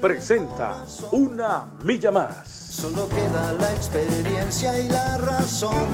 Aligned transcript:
presenta 0.00 0.84
Una 1.12 1.66
Milla 1.84 2.10
Más. 2.10 2.48
Solo 2.48 3.08
queda 3.08 3.52
la 3.60 3.70
experiencia 3.72 4.78
y 4.80 4.88
la 4.88 5.18
razón. 5.18 5.88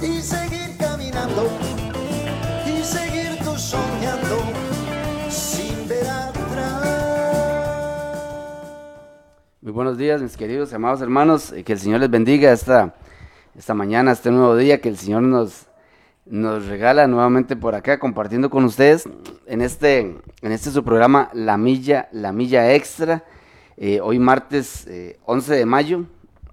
Y 0.00 0.20
seguir 0.22 0.78
caminando, 0.78 1.46
y 2.66 2.82
seguir 2.82 3.38
tú 3.44 3.54
soñando, 3.58 4.38
sin 5.28 5.86
ver 5.86 6.08
atrás. 6.08 6.86
Muy 9.60 9.72
buenos 9.72 9.98
días, 9.98 10.22
mis 10.22 10.36
queridos 10.38 10.72
amados 10.72 11.02
hermanos. 11.02 11.52
Que 11.64 11.72
el 11.74 11.78
Señor 11.78 12.00
les 12.00 12.10
bendiga 12.10 12.50
esta, 12.50 12.94
esta 13.54 13.74
mañana, 13.74 14.12
este 14.12 14.30
nuevo 14.30 14.56
día 14.56 14.80
que 14.80 14.88
el 14.88 14.96
Señor 14.96 15.22
nos 15.22 15.66
nos 16.30 16.66
regala 16.66 17.08
nuevamente 17.08 17.56
por 17.56 17.74
acá 17.74 17.98
compartiendo 17.98 18.50
con 18.50 18.64
ustedes 18.64 19.08
en 19.46 19.60
este, 19.60 19.98
en 19.98 20.52
este 20.52 20.70
su 20.70 20.84
programa 20.84 21.28
La 21.34 21.58
Milla, 21.58 22.08
La 22.12 22.32
Milla 22.32 22.72
Extra. 22.72 23.24
Eh, 23.76 24.00
hoy 24.00 24.20
martes 24.20 24.88
11 25.24 25.54
eh, 25.54 25.58
de 25.58 25.66
mayo 25.66 26.04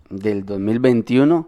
del 0.09 0.45
2021. 0.45 1.47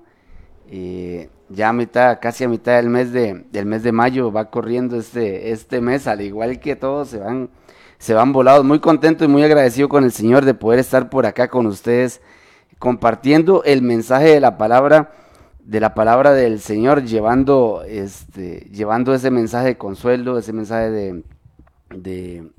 Eh, 0.69 1.29
ya 1.49 1.69
a 1.69 1.73
mitad, 1.73 2.19
casi 2.21 2.43
a 2.43 2.47
mitad 2.47 2.75
del 2.75 2.89
mes 2.89 3.11
de, 3.11 3.45
del 3.51 3.65
mes 3.65 3.81
de 3.81 3.91
mayo 3.91 4.31
va 4.31 4.51
corriendo 4.51 4.97
este, 4.97 5.51
este 5.51 5.81
mes, 5.81 6.05
al 6.05 6.21
igual 6.21 6.59
que 6.59 6.75
todos 6.75 7.07
se 7.07 7.17
van, 7.17 7.49
se 7.97 8.13
van 8.13 8.31
volados. 8.31 8.63
Muy 8.63 8.79
contento 8.79 9.25
y 9.25 9.27
muy 9.27 9.41
agradecido 9.41 9.89
con 9.89 10.03
el 10.03 10.11
Señor 10.11 10.45
de 10.45 10.53
poder 10.53 10.77
estar 10.77 11.09
por 11.09 11.25
acá 11.25 11.47
con 11.47 11.65
ustedes 11.65 12.21
compartiendo 12.77 13.63
el 13.63 13.81
mensaje 13.81 14.27
de 14.27 14.39
la 14.39 14.59
palabra 14.59 15.11
de 15.69 15.79
la 15.79 15.93
palabra 15.93 16.33
del 16.33 16.59
Señor, 16.61 17.03
llevando, 17.03 17.83
este, 17.87 18.67
llevando 18.71 19.13
ese 19.13 19.29
mensaje 19.29 19.67
de 19.67 19.77
consuelo, 19.77 20.39
ese 20.39 20.51
mensaje 20.51 20.89
de, 20.89 21.23
de, 21.93 22.49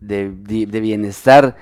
de, 0.00 0.80
bienestar, 0.80 1.54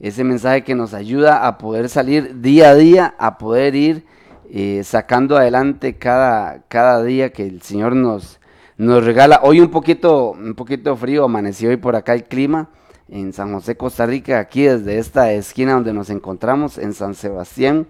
ese 0.00 0.24
mensaje 0.24 0.64
que 0.64 0.74
nos 0.74 0.94
ayuda 0.94 1.46
a 1.46 1.58
poder 1.58 1.90
salir 1.90 2.40
día 2.40 2.70
a 2.70 2.74
día, 2.74 3.14
a 3.18 3.36
poder 3.36 3.74
ir 3.74 4.06
eh, 4.50 4.80
sacando 4.84 5.36
adelante 5.36 5.98
cada, 5.98 6.62
cada 6.68 7.02
día 7.02 7.30
que 7.30 7.46
el 7.46 7.60
Señor 7.60 7.94
nos, 7.94 8.40
nos 8.78 9.04
regala. 9.04 9.40
Hoy 9.42 9.60
un 9.60 9.68
poquito, 9.68 10.30
un 10.30 10.54
poquito 10.54 10.96
frío, 10.96 11.24
amaneció 11.24 11.68
hoy 11.68 11.76
por 11.76 11.94
acá 11.94 12.14
el 12.14 12.24
clima 12.24 12.70
en 13.10 13.34
San 13.34 13.52
José, 13.52 13.76
Costa 13.76 14.06
Rica, 14.06 14.38
aquí 14.38 14.62
desde 14.62 14.96
esta 14.96 15.30
esquina 15.32 15.74
donde 15.74 15.92
nos 15.92 16.08
encontramos, 16.08 16.78
en 16.78 16.94
San 16.94 17.14
Sebastián. 17.14 17.86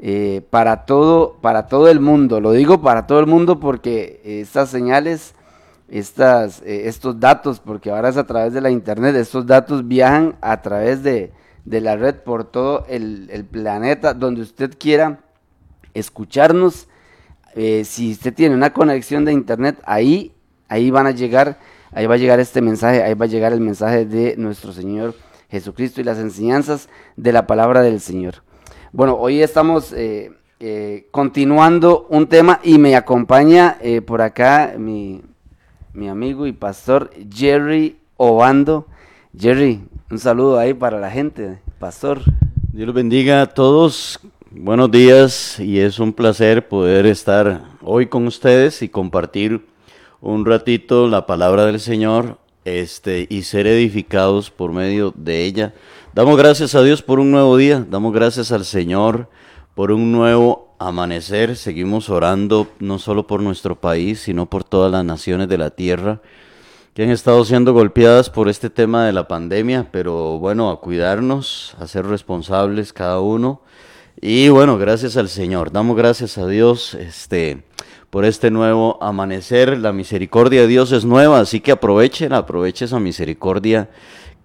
Eh, 0.00 0.42
para, 0.50 0.84
todo, 0.86 1.38
para 1.40 1.66
todo 1.66 1.88
el 1.88 1.98
mundo. 1.98 2.40
Lo 2.40 2.52
digo 2.52 2.80
para 2.80 3.06
todo 3.06 3.18
el 3.18 3.26
mundo 3.26 3.58
porque 3.58 4.20
estas 4.24 4.68
señales, 4.68 5.34
estas, 5.88 6.62
eh, 6.62 6.82
estos 6.86 7.18
datos, 7.18 7.58
porque 7.58 7.90
ahora 7.90 8.10
es 8.10 8.16
a 8.16 8.26
través 8.26 8.52
de 8.52 8.60
la 8.60 8.70
internet, 8.70 9.16
estos 9.16 9.46
datos 9.46 9.88
viajan 9.88 10.36
a 10.40 10.62
través 10.62 11.02
de, 11.02 11.32
la 11.64 11.96
red 11.96 12.14
por 12.14 12.44
todo 12.44 12.86
el, 12.88 13.44
planeta, 13.50 14.14
donde 14.14 14.42
usted 14.42 14.72
quiera 14.78 15.18
escucharnos. 15.94 16.86
Eh, 17.56 17.84
si 17.84 18.12
usted 18.12 18.32
tiene 18.32 18.54
una 18.54 18.72
conexión 18.72 19.24
de 19.24 19.32
internet, 19.32 19.80
ahí, 19.84 20.32
ahí 20.68 20.92
van 20.92 21.08
a 21.08 21.10
llegar, 21.10 21.58
ahí 21.90 22.06
va 22.06 22.14
a 22.14 22.18
llegar 22.18 22.38
este 22.38 22.60
mensaje, 22.60 23.02
ahí 23.02 23.14
va 23.14 23.24
a 23.24 23.28
llegar 23.28 23.52
el 23.52 23.60
mensaje 23.60 24.06
de 24.06 24.36
nuestro 24.36 24.72
Señor 24.72 25.16
Jesucristo 25.50 26.00
y 26.00 26.04
las 26.04 26.18
enseñanzas 26.18 26.88
de 27.16 27.32
la 27.32 27.48
palabra 27.48 27.82
del 27.82 28.00
Señor. 28.00 28.47
Bueno, 28.90 29.16
hoy 29.16 29.42
estamos 29.42 29.92
eh, 29.92 30.32
eh, 30.60 31.08
continuando 31.10 32.06
un 32.08 32.26
tema 32.26 32.58
y 32.64 32.78
me 32.78 32.96
acompaña 32.96 33.76
eh, 33.82 34.00
por 34.00 34.22
acá 34.22 34.76
mi, 34.78 35.20
amigo 36.08 36.46
y 36.46 36.52
pastor 36.52 37.10
Jerry 37.30 37.98
Obando. 38.16 38.86
Jerry, 39.38 39.82
un 40.10 40.18
saludo 40.18 40.58
ahí 40.58 40.72
para 40.72 40.98
la 40.98 41.10
gente, 41.10 41.58
pastor. 41.78 42.22
Dios 42.72 42.86
los 42.86 42.94
bendiga 42.94 43.42
a 43.42 43.46
todos. 43.46 44.20
Buenos 44.50 44.90
días 44.90 45.60
y 45.60 45.80
es 45.80 45.98
un 45.98 46.14
placer 46.14 46.66
poder 46.66 47.04
estar 47.04 47.64
hoy 47.82 48.06
con 48.06 48.26
ustedes 48.26 48.80
y 48.80 48.88
compartir 48.88 49.66
un 50.22 50.46
ratito 50.46 51.08
la 51.08 51.26
palabra 51.26 51.66
del 51.66 51.78
Señor 51.78 52.38
este, 52.64 53.26
y 53.28 53.42
ser 53.42 53.66
edificados 53.66 54.50
por 54.50 54.72
medio 54.72 55.12
de 55.14 55.44
ella. 55.44 55.74
Damos 56.18 56.36
gracias 56.36 56.74
a 56.74 56.82
Dios 56.82 57.00
por 57.00 57.20
un 57.20 57.30
nuevo 57.30 57.56
día, 57.56 57.86
damos 57.88 58.12
gracias 58.12 58.50
al 58.50 58.64
Señor 58.64 59.28
por 59.76 59.92
un 59.92 60.10
nuevo 60.10 60.74
amanecer. 60.80 61.54
Seguimos 61.54 62.10
orando 62.10 62.66
no 62.80 62.98
solo 62.98 63.28
por 63.28 63.40
nuestro 63.40 63.76
país, 63.76 64.18
sino 64.18 64.46
por 64.46 64.64
todas 64.64 64.90
las 64.90 65.04
naciones 65.04 65.48
de 65.48 65.58
la 65.58 65.70
tierra 65.70 66.20
que 66.92 67.04
han 67.04 67.10
estado 67.10 67.44
siendo 67.44 67.72
golpeadas 67.72 68.30
por 68.30 68.48
este 68.48 68.68
tema 68.68 69.06
de 69.06 69.12
la 69.12 69.28
pandemia, 69.28 69.90
pero 69.92 70.40
bueno, 70.40 70.70
a 70.70 70.80
cuidarnos, 70.80 71.76
a 71.78 71.86
ser 71.86 72.04
responsables 72.04 72.92
cada 72.92 73.20
uno. 73.20 73.60
Y 74.20 74.48
bueno, 74.48 74.76
gracias 74.76 75.16
al 75.16 75.28
Señor, 75.28 75.70
damos 75.70 75.96
gracias 75.96 76.36
a 76.36 76.48
Dios 76.48 76.94
este, 76.94 77.62
por 78.10 78.24
este 78.24 78.50
nuevo 78.50 78.98
amanecer. 79.00 79.78
La 79.78 79.92
misericordia 79.92 80.62
de 80.62 80.66
Dios 80.66 80.90
es 80.90 81.04
nueva, 81.04 81.38
así 81.38 81.60
que 81.60 81.70
aprovechen, 81.70 82.32
aprovechen 82.32 82.86
esa 82.86 82.98
misericordia 82.98 83.88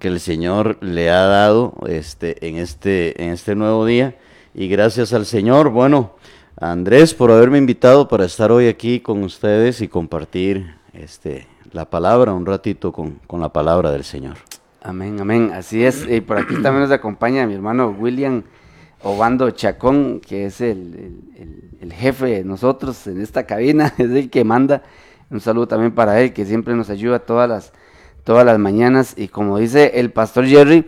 que 0.03 0.09
el 0.09 0.19
Señor 0.19 0.75
le 0.81 1.09
ha 1.09 1.21
dado 1.27 1.75
este, 1.87 2.45
en, 2.45 2.57
este, 2.57 3.23
en 3.23 3.29
este 3.29 3.55
nuevo 3.55 3.85
día. 3.85 4.17
Y 4.53 4.67
gracias 4.67 5.13
al 5.13 5.25
Señor, 5.25 5.69
bueno, 5.69 6.15
Andrés, 6.59 7.13
por 7.13 7.31
haberme 7.31 7.57
invitado 7.57 8.09
para 8.09 8.25
estar 8.25 8.51
hoy 8.51 8.67
aquí 8.67 8.99
con 8.99 9.23
ustedes 9.23 9.79
y 9.79 9.87
compartir 9.87 10.75
este, 10.91 11.47
la 11.71 11.89
palabra, 11.89 12.33
un 12.33 12.45
ratito 12.45 12.91
con, 12.91 13.21
la 13.31 13.53
palabra 13.53 13.91
del 13.91 14.03
Señor. 14.03 14.35
Amén, 14.81 15.21
amén. 15.21 15.51
Así 15.53 15.85
es. 15.85 16.05
Y 16.05 16.19
por 16.19 16.37
aquí 16.37 16.55
también 16.55 16.81
nos 16.81 16.91
acompaña 16.91 17.47
mi 17.47 17.53
hermano 17.53 17.95
William 17.97 18.43
Obando 19.03 19.51
Chacón, 19.51 20.19
que 20.19 20.47
es 20.47 20.59
el, 20.59 21.15
el, 21.79 21.93
jefe 21.93 22.25
de 22.25 22.43
nosotros 22.43 23.07
en 23.07 23.21
esta 23.21 23.45
cabina, 23.45 23.93
es 23.97 24.11
el 24.11 24.29
que 24.29 24.43
manda. 24.43 24.83
Un 25.29 25.39
saludo 25.39 25.69
también 25.69 25.95
para 25.95 26.19
él, 26.19 26.33
que 26.33 26.45
siempre 26.45 26.75
nos 26.75 26.89
ayuda 26.89 27.19
todas 27.19 27.47
las 27.47 27.73
todas 28.23 28.45
las 28.45 28.59
mañanas 28.59 29.13
y 29.17 29.27
como 29.27 29.57
dice 29.57 29.91
el 29.95 30.11
pastor 30.11 30.45
Jerry, 30.45 30.85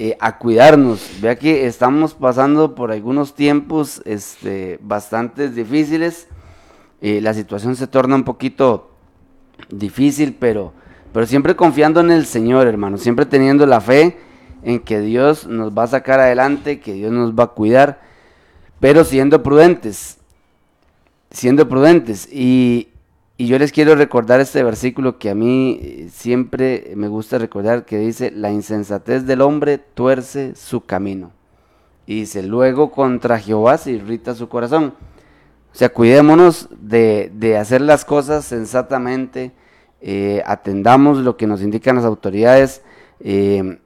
eh, 0.00 0.16
a 0.20 0.38
cuidarnos. 0.38 1.20
Vea 1.20 1.36
que 1.36 1.66
estamos 1.66 2.14
pasando 2.14 2.74
por 2.76 2.92
algunos 2.92 3.34
tiempos 3.34 4.00
este, 4.04 4.78
bastante 4.80 5.48
difíciles. 5.48 6.28
Eh, 7.00 7.20
la 7.20 7.34
situación 7.34 7.74
se 7.74 7.88
torna 7.88 8.14
un 8.14 8.24
poquito 8.24 8.92
difícil, 9.70 10.36
pero, 10.38 10.72
pero 11.12 11.26
siempre 11.26 11.56
confiando 11.56 12.00
en 12.00 12.12
el 12.12 12.26
Señor, 12.26 12.68
hermano. 12.68 12.96
Siempre 12.96 13.26
teniendo 13.26 13.66
la 13.66 13.80
fe 13.80 14.18
en 14.62 14.78
que 14.78 15.00
Dios 15.00 15.48
nos 15.48 15.76
va 15.76 15.84
a 15.84 15.88
sacar 15.88 16.20
adelante, 16.20 16.78
que 16.78 16.92
Dios 16.92 17.10
nos 17.10 17.34
va 17.34 17.44
a 17.44 17.48
cuidar, 17.48 18.00
pero 18.78 19.02
siendo 19.02 19.42
prudentes. 19.42 20.18
Siendo 21.30 21.68
prudentes. 21.68 22.28
Y, 22.32 22.88
y 23.40 23.46
yo 23.46 23.56
les 23.56 23.70
quiero 23.70 23.94
recordar 23.94 24.40
este 24.40 24.64
versículo 24.64 25.20
que 25.20 25.30
a 25.30 25.34
mí 25.36 25.78
eh, 25.80 26.08
siempre 26.12 26.92
me 26.96 27.06
gusta 27.06 27.38
recordar, 27.38 27.84
que 27.84 27.96
dice, 27.96 28.32
la 28.32 28.50
insensatez 28.50 29.26
del 29.26 29.42
hombre 29.42 29.78
tuerce 29.78 30.56
su 30.56 30.84
camino. 30.84 31.30
Y 32.04 32.20
dice, 32.20 32.42
luego 32.42 32.90
contra 32.90 33.38
Jehová 33.38 33.78
se 33.78 33.92
irrita 33.92 34.34
su 34.34 34.48
corazón. 34.48 34.92
O 35.72 35.76
sea, 35.76 35.90
cuidémonos 35.90 36.68
de, 36.80 37.56
hacer 37.60 37.80
las 37.80 38.04
cosas 38.04 38.44
sensatamente, 38.44 39.52
eh, 40.00 40.42
atendamos 40.44 41.18
lo 41.18 41.36
que 41.36 41.46
nos 41.46 41.62
indican 41.62 41.94
las 41.94 42.04
autoridades, 42.04 42.82
eh, 43.20 43.78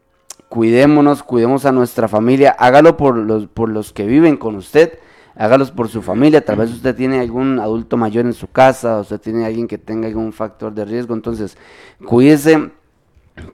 cuidémonos, 0.48 1.22
cuidemos 1.22 1.66
a 1.66 1.72
nuestra 1.72 2.08
familia, 2.08 2.56
hágalo 2.58 2.96
por 2.96 3.18
los, 3.18 3.48
por 3.48 3.68
los 3.68 3.92
que 3.92 4.06
viven 4.06 4.38
con 4.38 4.56
usted, 4.56 4.98
hágalos 5.36 5.70
por 5.70 5.88
su 5.88 6.02
familia, 6.02 6.44
tal 6.44 6.56
vez 6.56 6.70
usted 6.70 6.94
tiene 6.94 7.20
algún 7.20 7.58
adulto 7.58 7.96
mayor 7.96 8.26
en 8.26 8.34
su 8.34 8.48
casa, 8.48 9.00
usted 9.00 9.20
tiene 9.20 9.44
alguien 9.44 9.66
que 9.66 9.78
tenga 9.78 10.06
algún 10.06 10.32
factor 10.32 10.72
de 10.74 10.84
riesgo, 10.84 11.14
entonces 11.14 11.56
cuídese, 12.04 12.70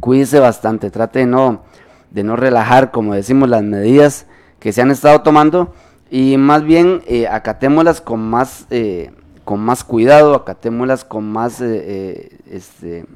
cuídese 0.01 0.41
bastante, 0.41 0.91
trate 0.91 1.21
de 1.21 1.27
no, 1.27 1.63
de 2.11 2.25
no 2.25 2.37
relajar, 2.37 2.91
como 2.91 3.15
decimos, 3.15 3.49
las 3.49 3.63
medidas 3.63 4.27
que 4.59 4.73
se 4.73 4.83
han 4.83 4.91
estado 4.91 5.23
tomando 5.23 5.73
y 6.11 6.37
más 6.37 6.65
bien 6.65 7.03
eh, 7.07 7.27
acatémoslas 7.29 8.01
con 8.01 8.21
más, 8.29 8.67
eh, 8.71 9.13
con 9.45 9.61
más 9.61 9.85
cuidado, 9.85 10.35
acatémoslas 10.35 11.05
con 11.05 11.31
más, 11.31 11.61
eh, 11.61 12.39
este, 12.51 13.07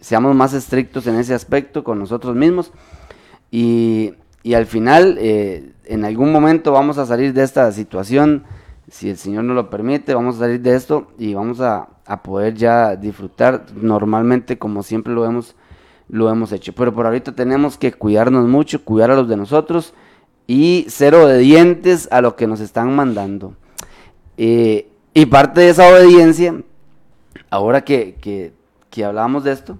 seamos 0.00 0.34
más 0.34 0.54
estrictos 0.54 1.06
en 1.06 1.16
ese 1.16 1.34
aspecto 1.34 1.84
con 1.84 1.98
nosotros 1.98 2.34
mismos 2.34 2.72
y 3.50 4.14
y 4.46 4.54
al 4.54 4.66
final, 4.66 5.18
eh, 5.18 5.72
en 5.86 6.04
algún 6.04 6.30
momento 6.30 6.70
vamos 6.70 6.98
a 6.98 7.06
salir 7.06 7.32
de 7.32 7.42
esta 7.42 7.72
situación, 7.72 8.44
si 8.88 9.10
el 9.10 9.16
Señor 9.16 9.42
nos 9.42 9.56
lo 9.56 9.70
permite, 9.70 10.14
vamos 10.14 10.36
a 10.36 10.38
salir 10.38 10.60
de 10.60 10.76
esto 10.76 11.08
y 11.18 11.34
vamos 11.34 11.58
a, 11.58 11.88
a 12.04 12.22
poder 12.22 12.54
ya 12.54 12.94
disfrutar 12.94 13.66
normalmente 13.74 14.56
como 14.56 14.84
siempre 14.84 15.12
lo 15.12 15.24
hemos, 15.24 15.56
lo 16.08 16.30
hemos 16.30 16.52
hecho. 16.52 16.72
Pero 16.76 16.94
por 16.94 17.06
ahorita 17.06 17.34
tenemos 17.34 17.76
que 17.76 17.92
cuidarnos 17.92 18.46
mucho, 18.46 18.84
cuidar 18.84 19.10
a 19.10 19.16
los 19.16 19.28
de 19.28 19.36
nosotros 19.36 19.94
y 20.46 20.86
ser 20.90 21.16
obedientes 21.16 22.06
a 22.12 22.20
lo 22.20 22.36
que 22.36 22.46
nos 22.46 22.60
están 22.60 22.94
mandando. 22.94 23.54
Eh, 24.36 24.88
y 25.12 25.26
parte 25.26 25.62
de 25.62 25.70
esa 25.70 25.90
obediencia, 25.90 26.54
ahora 27.50 27.80
que, 27.80 28.14
que, 28.20 28.52
que 28.90 29.04
hablamos 29.04 29.42
de 29.42 29.50
esto, 29.50 29.76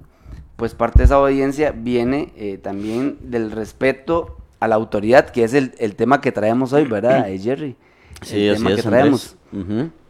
pues 0.56 0.74
parte 0.74 0.98
de 0.98 1.04
esa 1.04 1.20
obediencia 1.20 1.70
viene 1.70 2.32
eh, 2.34 2.58
también 2.58 3.18
del 3.30 3.52
respeto 3.52 4.35
a 4.60 4.68
la 4.68 4.74
autoridad, 4.74 5.30
que 5.30 5.44
es 5.44 5.54
el, 5.54 5.74
el 5.78 5.96
tema 5.96 6.20
que 6.20 6.32
traemos 6.32 6.72
hoy, 6.72 6.84
¿verdad, 6.84 7.26
Jerry? 7.38 7.76
Sí, 8.22 8.46
el 8.46 8.54
así 8.54 8.62
tema 8.62 8.70
es, 8.70 8.76
que 8.76 8.88
traemos. 8.88 9.36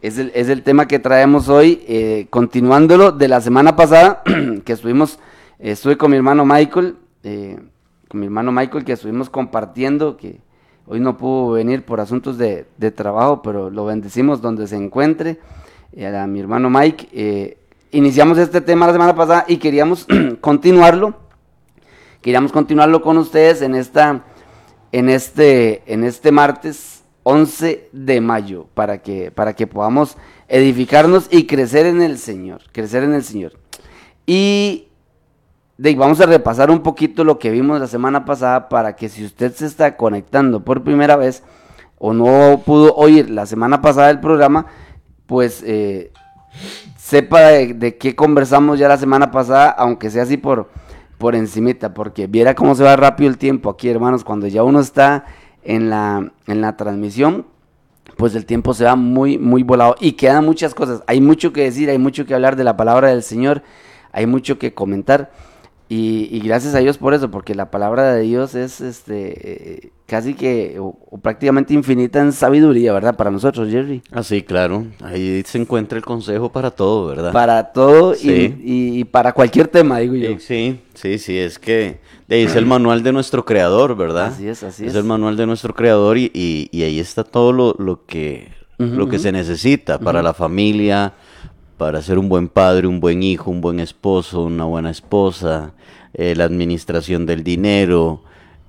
Es 0.01 0.17
el, 0.17 0.31
es 0.33 0.49
el 0.49 0.63
tema 0.63 0.87
que 0.87 0.99
traemos 0.99 1.49
hoy, 1.49 1.83
eh, 1.87 2.27
continuándolo 2.29 3.11
de 3.11 3.27
la 3.27 3.41
semana 3.41 3.75
pasada, 3.75 4.23
que 4.65 4.73
estuvimos, 4.73 5.19
eh, 5.59 5.71
estuve 5.71 5.97
con 5.97 6.11
mi 6.11 6.17
hermano 6.17 6.45
Michael, 6.45 6.95
eh, 7.23 7.59
con 8.07 8.19
mi 8.19 8.25
hermano 8.25 8.51
Michael, 8.51 8.85
que 8.85 8.93
estuvimos 8.93 9.29
compartiendo, 9.29 10.15
que 10.17 10.39
hoy 10.85 10.99
no 10.99 11.17
pudo 11.17 11.51
venir 11.51 11.83
por 11.83 11.99
asuntos 11.99 12.37
de, 12.37 12.65
de 12.77 12.91
trabajo, 12.91 13.41
pero 13.41 13.69
lo 13.69 13.85
bendecimos 13.85 14.41
donde 14.41 14.67
se 14.67 14.77
encuentre, 14.77 15.39
a 15.97 16.27
mi 16.27 16.39
hermano 16.39 16.69
Mike. 16.69 17.57
iniciamos 17.91 18.37
este 18.37 18.61
tema 18.61 18.87
la 18.87 18.93
semana 18.93 19.15
pasada 19.15 19.45
y 19.47 19.57
queríamos 19.57 20.05
continuarlo, 20.41 21.15
queríamos 22.21 22.51
continuarlo 22.51 23.01
con 23.01 23.17
ustedes 23.17 23.61
en 23.61 23.75
esta, 23.75 24.23
en 24.91 25.09
este, 25.09 25.83
en 25.91 26.03
este 26.03 26.31
martes 26.31 27.03
11 27.23 27.89
de 27.91 28.21
mayo, 28.21 28.67
para 28.73 28.99
que, 29.01 29.31
para 29.31 29.53
que 29.53 29.67
podamos 29.67 30.17
edificarnos 30.47 31.27
y 31.29 31.45
crecer 31.45 31.85
en 31.85 32.01
el 32.01 32.17
Señor, 32.17 32.61
crecer 32.71 33.03
en 33.03 33.13
el 33.13 33.23
Señor. 33.23 33.53
Y 34.25 34.87
de, 35.77 35.95
vamos 35.95 36.21
a 36.21 36.25
repasar 36.25 36.71
un 36.71 36.81
poquito 36.81 37.23
lo 37.23 37.37
que 37.37 37.51
vimos 37.51 37.79
la 37.79 37.87
semana 37.87 38.25
pasada 38.25 38.69
para 38.69 38.95
que 38.95 39.09
si 39.09 39.25
usted 39.25 39.53
se 39.53 39.65
está 39.65 39.97
conectando 39.97 40.63
por 40.63 40.83
primera 40.83 41.15
vez 41.15 41.43
o 41.97 42.13
no 42.13 42.61
pudo 42.65 42.95
oír 42.95 43.29
la 43.29 43.45
semana 43.45 43.81
pasada 43.81 44.09
el 44.09 44.19
programa, 44.19 44.67
pues 45.25 45.63
eh, 45.65 46.11
sepa 46.97 47.41
de, 47.41 47.73
de 47.73 47.97
qué 47.97 48.15
conversamos 48.15 48.79
ya 48.79 48.87
la 48.87 48.97
semana 48.97 49.31
pasada, 49.31 49.69
aunque 49.69 50.09
sea 50.09 50.23
así 50.23 50.37
por, 50.37 50.69
por 51.17 51.35
encimita, 51.35 51.93
porque 51.93 52.27
viera 52.27 52.55
cómo 52.55 52.75
se 52.75 52.83
va 52.83 52.95
rápido 52.95 53.29
el 53.29 53.37
tiempo 53.37 53.69
aquí, 53.69 53.89
hermanos, 53.89 54.23
cuando 54.23 54.47
ya 54.47 54.63
uno 54.63 54.79
está 54.79 55.25
en 55.63 55.89
la, 55.89 56.31
en 56.47 56.61
la 56.61 56.77
transmisión, 56.77 57.45
pues 58.17 58.35
el 58.35 58.45
tiempo 58.45 58.73
se 58.73 58.85
va 58.85 58.95
muy, 58.95 59.37
muy 59.37 59.63
volado 59.63 59.95
y 59.99 60.13
quedan 60.13 60.45
muchas 60.45 60.73
cosas. 60.73 61.03
Hay 61.07 61.21
mucho 61.21 61.53
que 61.53 61.63
decir, 61.63 61.89
hay 61.89 61.97
mucho 61.97 62.25
que 62.25 62.33
hablar 62.33 62.55
de 62.55 62.63
la 62.63 62.77
palabra 62.77 63.09
del 63.09 63.23
Señor, 63.23 63.63
hay 64.11 64.25
mucho 64.25 64.57
que 64.57 64.73
comentar. 64.73 65.31
Y, 65.89 66.27
y 66.31 66.39
gracias 66.41 66.75
a 66.75 66.79
Dios 66.79 66.97
por 66.97 67.13
eso, 67.13 67.31
porque 67.31 67.55
la 67.55 67.71
palabra 67.71 68.13
de 68.13 68.23
Dios 68.23 68.55
es 68.55 68.81
este 68.81 69.85
eh, 69.85 69.89
casi 70.05 70.33
que 70.33 70.77
o, 70.79 70.97
o 71.09 71.17
prácticamente 71.17 71.73
infinita 71.73 72.19
en 72.19 72.33
sabiduría, 72.33 72.91
¿verdad? 72.91 73.15
Para 73.15 73.31
nosotros, 73.31 73.69
Jerry. 73.69 74.01
Ah, 74.11 74.21
sí, 74.21 74.41
claro. 74.41 74.85
Ahí 75.01 75.41
se 75.45 75.57
encuentra 75.59 75.97
el 75.97 76.03
consejo 76.03 76.51
para 76.51 76.71
todo, 76.71 77.07
¿verdad? 77.07 77.31
Para 77.31 77.71
todo 77.71 78.13
y- 78.15 78.17
Sí. 78.17 78.55
y, 78.65 78.99
y 78.99 79.03
para 79.05 79.31
cualquier 79.31 79.69
tema, 79.69 79.99
digo 79.99 80.15
yo. 80.15 80.37
Sí, 80.39 80.81
sí, 80.93 81.17
sí, 81.17 81.37
es 81.37 81.57
que 81.57 81.99
es 82.27 82.55
el 82.57 82.65
manual 82.65 83.01
de 83.01 83.13
nuestro 83.13 83.45
creador, 83.45 83.95
¿verdad? 83.95 84.25
Así 84.33 84.45
es, 84.45 84.63
así 84.63 84.83
es. 84.83 84.89
es. 84.89 84.95
el 84.95 85.05
manual 85.05 85.37
de 85.37 85.45
nuestro 85.45 85.73
creador 85.73 86.17
y, 86.17 86.29
y- 86.33 86.67
y 86.69 86.83
ahí 86.83 86.99
está 86.99 87.23
todo 87.23 87.53
lo, 87.53 87.75
lo 87.79 88.05
que, 88.05 88.49
lo 88.77 89.07
que 89.07 89.19
se 89.19 89.31
necesita 89.31 89.99
para 89.99 90.21
la 90.21 90.33
familia, 90.33 91.13
para 91.77 92.01
ser 92.01 92.17
un 92.17 92.27
buen 92.27 92.49
padre, 92.49 92.87
un 92.87 92.99
buen 92.99 93.23
hijo, 93.23 93.51
un 93.51 93.61
buen 93.61 93.79
esposo, 93.79 94.43
una 94.43 94.65
buena 94.65 94.89
esposa, 94.89 95.73
eh, 96.13 96.35
la 96.35 96.45
administración 96.45 97.25
del 97.25 97.43
dinero, 97.43 98.23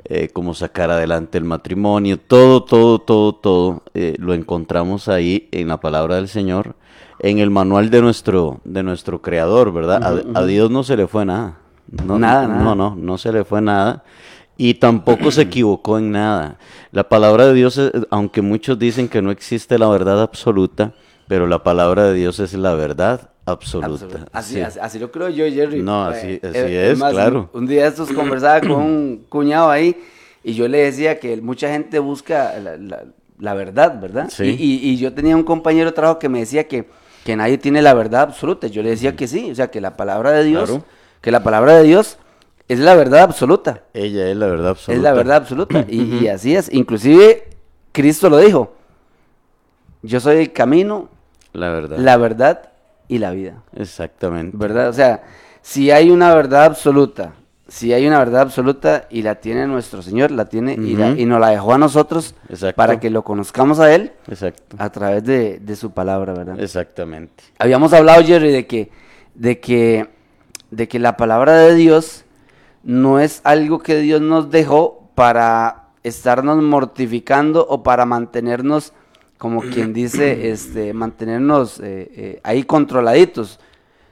eh, 0.05 0.29
cómo 0.33 0.55
sacar 0.55 0.91
adelante 0.91 1.39
el 1.39 1.45
matrimonio, 1.45 2.19
todo, 2.19 2.63
todo, 2.65 2.99
todo, 2.99 3.35
todo 3.35 3.83
eh, 3.95 4.15
lo 4.19 4.35
encontramos 4.35 5.09
ahí 5.09 5.49
en 5.53 5.69
la 5.69 5.81
palabra 5.81 6.17
del 6.17 6.29
Señor, 6.29 6.77
en 7.21 7.39
el 7.39 7.51
manual 7.51 7.91
de 7.91 8.03
nuestro, 8.03 8.61
de 8.65 8.83
nuestro 8.83 9.23
creador, 9.23 9.73
¿verdad? 9.73 10.23
A-. 10.35 10.45
Dios 10.45 10.71
no 10.71 10.83
se 10.85 10.97
le 10.97 11.07
fue 11.07 11.25
nada. 11.25 11.59
No, 12.07 12.19
Nada, 12.19 12.43
no, 12.43 12.49
nada. 12.49 12.65
No, 12.65 12.75
no, 12.75 12.97
no 12.97 13.19
se 13.19 13.33
le 13.33 13.45
fue 13.45 13.63
nada. 13.63 14.05
Y 14.59 14.75
tampoco 14.75 15.31
se 15.31 15.43
equivocó 15.43 15.99
en 15.99 16.11
nada. 16.11 16.59
La 16.93 17.09
palabra 17.09 17.47
de 17.47 17.55
Dios, 17.55 17.81
aunque 18.11 18.43
muchos 18.43 18.79
dicen 18.79 19.09
que 19.09 19.23
no 19.23 19.31
existe 19.31 19.79
la 19.79 19.89
verdad 19.89 20.21
absoluta, 20.21 20.93
pero 21.29 21.47
la 21.47 21.63
palabra 21.63 22.05
de 22.09 22.15
Dios 22.15 22.41
es 22.41 22.55
la 22.55 22.75
verdad 22.75 23.31
absoluta. 23.45 24.27
Así, 24.33 24.55
Sí. 24.55 24.61
así, 24.61 24.79
así 24.81 24.99
lo 24.99 25.11
creo 25.11 25.29
yo, 25.29 25.45
Jerry. 25.47 25.83
No, 25.83 26.05
así- 26.07 26.41
así 26.43 26.53
eh, 26.59 26.91
es, 26.93 26.99
claro. 26.99 27.49
Un, 27.53 27.61
un 27.63 27.67
día 27.69 27.87
estos 27.87 28.11
conversaba 28.13 28.61
con 28.61 28.73
un 28.73 29.25
cuñado 29.29 29.71
ahí 29.71 29.97
y 30.45 30.55
yo 30.55 30.69
le 30.69 30.79
decía 30.79 31.19
que 31.21 31.37
mucha 31.41 31.71
gente 31.71 31.99
busca 31.99 32.59
la, 32.59 32.77
la- 32.77 33.05
la 33.39 33.55
verdad, 33.55 34.01
¿verdad? 34.01 34.29
Sí. 34.31 34.45
Y, 34.45 34.65
y- 34.89 34.91
y 34.91 34.97
yo 34.97 35.13
tenía 35.15 35.37
un 35.37 35.45
compañero 35.45 35.91
de 35.91 35.93
trabajo 35.95 36.19
que 36.19 36.29
me 36.29 36.41
decía 36.41 36.67
que, 36.67 36.89
que 37.25 37.37
nadie 37.37 37.57
tiene 37.59 37.81
la 37.83 37.95
verdad 37.95 38.23
absoluta. 38.23 38.67
Yo 38.67 38.83
le 38.83 38.91
decía 38.91 39.15
que 39.15 39.29
sí, 39.29 39.51
o 39.51 39.55
sea, 39.55 39.71
que 39.71 39.81
la 39.81 39.97
palabra 39.97 40.33
de 40.33 40.45
Dios, 40.45 40.69
Claro. 40.69 40.85
que 41.21 41.31
la 41.31 41.43
palabra 41.43 41.77
de 41.77 41.85
Dios 41.85 42.19
es 42.69 42.81
la 42.81 42.95
verdad 42.97 43.21
absoluta. 43.23 43.85
Ella 43.95 44.29
es 44.29 44.37
la 44.37 44.47
verdad 44.47 44.71
absoluta. 44.71 44.97
Es 44.97 45.03
la 45.03 45.13
verdad 45.13 45.37
absoluta. 45.37 45.85
Y, 45.89 46.19
y 46.25 46.29
así 46.29 46.55
es. 46.57 46.73
Inclusive 46.73 47.45
Cristo 47.93 48.29
lo 48.29 48.39
dijo. 48.39 48.73
Yo 50.03 50.21
soy 50.21 50.37
el 50.39 50.53
camino, 50.53 51.09
La 51.53 51.71
verdad. 51.71 51.97
la 51.99 52.17
verdad 52.17 52.71
y 53.09 53.19
la 53.19 53.31
vida. 53.31 53.63
Exactamente. 53.75 54.57
¿Verdad? 54.57 54.89
O 54.89 54.93
sea, 54.93 55.23
si 55.63 55.91
hay 55.91 56.11
una 56.11 56.35
verdad 56.35 56.65
absoluta, 56.65 57.33
si 57.67 57.93
hay 57.93 58.07
una 58.07 58.19
verdad 58.19 58.43
absoluta 58.43 59.07
y 59.11 59.23
la 59.23 59.35
tiene 59.37 59.67
nuestro 59.67 60.01
Señor, 60.03 60.31
la 60.31 60.47
tiene 60.47 60.75
y, 60.75 60.97
la- 60.97 61.09
Ujú. 61.13 61.21
y 61.21 61.25
nos 61.27 61.41
la 61.41 61.49
dejó 61.51 61.75
a 61.75 61.79
nosotros 61.79 62.35
Exacto. 62.49 62.77
para 62.77 62.99
que 63.01 63.11
lo 63.11 63.23
conozcamos 63.25 63.79
a 63.81 63.95
Él 63.95 64.13
Exacto. 64.29 64.77
a 64.79 64.91
través 64.91 65.25
de, 65.25 65.59
de 65.59 65.77
su 65.77 65.91
palabra, 65.91 66.33
¿verdad? 66.35 66.61
Exactamente. 66.61 67.45
Habíamos 67.59 67.93
hablado, 67.93 68.23
Jerry, 68.25 68.53
de 68.53 68.67
que, 68.67 68.91
de 69.35 69.61
que, 69.61 70.09
de 70.71 70.89
que 70.89 70.99
la 70.99 71.17
palabra 71.17 71.57
de 71.59 71.75
Dios 71.75 72.25
no 72.85 73.21
es 73.21 73.41
algo 73.45 73.81
que 73.81 73.97
Dios 73.99 74.21
nos 74.23 74.51
dejó 74.51 75.11
para 75.15 75.89
estarnos 76.05 76.63
mortificando 76.63 77.67
o 77.69 77.83
para 77.83 78.07
mantenernos, 78.07 78.93
como 79.39 79.61
quien 79.63 79.93
dice, 79.93 80.51
este, 80.51 80.93
mantenernos 80.93 81.79
eh, 81.79 82.11
eh, 82.15 82.41
ahí 82.43 82.65
controladitos, 82.65 83.61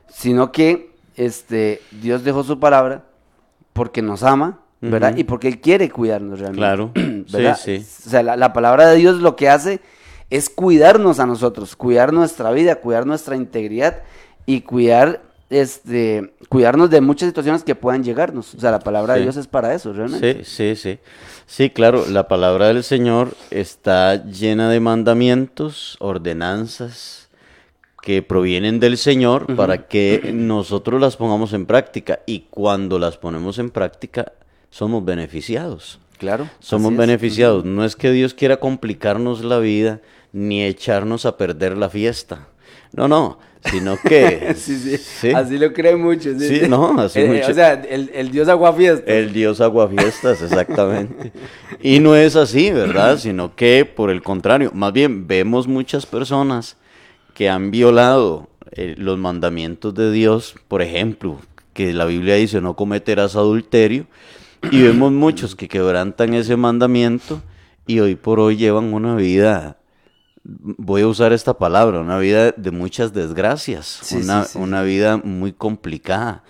sino 0.08 0.52
que 0.52 0.92
este, 1.16 1.80
Dios 2.00 2.22
dejó 2.24 2.44
su 2.44 2.60
palabra 2.60 3.04
porque 3.72 4.02
nos 4.02 4.22
ama, 4.22 4.60
¿verdad? 4.80 5.16
Y 5.16 5.24
porque 5.24 5.48
Él 5.48 5.60
quiere 5.60 5.90
cuidarnos 5.90 6.38
realmente. 6.38 6.60
Claro. 6.60 6.90
¿verdad? 7.32 7.58
Sí, 7.62 7.78
sí. 7.78 8.06
O 8.06 8.10
sea, 8.10 8.22
la, 8.22 8.36
la 8.36 8.52
palabra 8.52 8.86
de 8.86 8.96
Dios 8.96 9.16
lo 9.16 9.34
que 9.34 9.48
hace 9.48 9.80
es 10.30 10.48
cuidarnos 10.48 11.18
a 11.18 11.26
nosotros, 11.26 11.76
cuidar 11.76 12.12
nuestra 12.12 12.50
vida, 12.52 12.76
cuidar 12.76 13.06
nuestra 13.06 13.36
integridad 13.36 14.02
y 14.44 14.60
cuidar, 14.60 15.22
este, 15.50 16.34
cuidarnos 16.48 16.90
de 16.90 17.00
muchas 17.00 17.28
situaciones 17.28 17.64
que 17.64 17.74
puedan 17.74 18.02
llegarnos. 18.02 18.54
O 18.54 18.60
sea, 18.60 18.70
la 18.70 18.80
palabra 18.80 19.14
de. 19.14 19.22
Dios 19.22 19.36
es 19.36 19.46
para 19.46 19.74
eso, 19.74 19.92
realmente. 19.92 20.44
Sí, 20.44 20.74
sí, 20.74 20.76
sí. 20.76 20.98
Sí, 21.46 21.70
claro, 21.70 22.06
la 22.08 22.26
palabra 22.26 22.66
del 22.68 22.82
Señor 22.82 23.34
está 23.50 24.24
llena 24.24 24.68
de 24.68 24.80
mandamientos, 24.80 25.96
ordenanzas 26.00 27.28
que 28.02 28.22
provienen 28.22 28.80
del 28.80 28.98
Señor 28.98 29.56
para 29.56 29.86
que 29.86 30.32
nosotros 30.34 31.00
las 31.00 31.16
pongamos 31.16 31.52
en 31.52 31.66
práctica 31.66 32.20
y 32.26 32.46
cuando 32.50 32.98
las 32.98 33.16
ponemos 33.16 33.58
en 33.58 33.70
práctica 33.70 34.32
somos 34.70 35.04
beneficiados. 35.04 36.00
Claro. 36.18 36.48
Somos 36.60 36.96
beneficiados. 36.96 37.64
No 37.64 37.84
es 37.84 37.96
que 37.96 38.10
Dios 38.10 38.34
quiera 38.34 38.58
complicarnos 38.58 39.44
la 39.44 39.58
vida 39.58 40.00
ni 40.32 40.64
echarnos 40.64 41.26
a 41.26 41.36
perder 41.36 41.76
la 41.76 41.90
fiesta. 41.90 42.48
No, 42.92 43.08
no, 43.08 43.38
sino 43.70 43.96
que... 43.96 44.54
sí, 44.56 44.78
sí, 44.78 44.96
sí. 44.96 45.30
Así 45.30 45.58
lo 45.58 45.72
cree 45.72 45.96
mucho. 45.96 46.38
Sí, 46.38 46.60
Sí, 46.60 46.68
no, 46.68 46.98
así 47.00 47.20
Eh, 47.20 47.26
mucho. 47.28 47.50
O 47.50 47.54
sea, 47.54 47.72
el, 47.74 48.10
el 48.14 48.30
Dios 48.30 48.48
aguafiestas. 48.48 49.08
El 49.08 49.32
dios 49.32 49.60
aguafiestas, 49.60 50.42
exactamente. 50.42 51.32
Y 51.80 52.00
no 52.00 52.16
es 52.16 52.36
así, 52.36 52.70
¿verdad? 52.70 53.18
Sino 53.18 53.54
que, 53.54 53.84
por 53.84 54.10
el 54.10 54.22
contrario, 54.22 54.70
más 54.74 54.92
bien 54.92 55.26
vemos 55.26 55.68
muchas 55.68 56.06
personas 56.06 56.76
que 57.34 57.48
han 57.48 57.70
violado 57.70 58.48
eh, 58.72 58.94
los 58.98 59.18
mandamientos 59.18 59.94
de 59.94 60.10
Dios, 60.10 60.54
por 60.68 60.82
ejemplo, 60.82 61.38
que 61.72 61.92
la 61.92 62.06
Biblia 62.06 62.34
dice 62.36 62.60
no 62.60 62.74
cometerás 62.74 63.36
adulterio, 63.36 64.06
y 64.70 64.82
vemos 64.82 65.12
muchos 65.12 65.54
que 65.54 65.68
quebrantan 65.68 66.34
ese 66.34 66.56
mandamiento 66.56 67.42
y 67.86 68.00
hoy 68.00 68.16
por 68.16 68.40
hoy 68.40 68.56
llevan 68.56 68.92
una 68.92 69.14
vida, 69.14 69.76
voy 70.48 71.02
a 71.02 71.08
usar 71.08 71.32
esta 71.32 71.58
palabra, 71.58 72.00
una 72.00 72.18
vida 72.18 72.52
de 72.52 72.70
muchas 72.70 73.12
desgracias, 73.12 73.86
Sí, 74.02 74.16
una, 74.16 74.44
sí, 74.44 74.52
sí. 74.52 74.58
una 74.58 74.82
vida 74.82 75.16
muy 75.16 75.52
complicada. 75.52 76.44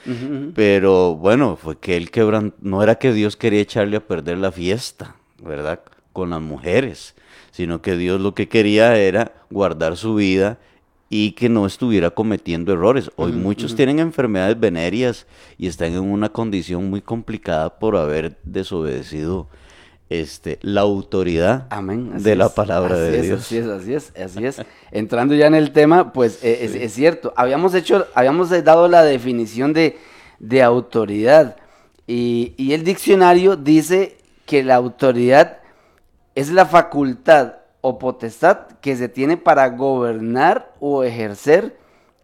Pero 0.55 1.17
bueno, 1.17 1.57
fue 1.57 1.79
que 1.79 1.97
él 1.97 2.11
quebran... 2.11 2.55
no 2.61 2.83
era 2.83 2.97
que 2.97 3.13
Dios 3.13 3.37
quería 3.37 3.61
echarle 3.61 3.97
a 3.97 4.07
perder 4.07 4.39
la 4.39 4.53
fiesta, 4.53 5.17
¿verdad? 5.43 5.81
Con 6.13 6.31
las 6.31 6.41
mujeres, 6.43 7.15
sino 7.53 7.81
que 7.81 7.97
Dios 7.97 8.21
lo 8.21 8.35
que 8.35 8.49
quería 8.49 8.97
era 8.99 9.33
guardar 9.51 9.97
su 9.97 10.15
vida 10.15 10.59
y 11.09 11.33
que 11.33 11.49
no 11.49 11.67
estuviera 11.67 12.11
cometiendo 12.11 12.73
errores. 12.73 13.11
Hoy 13.17 13.33
muchos 13.33 13.77
tienen 13.77 14.01
enfermedades 14.01 14.59
venéreas 14.59 15.27
y 15.57 15.69
están 15.69 15.93
en 15.93 16.01
una 16.01 16.31
condición 16.31 16.91
muy 16.91 17.01
complicada 17.01 17.79
por 17.79 17.97
haber 17.97 18.39
desobedecido 18.43 19.49
este, 20.09 20.59
la 20.63 20.83
autoridad 20.83 21.67
Amén. 21.71 22.23
de 22.23 22.37
la 22.37 22.49
palabra 22.49 22.95
así 22.95 23.13
de 23.13 23.19
es, 23.19 23.23
Dios. 23.25 23.41
Así 23.41 23.59
es, 23.59 23.67
así 23.67 23.95
es, 23.95 24.13
así 24.17 24.47
es. 24.47 24.63
Entrando 24.93 25.35
ya 25.35 25.47
en 25.47 25.55
el 25.55 25.73
tema, 25.73 26.13
pues 26.13 26.43
eh, 26.45 26.65
es, 26.65 26.75
es 26.75 26.93
cierto, 26.93 27.33
habíamos 27.37 27.75
hecho, 27.75 28.07
habíamos 28.15 28.51
dado 28.65 28.89
la 28.89 29.03
definición 29.03 29.73
de, 29.73 29.99
de 30.39 30.63
autoridad 30.63 31.57
y, 32.07 32.55
y 32.57 32.73
el 32.73 32.85
diccionario 32.85 33.57
dice 33.57 34.17
que 34.45 34.63
la 34.63 34.77
autoridad 34.77 35.59
es 36.35 36.51
la 36.51 36.67
facultad 36.67 37.55
o 37.81 37.99
potestad 37.99 38.67
que 38.81 38.97
se 38.97 39.09
tiene 39.09 39.37
para 39.37 39.69
gobernar 39.71 40.73
o 40.81 41.03
ejercer 41.03 41.77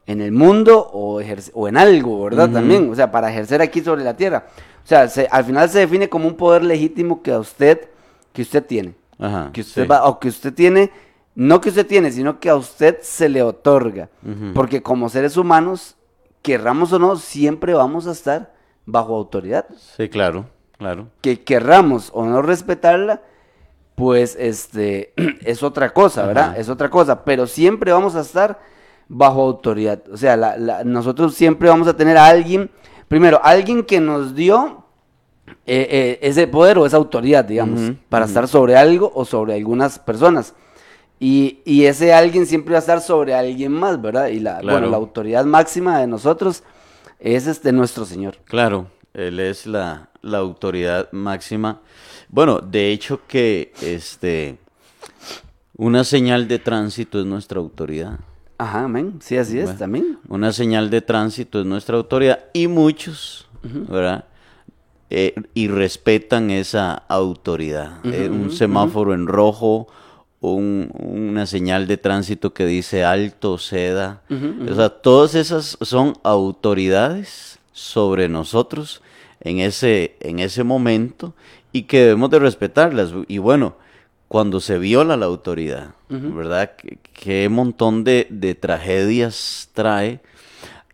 en 0.06 0.20
el 0.20 0.32
mundo 0.32 0.90
o, 0.92 1.20
en 1.20 1.76
algo, 1.76 2.24
¿verdad? 2.24 2.50
También, 2.50 2.90
o 2.90 2.94
sea, 2.94 3.10
para 3.10 3.30
ejercer 3.30 3.62
aquí 3.62 3.80
sobre 3.80 4.02
la 4.04 4.16
tierra. 4.16 4.46
O 4.84 4.86
sea, 4.86 5.08
se- 5.08 5.28
al 5.30 5.44
final 5.44 5.68
se 5.70 5.78
define 5.80 6.08
como 6.08 6.26
un 6.26 6.34
poder 6.36 6.64
legítimo 6.64 7.22
que 7.22 7.32
a 7.32 7.38
usted, 7.38 7.88
que 8.32 8.42
usted 8.42 8.64
tiene. 8.64 8.94
Ajá, 9.18 9.50
Que 9.52 9.60
usted 9.60 9.82
sí. 9.82 9.88
va, 9.88 10.04
o 10.06 10.18
que 10.18 10.28
usted 10.28 10.52
tiene, 10.52 10.90
no 11.36 11.60
que 11.60 11.68
usted 11.68 11.86
tiene, 11.86 12.10
sino 12.10 12.40
que 12.40 12.48
a 12.50 12.56
usted 12.56 12.98
se 13.02 13.28
le 13.28 13.42
otorga. 13.42 14.08
Porque 14.54 14.82
como 14.82 15.08
seres 15.08 15.36
humanos, 15.36 15.94
querramos 16.42 16.92
o 16.92 16.98
no, 16.98 17.14
siempre 17.16 17.72
vamos 17.74 18.08
a 18.08 18.12
estar 18.12 18.52
bajo 18.84 19.14
autoridad. 19.14 19.66
Sí, 19.96 20.08
claro, 20.08 20.46
claro. 20.78 21.06
Que 21.20 21.42
querramos 21.44 22.10
o 22.12 22.24
no 22.26 22.42
respetarla, 22.42 23.22
pues 23.94 24.36
este 24.40 25.12
es 25.44 25.62
otra 25.62 25.90
cosa, 25.92 26.26
¿verdad? 26.26 26.50
Ajá. 26.50 26.56
Es 26.58 26.68
otra 26.68 26.90
cosa, 26.90 27.24
pero 27.24 27.46
siempre 27.46 27.92
vamos 27.92 28.16
a 28.16 28.20
estar 28.22 28.58
bajo 29.14 29.42
autoridad. 29.42 30.02
O 30.10 30.16
sea, 30.16 30.36
la- 30.36 30.56
la- 30.56 30.84
nosotros 30.84 31.34
siempre 31.34 31.68
vamos 31.68 31.86
a 31.86 31.94
tener 31.96 32.16
a 32.16 32.26
alguien, 32.26 32.70
primero, 33.08 33.38
alguien 33.44 33.82
que 33.84 34.00
nos 34.00 34.34
dio 34.34 34.84
eh, 35.66 35.86
eh, 35.90 36.18
ese 36.22 36.46
poder 36.46 36.78
o 36.78 36.86
esa 36.86 36.96
autoridad, 36.96 37.44
digamos, 37.44 37.92
para 38.08 38.24
estar 38.24 38.48
sobre 38.48 38.74
algo 38.76 39.12
o 39.14 39.24
sobre 39.24 39.54
algunas 39.54 39.98
personas. 39.98 40.54
Y, 41.20 41.60
y 41.64 41.84
ese 41.84 42.12
alguien 42.14 42.46
siempre 42.46 42.72
va 42.72 42.78
a 42.78 42.80
estar 42.80 43.00
sobre 43.00 43.34
alguien 43.34 43.70
más, 43.72 44.00
¿verdad? 44.00 44.28
Y 44.28 44.40
la, 44.40 44.58
Claro. 44.60 44.78
bueno, 44.78 44.90
la 44.90 44.96
autoridad 44.96 45.44
máxima 45.44 45.98
de 46.00 46.06
nosotros 46.06 46.62
es 47.20 47.46
este 47.46 47.70
nuestro 47.70 48.04
Señor. 48.06 48.38
Claro, 48.44 48.86
él 49.14 49.38
es 49.40 49.66
la, 49.66 50.08
la 50.22 50.38
autoridad 50.38 51.08
máxima. 51.12 51.80
Bueno, 52.28 52.60
de 52.60 52.90
hecho 52.92 53.20
que 53.28 53.72
este 53.82 54.56
una 55.76 56.02
señal 56.04 56.48
de 56.48 56.58
tránsito 56.58 57.20
es 57.20 57.26
nuestra 57.26 57.58
autoridad. 57.60 58.18
Ajá, 58.62 58.84
amén. 58.84 59.14
Sí, 59.20 59.36
así 59.36 59.58
es, 59.58 59.64
Bueno. 59.64 59.78
también. 59.78 60.18
Una 60.28 60.52
señal 60.52 60.88
de 60.90 61.00
tránsito 61.00 61.60
es 61.60 61.66
nuestra 61.66 61.96
autoridad 61.96 62.38
y 62.52 62.68
muchos, 62.68 63.48
¿verdad? 63.62 64.24
Eh, 65.10 65.34
y 65.54 65.68
respetan 65.68 66.50
esa 66.50 66.94
autoridad. 67.08 67.98
Eh, 68.04 68.28
un 68.30 68.50
semáforo 68.52 69.14
en 69.14 69.26
rojo, 69.26 69.88
un- 70.40 70.90
una 70.98 71.46
señal 71.46 71.86
de 71.86 71.96
tránsito 71.96 72.52
que 72.54 72.64
dice 72.66 73.04
alto, 73.04 73.58
seda. 73.58 74.22
O 74.70 74.74
sea, 74.74 74.88
todas 74.90 75.34
esas 75.34 75.76
son 75.82 76.14
autoridades 76.22 77.58
sobre 77.72 78.28
nosotros 78.28 79.02
en 79.40 79.58
ese, 79.58 80.16
en 80.20 80.38
ese 80.38 80.62
momento 80.62 81.34
y 81.72 81.82
que 81.82 82.00
debemos 82.04 82.30
de 82.30 82.38
respetarlas. 82.38 83.12
Y 83.28 83.38
bueno, 83.38 83.74
cuando 84.32 84.60
se 84.60 84.78
viola 84.78 85.18
la 85.18 85.26
autoridad, 85.26 85.90
¿verdad? 86.08 86.70
¿Qué, 87.12 87.50
montón 87.50 88.02
de, 88.02 88.26
de 88.30 88.54
tragedias 88.54 89.68
trae? 89.74 90.20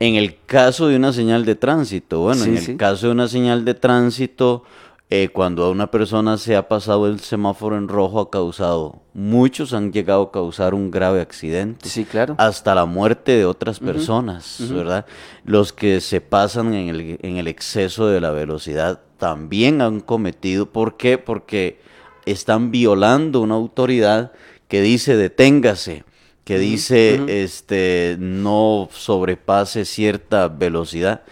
En 0.00 0.16
el 0.16 0.36
caso 0.44 0.88
de 0.88 0.96
una 0.96 1.12
señal 1.12 1.44
de 1.44 1.54
tránsito, 1.54 2.18
bueno, 2.18 2.42
Sí, 2.42 2.50
en 2.50 2.56
el 2.56 2.62
sí. 2.64 2.76
caso 2.76 3.06
de 3.06 3.12
una 3.12 3.28
señal 3.28 3.64
de 3.64 3.74
tránsito, 3.74 4.64
eh, 5.08 5.28
cuando 5.28 5.64
a 5.64 5.70
una 5.70 5.88
persona 5.88 6.36
se 6.36 6.56
ha 6.56 6.66
pasado 6.66 7.06
el 7.06 7.20
semáforo 7.20 7.78
en 7.78 7.86
rojo 7.86 8.18
ha 8.20 8.28
causado, 8.28 9.02
muchos 9.14 9.72
han 9.72 9.92
llegado 9.92 10.22
a 10.22 10.32
causar 10.32 10.74
un 10.74 10.90
grave 10.90 11.20
accidente 11.20 11.88
Sí, 11.88 12.04
claro. 12.04 12.34
hasta 12.38 12.74
la 12.74 12.86
muerte 12.86 13.36
de 13.36 13.44
otras 13.44 13.78
personas, 13.78 14.58
¿verdad? 14.68 15.06
Los 15.44 15.72
que 15.72 16.00
se 16.00 16.20
pasan 16.20 16.74
en 16.74 16.88
el, 16.88 17.18
en 17.22 17.36
el 17.36 17.46
exceso 17.46 18.08
de 18.08 18.20
la 18.20 18.32
velocidad 18.32 18.98
también 19.16 19.80
han 19.80 20.00
cometido, 20.00 20.66
¿por 20.66 20.96
qué? 20.96 21.18
Porque 21.18 21.86
están 22.30 22.70
violando 22.70 23.40
una 23.40 23.54
autoridad 23.54 24.32
que 24.68 24.80
dice 24.82 25.16
deténgase, 25.16 26.04
que 26.44 26.58
dice 26.58 27.20
este 27.42 28.16
no 28.18 28.88
sobrepase 28.92 29.84
cierta 29.84 30.48
velocidad. 30.48 31.22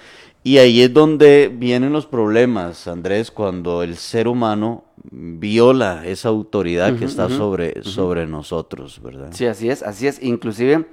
Y 0.43 0.59
ahí 0.59 0.83
es 0.83 0.93
donde 0.93 1.51
vienen 1.53 1.93
los 1.93 2.07
problemas, 2.07 2.87
Andrés, 2.87 3.33
cuando 3.33 3.83
el 3.83 3.97
ser 3.97 4.29
humano 4.29 4.85
viola 5.11 6.07
esa 6.07 6.29
autoridad 6.29 6.97
que 6.97 7.05
está 7.05 7.29
sobre, 7.29 7.83
sobre 7.83 8.27
nosotros, 8.27 9.03
¿verdad? 9.03 9.31
Sí, 9.33 9.47
así 9.47 9.69
es, 9.69 9.83
así 9.83 10.07
es. 10.07 10.23
Inclusive, 10.23 10.87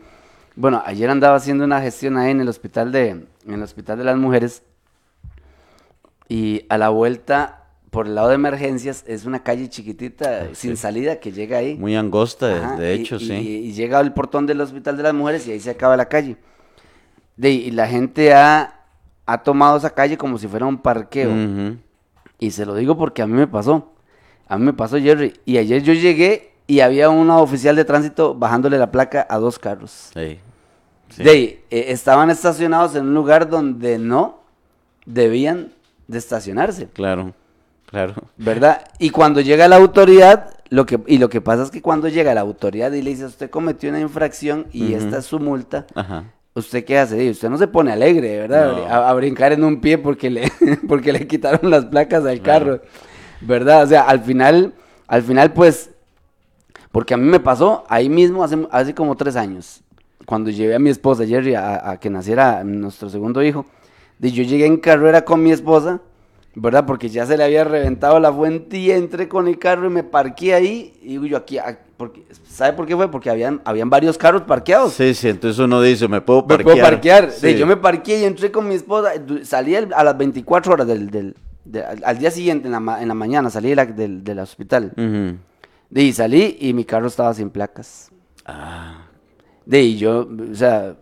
bueno, 0.56 0.82
ayer 0.86 1.10
andaba 1.10 1.36
haciendo 1.36 1.66
una 1.66 1.82
gestión 1.82 2.18
ahí 2.18 2.32
en 2.32 2.42
el 2.42 2.50
hospital 2.50 2.92
de, 2.92 3.10
en 3.10 3.28
el 3.46 3.62
hospital 3.62 4.00
de 4.00 4.04
las 4.06 4.18
mujeres 4.18 4.64
y 6.28 6.66
a 6.70 6.78
la 6.80 6.90
vuelta 6.90 7.63
por 7.94 8.08
el 8.08 8.16
lado 8.16 8.30
de 8.30 8.36
emergencias 8.36 9.04
es 9.08 9.26
una 9.26 9.44
calle 9.44 9.70
chiquitita 9.70 10.54
sin 10.54 10.76
salida 10.76 11.20
que 11.20 11.32
llega 11.32 11.60
ahí. 11.60 11.76
Muy 11.76 11.96
angosta, 11.96 12.48
de- 12.48 12.56
Ajá, 12.56 12.76
de 12.76 12.96
y- 12.96 13.00
hecho, 13.02 13.16
y, 13.18 13.20
sí. 13.28 13.34
Y 13.34 13.74
llega 13.74 14.00
al 14.00 14.14
portón 14.16 14.48
del 14.48 14.60
hospital 14.60 14.98
de 14.98 15.04
las 15.04 15.14
mujeres 15.14 15.48
y 15.48 15.52
ahí 15.52 15.60
se 15.60 15.70
acaba 15.70 15.96
la 15.96 16.10
calle. 16.10 16.36
De, 17.38 17.52
y 17.52 17.70
la 17.72 17.88
gente 17.88 18.34
ha, 18.34 18.82
ha 19.28 19.44
tomado 19.44 19.78
esa 19.78 19.92
calle 19.92 20.18
como 20.18 20.38
si 20.40 20.48
fuera 20.48 20.66
un 20.66 20.80
parqueo. 20.80 21.30
Y 22.40 22.52
se 22.52 22.66
lo 22.66 22.74
digo 22.76 22.98
porque 22.98 23.22
a 23.22 23.28
mí 23.28 23.34
me 23.34 23.48
pasó. 23.48 23.94
A 24.48 24.58
mí 24.58 24.66
me 24.66 24.74
pasó, 24.74 24.98
Jerry. 25.00 25.34
Y 25.46 25.58
ayer 25.58 25.82
yo 25.84 25.94
llegué 25.94 26.52
y 26.68 26.80
había 26.80 27.10
una 27.10 27.38
oficial 27.38 27.76
de 27.76 27.86
tránsito 27.86 28.34
bajándole 28.36 28.78
la 28.80 28.92
placa 28.92 29.26
a 29.30 29.38
dos 29.38 29.60
carros. 29.60 30.10
Sí, 30.14 30.40
sí. 31.10 31.24
De 31.24 31.30
ahí, 31.30 31.60
eh, 31.70 31.86
estaban 31.90 32.30
estacionados 32.32 32.96
en 32.96 33.06
un 33.08 33.14
lugar 33.14 33.50
donde 33.50 34.00
no 34.00 34.42
debían 35.06 35.72
de 36.08 36.18
estacionarse, 36.18 36.88
Claro, 36.92 37.34
claro. 37.94 38.16
¿verdad? 38.38 38.84
Y 39.00 39.12
cuando 39.12 39.40
llega 39.40 39.68
la 39.70 39.78
autoridad, 39.78 40.50
lo 40.70 40.86
que, 40.86 41.00
y 41.08 41.20
lo 41.20 41.30
que 41.30 41.40
pasa 41.40 41.64
es 41.64 41.72
que 41.72 41.82
cuando 41.82 42.08
llega 42.10 42.34
la 42.34 42.42
autoridad 42.42 42.92
y 42.92 43.02
le 43.02 43.12
dice, 43.12 43.26
usted 43.26 43.50
cometió 43.50 43.90
una 43.90 44.00
infracción 44.02 44.66
y 44.74 44.94
esta 44.96 45.20
es 45.20 45.26
su 45.26 45.40
multa, 45.40 45.86
Ajá. 45.96 46.26
¿Usted 46.56 46.84
qué 46.86 47.00
hace? 47.00 47.24
Y 47.24 47.30
Usted 47.32 47.50
no 47.50 47.58
se 47.58 47.68
pone 47.68 47.92
alegre, 47.92 48.38
¿verdad? 48.40 48.72
No. 48.74 48.86
A, 48.86 49.10
a 49.10 49.14
brincar 49.14 49.54
en 49.54 49.64
un 49.64 49.80
pie 49.82 49.98
porque 49.98 50.30
le, 50.30 50.52
porque 50.88 51.12
le 51.14 51.26
quitaron 51.26 51.72
las 51.72 51.86
placas 51.86 52.26
al 52.26 52.42
Claro. 52.42 52.66
carro, 52.66 52.82
¿verdad? 53.42 53.84
O 53.84 53.88
sea, 53.88 54.02
al 54.04 54.20
final, 54.22 54.74
al 55.08 55.24
final, 55.24 55.54
pues, 55.54 55.90
porque 56.92 57.14
a 57.16 57.18
mí 57.18 57.28
me 57.28 57.40
pasó 57.40 57.86
ahí 57.90 58.08
mismo 58.10 58.44
hace, 58.44 58.68
hace 58.72 58.94
como 58.94 59.16
tres 59.16 59.36
años, 59.36 59.82
cuando 60.28 60.52
llevé 60.52 60.76
a 60.76 60.80
mi 60.80 60.90
esposa 60.92 61.26
Jerry 61.26 61.56
a, 61.56 61.90
a 61.90 62.00
que 62.00 62.10
naciera 62.12 62.64
nuestro 62.64 63.10
segundo 63.10 63.42
hijo, 63.44 63.66
de 64.20 64.32
yo 64.32 64.44
llegué 64.44 64.68
en 64.68 64.78
carrera 64.78 65.26
con 65.26 65.42
mi 65.42 65.52
esposa, 65.52 66.02
¿verdad? 66.56 66.86
Porque 66.86 67.10
ya 67.10 67.26
se 67.26 67.36
le 67.38 67.44
había 67.44 67.64
reventado 67.64 68.20
la 68.20 68.32
fuente 68.32 68.78
y 68.78 68.92
entré 68.92 69.28
con 69.28 69.48
el 69.48 69.58
carro 69.60 69.88
y 69.88 69.90
me 69.90 70.04
parqué 70.04 70.54
ahí, 70.54 70.94
y 71.02 71.08
digo 71.10 71.26
yo 71.26 71.38
aquí, 71.38 71.58
ah, 71.58 71.80
porque, 71.98 72.24
¿sabe 72.48 72.74
por 72.74 72.86
qué 72.86 72.96
fue? 72.96 73.10
Porque 73.10 73.30
habían, 73.30 73.62
habían 73.66 73.90
varios 73.90 74.18
carros 74.18 74.42
parqueados. 74.44 74.94
Sí, 74.94 75.14
sí, 75.14 75.30
entonces 75.30 75.58
uno 75.60 75.82
dice, 75.82 76.08
me 76.08 76.22
puedo 76.22 76.42
Me 76.42 76.48
parquear. 76.50 76.64
puedo 76.64 76.82
parquear. 76.82 77.32
Sí. 77.32 77.52
Sí, 77.52 77.58
yo 77.58 77.66
me 77.66 77.78
parqué 77.78 78.20
y 78.20 78.24
entré 78.26 78.52
con 78.52 78.68
mi 78.68 78.76
esposa. 78.76 79.12
Salí 79.44 79.76
a 79.76 80.04
las 80.04 80.18
24 80.18 80.74
horas 80.74 80.88
del, 80.88 81.10
del- 81.10 81.36
de- 81.66 81.84
al, 81.84 82.18
día 82.18 82.30
siguiente, 82.30 82.68
en 82.68 82.74
la, 82.74 82.80
ma- 82.80 83.02
en 83.02 83.08
la 83.08 83.14
mañana, 83.14 83.50
salí 83.50 83.70
de 83.70 83.76
la- 83.76 83.86
del, 83.86 84.24
del 84.24 84.40
hospital. 84.40 84.92
Ujú. 84.98 85.38
De 85.90 86.02
ahí 86.02 86.12
salí 86.12 86.58
y 86.60 86.74
mi 86.74 86.84
carro 86.86 87.08
estaba 87.08 87.34
sin 87.34 87.50
placas. 87.52 88.12
Ah, 88.46 89.06
De 89.66 89.78
ahí 89.78 89.98
yo, 89.98 90.28
o 90.52 90.56
sea, 90.56 90.96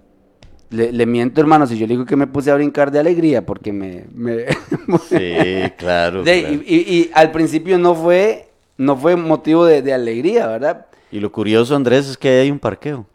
le, 0.72 0.92
le 0.92 1.06
miento, 1.06 1.40
hermano, 1.42 1.68
si 1.68 1.78
yo 1.78 1.86
le 1.86 1.94
digo 1.94 2.06
que 2.06 2.16
me 2.16 2.26
puse 2.28 2.50
a 2.50 2.56
brincar 2.56 2.92
de 2.92 3.00
alegría 3.00 3.46
porque 3.46 3.72
me... 3.72 4.06
me- 4.14 4.46
sí, 5.10 5.72
claro. 5.78 6.24
De 6.24 6.32
ahí, 6.32 6.42
claro. 6.44 6.64
y, 6.66 6.76
y- 6.76 6.94
y 7.00 7.12
al 7.14 7.32
principio 7.32 7.78
no 7.78 7.94
fue, 7.94 8.50
no 8.78 8.98
fue 8.98 9.16
motivo 9.16 9.66
de, 9.66 9.82
de 9.82 9.94
alegría, 9.94 10.48
¿verdad? 10.48 10.88
Y 11.12 11.20
lo 11.20 11.32
curioso, 11.32 11.76
Andrés, 11.76 12.08
es 12.10 12.18
que 12.18 12.30
ahí 12.30 12.38
hay 12.40 12.52
un 12.52 12.60
parqueo. 12.60 13.06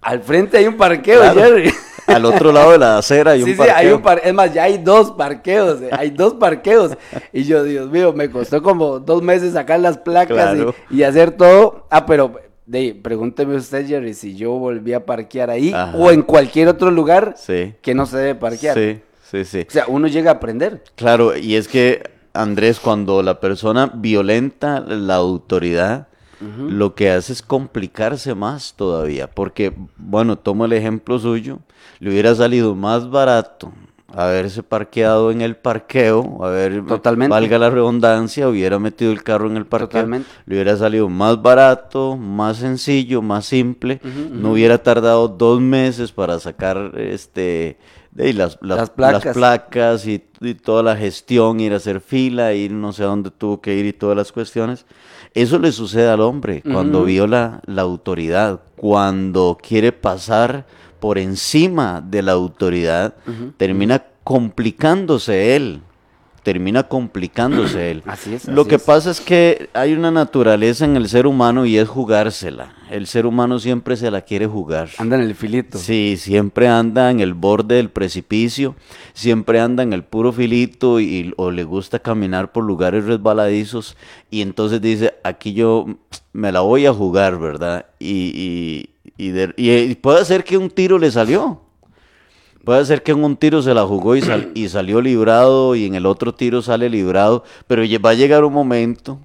Al 0.00 0.22
frente 0.22 0.56
hay 0.56 0.66
un 0.66 0.76
parqueo, 0.76 1.20
Claro. 1.20 1.40
Jerry. 1.40 1.70
Al 2.06 2.24
otro 2.24 2.50
lado 2.50 2.72
de 2.72 2.78
la 2.78 2.98
acera 2.98 3.32
hay 3.32 3.38
sí, 3.42 3.44
un 3.44 3.50
sí, 3.50 3.56
parqueo. 3.56 3.76
hay 3.76 3.86
un 3.92 4.02
par- 4.02 4.20
es 4.24 4.34
más, 4.34 4.52
ya 4.52 4.64
hay 4.64 4.78
dos 4.78 5.12
parqueos, 5.12 5.80
eh, 5.82 5.90
hay 5.92 6.10
dos 6.10 6.34
parqueos. 6.34 6.96
Y 7.32 7.44
yo, 7.44 7.62
Dios 7.62 7.88
mío, 7.90 8.12
me 8.12 8.28
costó 8.30 8.62
como 8.62 8.98
dos 8.98 9.22
meses 9.22 9.52
sacar 9.52 9.78
las 9.78 9.98
placas 9.98 10.34
Claro. 10.54 10.74
y, 10.90 10.96
y 10.98 11.02
hacer 11.04 11.30
todo. 11.32 11.86
Ah, 11.88 12.06
pero 12.06 12.40
de, 12.70 12.94
pregúnteme 12.94 13.56
usted, 13.56 13.86
Jerry, 13.86 14.14
si 14.14 14.36
yo 14.36 14.52
volví 14.52 14.92
a 14.92 15.04
parquear 15.04 15.50
ahí 15.50 15.72
Ajá. 15.72 15.96
o 15.96 16.10
en 16.10 16.22
cualquier 16.22 16.68
otro 16.68 16.90
lugar 16.90 17.34
Sí. 17.36 17.74
que 17.82 17.94
no 17.94 18.06
se 18.06 18.16
debe 18.18 18.34
parquear. 18.36 18.76
Sí, 18.76 19.00
sí, 19.28 19.44
sí. 19.44 19.66
O 19.68 19.70
sea, 19.72 19.84
uno 19.88 20.06
llega 20.06 20.30
a 20.30 20.34
aprender. 20.34 20.84
Claro, 20.94 21.36
y 21.36 21.56
es 21.56 21.66
que 21.66 22.02
Andrés, 22.32 22.78
cuando 22.78 23.22
la 23.22 23.40
persona 23.40 23.90
violenta 23.94 24.80
la 24.80 25.16
autoridad, 25.16 26.06
lo 26.40 26.94
que 26.94 27.10
hace 27.10 27.34
es 27.34 27.42
complicarse 27.42 28.34
más 28.34 28.72
todavía. 28.74 29.28
Porque, 29.28 29.74
bueno, 29.98 30.38
tomo 30.38 30.64
el 30.64 30.72
ejemplo 30.72 31.18
suyo, 31.18 31.58
le 31.98 32.10
hubiera 32.10 32.34
salido 32.34 32.74
más 32.74 33.10
barato 33.10 33.72
haberse 34.14 34.62
parqueado 34.62 35.30
en 35.30 35.40
el 35.40 35.56
parqueo, 35.56 36.44
haber, 36.44 36.84
Totalmente. 36.86 37.30
valga 37.30 37.58
la 37.58 37.70
redundancia, 37.70 38.48
hubiera 38.48 38.78
metido 38.78 39.12
el 39.12 39.22
carro 39.22 39.48
en 39.50 39.56
el 39.56 39.66
parqueo, 39.66 39.88
Totalmente. 39.88 40.28
le 40.46 40.54
hubiera 40.56 40.76
salido 40.76 41.08
más 41.08 41.40
barato, 41.40 42.16
más 42.16 42.58
sencillo, 42.58 43.22
más 43.22 43.46
simple, 43.46 44.00
no 44.30 44.52
hubiera 44.52 44.78
tardado 44.82 45.28
dos 45.28 45.60
meses 45.60 46.12
para 46.12 46.38
sacar 46.40 46.92
este 46.96 47.78
las, 48.12 48.58
las, 48.60 48.78
Las 48.78 48.90
placas. 48.90 49.24
las 49.24 49.34
placas 49.34 50.06
y, 50.06 50.24
y 50.40 50.54
toda 50.54 50.82
la 50.82 50.96
gestión, 50.96 51.60
ir 51.60 51.72
a 51.72 51.76
hacer 51.76 52.00
fila, 52.00 52.52
ir 52.54 52.72
no 52.72 52.92
sé 52.92 53.04
a 53.04 53.06
dónde 53.06 53.30
tuvo 53.30 53.60
que 53.60 53.76
ir 53.76 53.86
y 53.86 53.92
todas 53.92 54.16
las 54.16 54.32
cuestiones. 54.32 54.84
Eso 55.32 55.60
le 55.60 55.70
sucede 55.70 56.08
al 56.08 56.20
hombre 56.20 56.60
cuando 56.60 57.04
viola 57.04 57.60
la 57.66 57.82
autoridad, 57.82 58.62
cuando 58.76 59.56
quiere 59.62 59.92
pasar 59.92 60.66
por 61.00 61.18
encima 61.18 62.00
de 62.00 62.22
la 62.22 62.32
autoridad, 62.32 63.14
termina 63.56 64.04
complicándose 64.24 65.56
él, 65.56 65.80
termina 66.42 66.84
complicándose 66.84 67.90
él. 67.90 68.02
Así 68.06 68.34
es, 68.34 68.46
Lo 68.46 68.62
así 68.62 68.70
que 68.70 68.76
es. 68.76 68.82
pasa 68.82 69.10
es 69.10 69.20
que 69.20 69.68
hay 69.74 69.92
una 69.92 70.10
naturaleza 70.10 70.84
en 70.84 70.96
el 70.96 71.08
ser 71.08 71.26
humano 71.26 71.66
y 71.66 71.76
es 71.78 71.88
jugársela. 71.88 72.74
El 72.90 73.06
ser 73.06 73.24
humano 73.26 73.58
siempre 73.60 73.96
se 73.96 74.10
la 74.10 74.22
quiere 74.22 74.46
jugar. 74.46 74.88
Anda 74.98 75.16
en 75.16 75.22
el 75.22 75.34
filito. 75.34 75.78
Sí, 75.78 76.16
siempre 76.18 76.66
anda 76.66 77.10
en 77.10 77.20
el 77.20 77.34
borde 77.34 77.76
del 77.76 77.88
precipicio, 77.88 78.74
siempre 79.14 79.60
anda 79.60 79.82
en 79.82 79.92
el 79.92 80.02
puro 80.02 80.32
filito 80.32 80.98
y, 80.98 81.32
o 81.36 81.50
le 81.50 81.62
gusta 81.64 81.98
caminar 82.00 82.52
por 82.52 82.64
lugares 82.64 83.04
resbaladizos 83.04 83.96
y 84.30 84.42
entonces 84.42 84.80
dice, 84.80 85.14
aquí 85.22 85.52
yo 85.52 85.86
me 86.32 86.50
la 86.52 86.60
voy 86.60 86.86
a 86.86 86.92
jugar, 86.92 87.38
¿verdad? 87.38 87.86
Y, 87.98 88.32
y, 88.34 88.89
y 89.20 89.30
de- 89.30 89.54
y- 89.56 89.70
y 89.70 89.94
puede 89.94 90.24
ser 90.24 90.44
que 90.44 90.56
un 90.56 90.70
tiro 90.70 90.98
le 90.98 91.10
salió. 91.10 91.60
Puede 92.64 92.84
ser 92.84 93.02
que 93.02 93.12
en 93.12 93.24
un 93.24 93.36
tiro 93.36 93.62
se 93.62 93.72
la 93.72 93.84
jugó 93.86 94.16
y, 94.16 94.22
y 94.54 94.68
salió 94.68 95.00
librado 95.00 95.74
y 95.74 95.86
en 95.86 95.94
el 95.94 96.04
otro 96.06 96.34
tiro 96.34 96.60
sale 96.60 96.90
librado, 96.90 97.42
pero 97.66 97.82
va 98.04 98.10
a 98.10 98.14
llegar 98.14 98.44
un 98.44 98.52
momento 98.52 99.18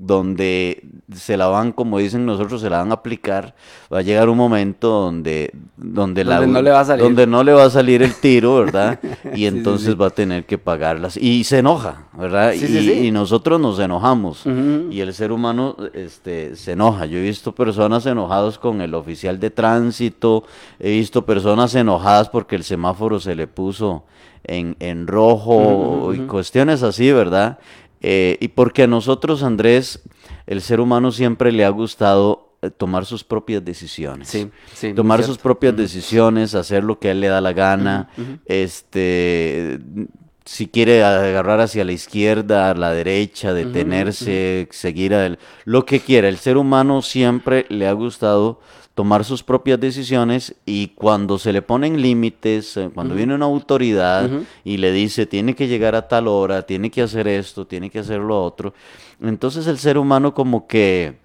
donde 0.00 0.84
se 1.12 1.36
la 1.36 1.48
van, 1.48 1.72
como 1.72 1.98
dicen 1.98 2.24
nosotros, 2.24 2.60
se 2.60 2.70
la 2.70 2.78
van 2.78 2.92
a 2.92 2.94
aplicar, 2.94 3.56
va 3.92 3.98
a 3.98 4.02
llegar 4.02 4.28
un 4.28 4.36
momento 4.36 4.88
donde, 4.90 5.52
donde, 5.76 6.22
la, 6.22 6.36
Donde 6.36 6.52
no 6.52 6.62
le 6.62 6.70
va 6.70 6.80
a 6.80 6.84
salir. 6.84 7.02
donde 7.02 7.26
no 7.26 7.42
le 7.42 7.52
va 7.52 7.64
a 7.64 7.70
salir 7.70 8.02
el 8.02 8.14
tiro, 8.14 8.56
¿verdad? 8.56 9.00
Y 9.34 9.46
entonces 9.46 9.86
sí, 9.86 9.92
sí. 9.92 9.98
va 9.98 10.06
a 10.06 10.10
tener 10.10 10.46
que 10.46 10.56
pagarlas. 10.56 11.16
Y 11.16 11.42
se 11.42 11.58
enoja, 11.58 12.04
¿verdad? 12.16 12.52
Y, 12.52 13.10
nosotros 13.10 13.60
nos 13.60 13.80
enojamos. 13.80 14.44
Y 14.90 15.00
el 15.00 15.12
ser 15.12 15.32
humano 15.32 15.76
este, 15.94 16.54
se 16.54 16.72
enoja. 16.72 17.06
Yo 17.06 17.18
he 17.18 17.22
visto 17.22 17.52
personas 17.52 18.06
enojadas 18.06 18.58
con 18.58 18.80
el 18.80 18.94
oficial 18.94 19.40
de 19.40 19.50
tránsito, 19.50 20.44
he 20.78 20.90
visto 20.90 21.26
personas 21.26 21.74
enojadas 21.74 22.28
porque 22.28 22.54
el 22.54 22.62
semáforo 22.62 23.18
se 23.18 23.34
le 23.34 23.48
puso 23.48 24.04
en, 24.44 24.76
en 24.78 25.08
rojo 25.08 26.12
y 26.14 26.18
cuestiones 26.20 26.84
así, 26.84 27.10
¿verdad? 27.10 27.58
Eh, 28.00 28.36
y 28.40 28.48
porque 28.48 28.84
a 28.84 28.86
nosotros, 28.86 29.42
Andrés, 29.42 30.00
el 30.46 30.60
ser 30.60 30.80
humano 30.80 31.10
siempre 31.10 31.50
le 31.52 31.64
ha 31.64 31.68
gustado 31.70 32.52
eh, 32.62 32.70
tomar 32.70 33.04
sus 33.06 33.24
propias 33.24 33.64
decisiones. 33.64 34.28
Sí, 34.28 34.50
sí, 34.74 34.92
tomar 34.94 35.22
sus 35.22 35.38
propias 35.38 35.76
decisiones, 35.76 36.54
hacer 36.54 36.84
lo 36.84 36.98
que 36.98 37.08
a 37.08 37.12
él 37.12 37.20
le 37.20 37.28
da 37.28 37.40
la 37.40 37.52
gana, 37.52 38.08
este 38.78 39.78
si 40.44 40.66
quiere 40.66 41.04
agarrar 41.04 41.60
hacia 41.60 41.84
la 41.84 41.92
izquierda, 41.92 42.70
a 42.70 42.74
la 42.74 42.90
derecha, 42.92 43.52
detenerse, 43.52 44.66
seguir 44.70 45.12
adel- 45.12 45.38
lo 45.66 45.84
que 45.84 46.00
quiera. 46.00 46.26
El 46.26 46.38
ser 46.38 46.56
humano 46.56 47.02
siempre 47.02 47.66
le 47.68 47.86
ha 47.86 47.92
gustado 47.92 48.58
tomar 48.98 49.24
sus 49.24 49.44
propias 49.44 49.78
decisiones 49.78 50.56
y 50.66 50.88
cuando 50.88 51.38
se 51.38 51.52
le 51.52 51.62
ponen 51.62 52.02
límites, 52.02 52.76
eh, 52.76 52.90
cuando 52.92 53.14
viene 53.14 53.32
una 53.32 53.44
autoridad 53.44 54.28
y 54.64 54.78
le 54.78 54.90
dice 54.90 55.24
tiene 55.24 55.54
que 55.54 55.68
llegar 55.68 55.94
a 55.94 56.08
tal 56.08 56.26
hora, 56.26 56.62
tiene 56.62 56.90
que 56.90 57.02
hacer 57.02 57.28
esto, 57.28 57.64
tiene 57.64 57.90
que 57.90 58.00
hacer 58.00 58.18
lo 58.18 58.42
otro, 58.42 58.74
entonces 59.22 59.68
el 59.68 59.78
ser 59.78 59.98
humano 59.98 60.34
como 60.34 60.66
que 60.66 61.16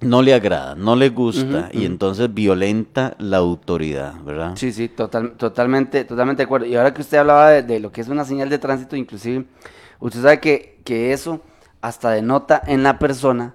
no 0.00 0.22
le 0.22 0.34
agrada, 0.34 0.74
no 0.74 0.96
le 0.96 1.10
gusta 1.10 1.68
y 1.70 1.84
entonces 1.84 2.34
violenta 2.34 3.14
la 3.20 3.36
autoridad, 3.36 4.14
¿verdad? 4.24 4.54
Sí, 4.56 4.72
sí, 4.72 4.88
total, 4.88 5.34
totalmente, 5.36 6.04
totalmente 6.04 6.42
de 6.42 6.46
acuerdo. 6.46 6.66
Y 6.66 6.74
ahora 6.74 6.92
que 6.92 7.00
usted 7.00 7.18
hablaba 7.18 7.50
de, 7.50 7.62
de 7.62 7.78
lo 7.78 7.92
que 7.92 8.00
es 8.00 8.08
una 8.08 8.24
señal 8.24 8.50
de 8.50 8.58
tránsito, 8.58 8.96
inclusive, 8.96 9.44
usted 10.00 10.20
sabe 10.20 10.40
que, 10.40 10.80
que 10.82 11.12
eso 11.12 11.42
hasta 11.80 12.10
denota 12.10 12.60
en 12.66 12.82
la 12.82 12.98
persona, 12.98 13.54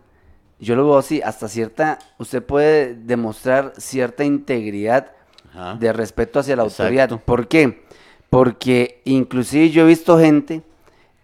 yo 0.59 0.75
lo 0.75 0.85
veo 0.85 0.97
así, 0.97 1.21
hasta 1.21 1.47
cierta, 1.47 1.99
usted 2.17 2.43
puede 2.43 2.93
demostrar 2.95 3.73
cierta 3.77 4.23
integridad 4.23 5.11
Ajá. 5.51 5.75
de 5.75 5.93
respeto 5.93 6.39
hacia 6.39 6.55
la 6.55 6.63
Exacto. 6.63 6.83
autoridad. 6.83 7.21
¿Por 7.23 7.47
qué? 7.47 7.83
Porque 8.29 9.01
inclusive 9.05 9.69
yo 9.69 9.83
he 9.83 9.87
visto 9.87 10.19
gente 10.19 10.61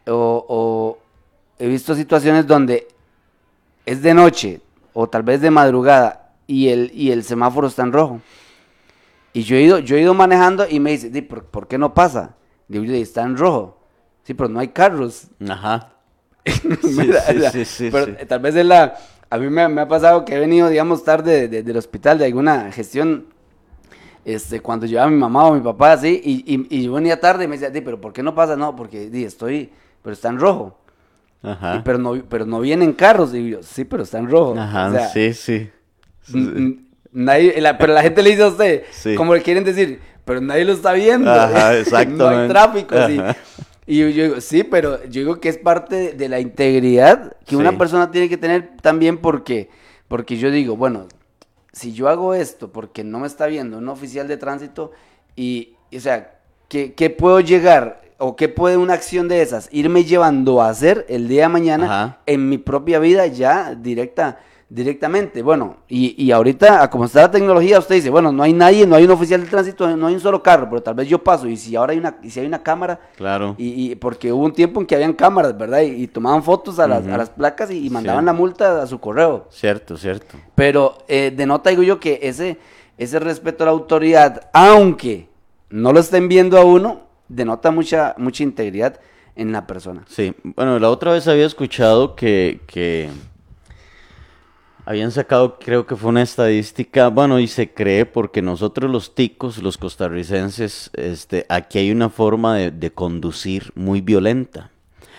o, 0.08 0.45
o 0.48 0.98
he 1.60 1.67
visto 1.67 1.93
situaciones 1.95 2.48
donde 2.48 2.88
es 3.86 4.02
de 4.02 4.13
noche 4.13 4.62
o 4.93 5.08
tal 5.08 5.24
vez 5.24 5.41
de 5.41 5.52
madrugada 5.52 6.34
y 6.48 6.69
el, 6.69 6.91
y 6.93 7.12
el 7.12 7.24
semáforo 7.24 7.67
está 7.67 7.84
en 7.84 7.91
rojo. 7.93 8.21
Y 9.34 9.43
yo 9.43 9.58
he 9.58 9.62
ido, 9.63 9.80
yo 9.80 9.98
he 9.98 10.02
ido 10.02 10.13
manejando 10.13 10.65
y 10.69 10.80
me 10.80 10.91
dice, 10.91 11.10
"Di, 11.10 11.21
¿por, 11.21 11.43
por 11.45 11.67
qué 11.67 11.78
no 11.78 11.93
pasa? 11.93 12.36
Digo, 12.69 12.86
"Di, 12.86 13.02
está 13.02 13.24
en 13.24 13.36
rojo. 13.38 13.78
Sí, 14.24 14.34
pero 14.34 14.48
no 14.50 14.60
hay 14.60 14.69
carros. 14.69 15.28
Ajá. 15.48 15.91
Mira, 16.84 17.21
sí, 17.21 17.41
sí, 17.52 17.65
sí, 17.65 17.89
pero 17.91 18.15
tal 18.28 18.39
vez 18.39 18.56
es 18.56 18.65
la... 18.65 18.95
A 19.36 19.38
mí 19.39 19.50
me, 19.50 19.67
me 19.69 19.82
ha 19.82 19.88
pasado 19.88 20.26
que 20.26 20.36
he 20.36 20.39
venido, 20.39 20.69
digamos, 20.69 21.04
tarde 21.04 21.41
de- 21.41 21.48
de- 21.48 21.63
del 21.63 21.78
hospital 21.78 22.17
de 22.17 22.26
alguna 22.26 22.71
gestión, 22.71 23.26
este, 24.24 24.60
cuando 24.60 24.86
llevaba 24.86 25.08
a 25.08 25.12
mi 25.12 25.17
mamá 25.17 25.45
o 25.45 25.54
mi 25.54 25.62
papá, 25.62 25.93
así, 25.93 26.19
y, 26.24 26.43
y, 26.56 26.67
y 26.80 26.84
yo 26.86 26.93
venía 26.93 27.19
tarde 27.19 27.43
y 27.45 27.48
me 27.48 27.56
decía, 27.58 27.69
"Di, 27.69 27.82
pero 27.82 28.02
¿por 28.02 28.12
qué 28.13 28.24
no 28.24 28.34
pasa? 28.34 28.56
No, 28.56 28.76
porque 28.76 29.10
di, 29.10 29.24
estoy, 29.24 29.69
pero 30.02 30.13
está 30.13 30.30
en 30.30 30.39
rojo. 30.39 30.78
Ajá. 31.43 31.76
Y, 31.76 31.80
pero, 31.84 32.00
no, 32.00 32.15
pero 32.28 32.45
no 32.48 32.60
vienen 32.60 32.93
carros. 32.93 33.36
Y 33.36 33.50
yo, 33.52 33.62
sí, 33.62 33.86
pero 33.86 34.02
está 34.04 34.17
en 34.17 34.30
rojo. 34.32 34.56
Ajá, 34.60 34.88
O 34.88 34.91
sea, 34.93 35.08
sí, 35.10 35.34
sí. 35.34 35.69
nadie, 37.12 37.60
la- 37.62 37.78
pero 37.78 37.93
la 37.93 38.02
gente 38.02 38.24
le 38.24 38.32
dice 38.32 38.43
a 38.43 38.48
usted, 38.48 38.84
Sí. 38.91 39.15
como 39.15 39.34
le 39.36 39.41
quieren 39.41 39.63
decir, 39.63 40.00
pero 40.26 40.41
nadie 40.41 40.65
lo 40.65 40.74
está 40.74 40.93
viendo. 40.93 41.32
Ajá, 41.32 41.71
no 42.10 42.28
hay 42.30 42.48
tráfico. 42.48 42.95
sí. 43.08 43.19
Y 43.88 44.00
yo, 44.00 44.08
digo, 44.08 44.41
sí, 44.41 44.63
pero 44.63 45.04
yo 45.04 45.21
digo 45.21 45.39
que 45.39 45.50
es 45.50 45.58
parte 45.58 46.13
de, 46.13 46.30
la 46.30 46.39
integridad 46.39 47.36
que 47.45 47.56
una 47.56 47.78
persona 47.78 48.10
tiene 48.10 48.30
que 48.30 48.38
tener 48.38 48.78
también 48.82 49.19
porque, 49.19 49.69
porque 50.08 50.38
yo 50.38 50.50
digo, 50.50 50.76
bueno, 50.76 51.08
si 51.71 51.93
yo 51.93 52.10
hago 52.10 52.34
esto 52.34 52.71
porque 52.71 53.04
no 53.04 53.19
me 53.19 53.28
está 53.28 53.45
viendo 53.45 53.78
un 53.78 53.88
oficial 53.89 54.28
de 54.28 54.38
tránsito 54.38 54.91
y, 55.36 55.76
y, 55.91 55.98
o 55.98 56.00
sea, 56.00 56.39
¿qué, 56.67 56.93
qué 56.93 57.12
puedo 57.12 57.39
llegar 57.41 58.02
o 58.17 58.36
qué 58.36 58.50
puede 58.50 58.78
una 58.78 58.93
acción 58.93 59.28
de 59.28 59.41
esas 59.41 59.69
irme 59.71 60.04
llevando 60.04 60.62
a 60.62 60.69
hacer 60.69 61.06
el 61.10 61.28
día 61.28 61.43
de 61.43 61.50
mañana 61.50 61.86
Ajá. 61.86 62.19
en 62.26 62.50
mi 62.50 62.58
propia 62.58 62.98
vida 62.98 63.28
ya 63.28 63.76
directa 63.76 64.39
directamente? 64.69 65.41
Bueno, 65.41 65.78
y, 65.88 66.21
y 66.23 66.32
ahorita, 66.32 66.89
como 66.89 67.06
está 67.06 67.21
la 67.21 67.32
tecnología, 67.32 67.80
usted 67.80 67.95
dice, 67.95 68.10
bueno, 68.10 68.32
no 68.32 68.43
hay 68.43 68.54
nadie, 68.54 68.86
no 68.88 68.95
hay 68.95 69.04
un 69.06 69.12
oficial 69.12 69.41
de 69.41 69.47
tránsito, 69.47 69.95
no 69.95 70.08
hay 70.08 70.15
un 70.15 70.19
solo 70.19 70.41
carro, 70.41 70.67
pero 70.69 70.82
tal 70.82 70.95
vez 70.95 71.08
yo 71.08 71.23
paso 71.23 71.47
y 71.47 71.56
si 71.58 71.75
ahora 71.75 71.93
hay 71.93 71.99
una, 71.99 72.17
y 72.23 72.30
si 72.30 72.39
hay 72.39 72.45
una 72.47 72.62
cámara, 72.63 72.99
Claro. 73.15 73.56
y, 73.58 73.91
y 73.91 73.95
porque 73.95 74.32
hubo 74.34 74.43
un 74.43 74.54
tiempo 74.54 74.80
en 74.80 74.88
que 74.88 74.95
habían 74.95 75.13
cámaras, 75.13 75.58
¿verdad? 75.58 75.82
Y, 75.82 76.04
y 76.04 76.08
tomaban 76.08 76.43
fotos 76.43 76.80
a 76.80 76.88
las, 76.88 77.08
a 77.08 77.17
las 77.17 77.30
placas 77.30 77.69
y, 77.71 77.89
mandaban 77.89 78.25
la 78.25 78.34
multa 78.34 78.82
a 78.82 78.88
su 78.88 78.99
correo. 78.99 79.47
Cierto, 79.51 79.97
cierto. 79.97 80.38
Pero 80.56 80.97
eh, 81.08 81.32
denota, 81.36 81.69
digo 81.69 81.84
yo, 81.84 81.99
que 81.99 82.19
ese, 82.23 82.58
ese 82.97 83.19
respeto 83.19 83.63
a 83.63 83.67
la 83.67 83.71
autoridad, 83.71 84.49
aunque 84.54 85.30
no 85.69 85.93
lo 85.93 85.99
estén 85.99 86.28
viendo 86.28 86.58
a 86.58 86.65
uno, 86.65 87.01
denota 87.28 87.71
mucha, 87.71 88.15
mucha 88.17 88.43
integridad 88.43 88.99
en 89.36 89.51
la 89.51 89.67
persona. 89.67 90.04
Sí, 90.08 90.34
bueno, 90.43 90.80
la 90.80 90.89
otra 90.89 91.12
vez 91.12 91.28
había 91.28 91.45
escuchado 91.45 92.15
que, 92.15 92.62
que 92.67 93.10
habían 94.86 95.12
sacado, 95.12 95.58
creo 95.60 95.86
que 95.86 95.95
fue 95.95 96.10
una 96.10 96.21
estadística, 96.21 97.10
bueno, 97.10 97.39
y 97.39 97.48
se 97.48 97.74
cree 97.74 98.06
porque 98.06 98.41
nosotros 98.41 98.89
los 98.89 99.15
ticos, 99.15 99.62
los 99.62 99.78
costarricenses, 99.78 100.91
este, 100.93 101.45
aquí 101.50 101.80
hay 101.80 101.91
una 101.91 102.10
forma 102.10 102.56
de, 102.56 102.71
de 102.71 102.91
conducir 102.91 103.71
muy 103.76 104.02
violenta. 104.02 104.71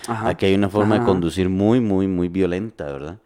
Ajá. 0.07 0.29
Aquí 0.29 0.45
hay 0.45 0.55
una 0.55 0.69
forma 0.69 0.99
de 0.99 1.05
conducir 1.05 1.49
muy, 1.49 1.81
muy, 1.81 2.07
muy 2.07 2.29
violenta, 2.29 2.85
¿verdad? 2.85 3.17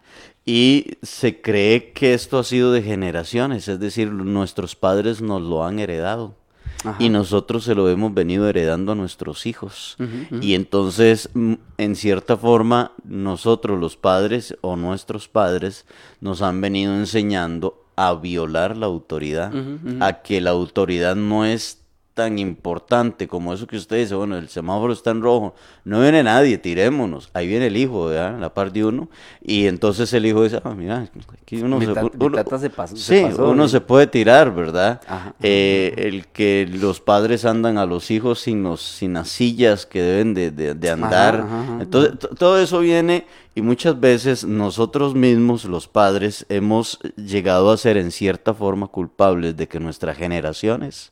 Y 0.45 0.97
se 1.04 1.39
cree 1.41 1.91
que 1.91 2.15
esto 2.15 2.39
ha 2.39 2.43
sido 2.43 2.71
de 2.71 2.82
generaciones, 2.82 3.67
es 3.67 3.80
decir, 3.80 4.12
nuestros 4.12 4.75
padres 4.75 5.21
nos 5.21 5.41
lo 5.43 5.63
han 5.63 5.77
heredado. 5.77 6.36
Ajá. 6.83 6.95
Y 6.99 7.09
nosotros 7.09 7.63
se 7.63 7.75
lo 7.75 7.87
hemos 7.89 8.13
venido 8.13 8.47
heredando 8.47 8.91
a 8.91 8.95
nuestros 8.95 9.45
hijos. 9.45 9.97
Y 10.41 10.55
entonces, 10.55 11.29
mm, 11.33 11.53
en 11.77 11.95
cierta 11.95 12.37
forma, 12.37 12.93
nosotros 13.03 13.79
los 13.79 13.97
padres 13.97 14.57
o 14.61 14.75
nuestros 14.75 15.27
padres 15.27 15.85
nos 16.19 16.41
han 16.41 16.61
venido 16.61 16.95
enseñando 16.95 17.83
a 17.95 18.13
violar 18.15 18.77
la 18.77 18.87
autoridad, 18.87 19.53
a 19.99 20.21
que 20.21 20.41
la 20.41 20.51
autoridad 20.51 21.15
no 21.15 21.45
es 21.45 21.80
tan 22.21 22.38
importante 22.38 23.27
como 23.27 23.51
eso 23.51 23.65
que 23.65 23.75
usted 23.77 23.97
dice, 23.97 24.13
bueno, 24.13 24.38
el 24.38 24.47
semáforo 24.47 24.93
está 24.93 25.10
en 25.10 25.21
rojo, 25.23 25.55
no 25.86 26.01
viene 26.01 26.21
nadie, 26.21 26.60
tirémonos. 26.60 27.31
Ahí 27.34 27.47
viene 27.47 27.65
el 27.65 27.77
hijo, 27.77 28.05
¿verdad? 28.05 28.39
La 28.39 28.53
parte 28.53 28.77
de 28.77 28.86
uno. 28.86 29.10
Y 29.41 29.65
entonces 29.65 30.13
el 30.13 30.23
hijo 30.27 30.43
dice, 30.43 30.62
ah, 30.63 30.75
mira, 30.77 31.10
aquí 31.41 31.62
uno, 31.63 31.79
Mi 31.79 31.86
se, 31.88 31.93
uno- 31.93 32.38
tata 32.38 32.60
se 32.60 32.69
pasó- 32.69 32.95
se 32.95 33.15
sí, 33.17 33.25
pasó, 33.27 33.49
uno 33.49 33.67
se 33.67 33.81
puede 33.81 34.05
tirar, 34.05 34.53
¿verdad? 34.53 35.01
Eh, 35.41 35.95
el 35.97 36.27
que 36.27 36.69
los 36.71 36.99
padres 36.99 37.43
andan 37.45 37.79
a 37.79 37.88
los 37.88 38.12
hijos 38.12 38.39
sin, 38.39 38.62
los, 38.62 38.81
sin 38.81 39.13
las 39.13 39.29
sillas 39.29 39.88
que 39.88 40.01
deben 40.03 40.36
de, 40.36 40.51
de- 40.51 40.75
de 40.75 40.89
andar. 40.91 41.38
ajá, 41.39 41.62
ajá. 41.62 41.77
Entonces, 41.81 42.19
todo 42.38 42.60
eso 42.60 42.79
viene 42.81 43.25
y 43.55 43.63
muchas 43.63 43.99
veces 43.99 44.45
nosotros 44.45 45.15
mismos, 45.15 45.65
los 45.65 45.88
padres, 45.88 46.45
hemos 46.49 46.99
llegado 47.17 47.71
a 47.71 47.77
ser 47.77 47.97
en 47.97 48.12
cierta 48.12 48.53
forma 48.53 48.86
culpables 48.88 49.57
de 49.57 49.67
que 49.67 49.79
nuestras 49.79 50.15
generaciones, 50.17 51.12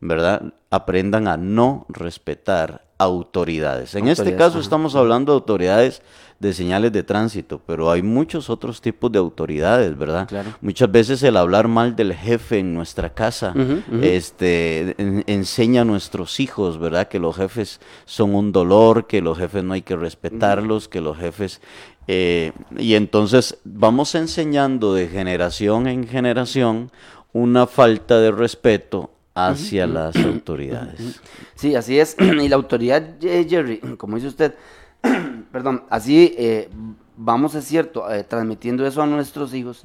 ¿verdad?, 0.00 0.52
aprendan 0.70 1.28
a 1.28 1.36
no 1.36 1.86
respetar 1.88 2.84
autoridades. 2.98 3.94
En 3.94 4.08
este 4.08 4.36
caso 4.36 4.52
ajá. 4.52 4.60
estamos 4.60 4.94
hablando 4.94 5.32
de 5.32 5.36
autoridades 5.36 6.02
de 6.38 6.52
señales 6.52 6.92
de 6.92 7.02
tránsito, 7.04 7.60
pero 7.66 7.90
hay 7.90 8.02
muchos 8.02 8.48
otros 8.50 8.80
tipos 8.80 9.12
de 9.12 9.18
autoridades, 9.18 9.96
¿verdad? 9.96 10.26
Claro. 10.28 10.50
Muchas 10.60 10.90
veces 10.90 11.22
el 11.22 11.36
hablar 11.36 11.68
mal 11.68 11.94
del 11.94 12.14
jefe 12.14 12.58
en 12.58 12.74
nuestra 12.74 13.12
casa 13.14 13.54
este, 14.02 14.94
en- 15.00 15.22
enseña 15.26 15.82
a 15.82 15.84
nuestros 15.84 16.40
hijos, 16.40 16.78
¿verdad? 16.78 17.08
Que 17.08 17.18
los 17.20 17.36
jefes 17.36 17.80
son 18.06 18.34
un 18.34 18.50
dolor, 18.52 19.06
que 19.06 19.20
los 19.20 19.38
jefes 19.38 19.62
no 19.62 19.74
hay 19.74 19.82
que 19.82 19.96
respetarlos, 19.96 20.88
que 20.88 21.00
los 21.00 21.16
jefes... 21.16 21.60
eh, 22.08 22.52
y 22.76 22.94
entonces 22.94 23.58
vamos 23.64 24.14
enseñando 24.16 24.94
de 24.94 25.08
generación 25.08 25.86
en 25.86 26.06
generación 26.08 26.90
una 27.32 27.66
falta 27.66 28.18
de 28.20 28.30
respeto 28.32 29.10
hacia 29.34 29.86
las 29.86 30.16
autoridades. 30.16 31.20
Sí, 31.54 31.74
así 31.74 31.98
es. 31.98 32.16
y 32.20 32.48
la 32.48 32.56
autoridad, 32.56 33.16
Jerry, 33.20 33.78
como 33.98 34.16
dice 34.16 34.28
usted, 34.28 34.54
perdón, 35.52 35.84
así 35.90 36.34
eh, 36.38 36.68
vamos, 37.16 37.54
es 37.54 37.64
cierto, 37.64 38.10
eh, 38.10 38.24
transmitiendo 38.24 38.86
eso 38.86 39.02
a 39.02 39.06
nuestros 39.06 39.54
hijos. 39.54 39.84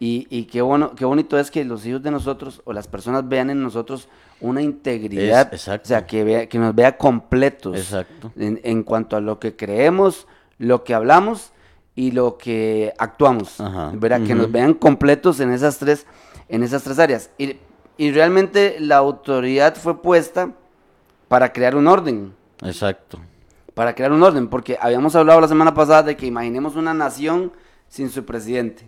Y, 0.00 0.26
y 0.28 0.44
qué, 0.44 0.60
bueno, 0.60 0.94
qué 0.94 1.04
bonito 1.04 1.38
es 1.38 1.50
que 1.50 1.64
los 1.64 1.86
hijos 1.86 2.02
de 2.02 2.10
nosotros 2.10 2.60
o 2.64 2.72
las 2.72 2.88
personas 2.88 3.28
vean 3.28 3.48
en 3.50 3.62
nosotros 3.62 4.08
una 4.40 4.60
integridad. 4.60 5.52
Es-. 5.54 5.68
O 5.68 5.78
sea, 5.82 6.06
que, 6.06 6.24
vea, 6.24 6.48
que 6.48 6.58
nos 6.58 6.74
vea 6.74 6.96
completos. 6.96 7.76
Exacto. 7.76 8.32
En, 8.36 8.60
en 8.64 8.82
cuanto 8.82 9.16
a 9.16 9.20
lo 9.20 9.38
que 9.38 9.56
creemos, 9.56 10.26
lo 10.58 10.84
que 10.84 10.94
hablamos 10.94 11.52
y 11.94 12.10
lo 12.10 12.36
que 12.36 12.92
actuamos. 12.98 13.60
Ajá, 13.60 13.92
¿verdad? 13.94 14.26
Que 14.26 14.34
nos 14.34 14.50
vean 14.50 14.74
completos 14.74 15.40
en 15.40 15.52
esas 15.52 15.78
tres, 15.78 16.06
en 16.48 16.62
esas 16.62 16.82
tres 16.82 16.98
áreas. 16.98 17.30
Y, 17.38 17.56
y 17.96 18.10
realmente 18.12 18.76
la 18.80 18.96
autoridad 18.96 19.76
fue 19.76 20.00
puesta 20.02 20.50
para 21.28 21.52
crear 21.52 21.76
un 21.76 21.86
orden. 21.86 22.34
Exacto. 22.62 23.18
Para 23.74 23.94
crear 23.94 24.12
un 24.12 24.22
orden. 24.22 24.48
Porque 24.48 24.78
habíamos 24.80 25.14
hablado 25.16 25.40
la 25.40 25.48
semana 25.48 25.74
pasada 25.74 26.02
de 26.04 26.16
que 26.16 26.26
imaginemos 26.26 26.76
una 26.76 26.94
nación 26.94 27.52
sin 27.88 28.10
su 28.10 28.24
presidente. 28.24 28.84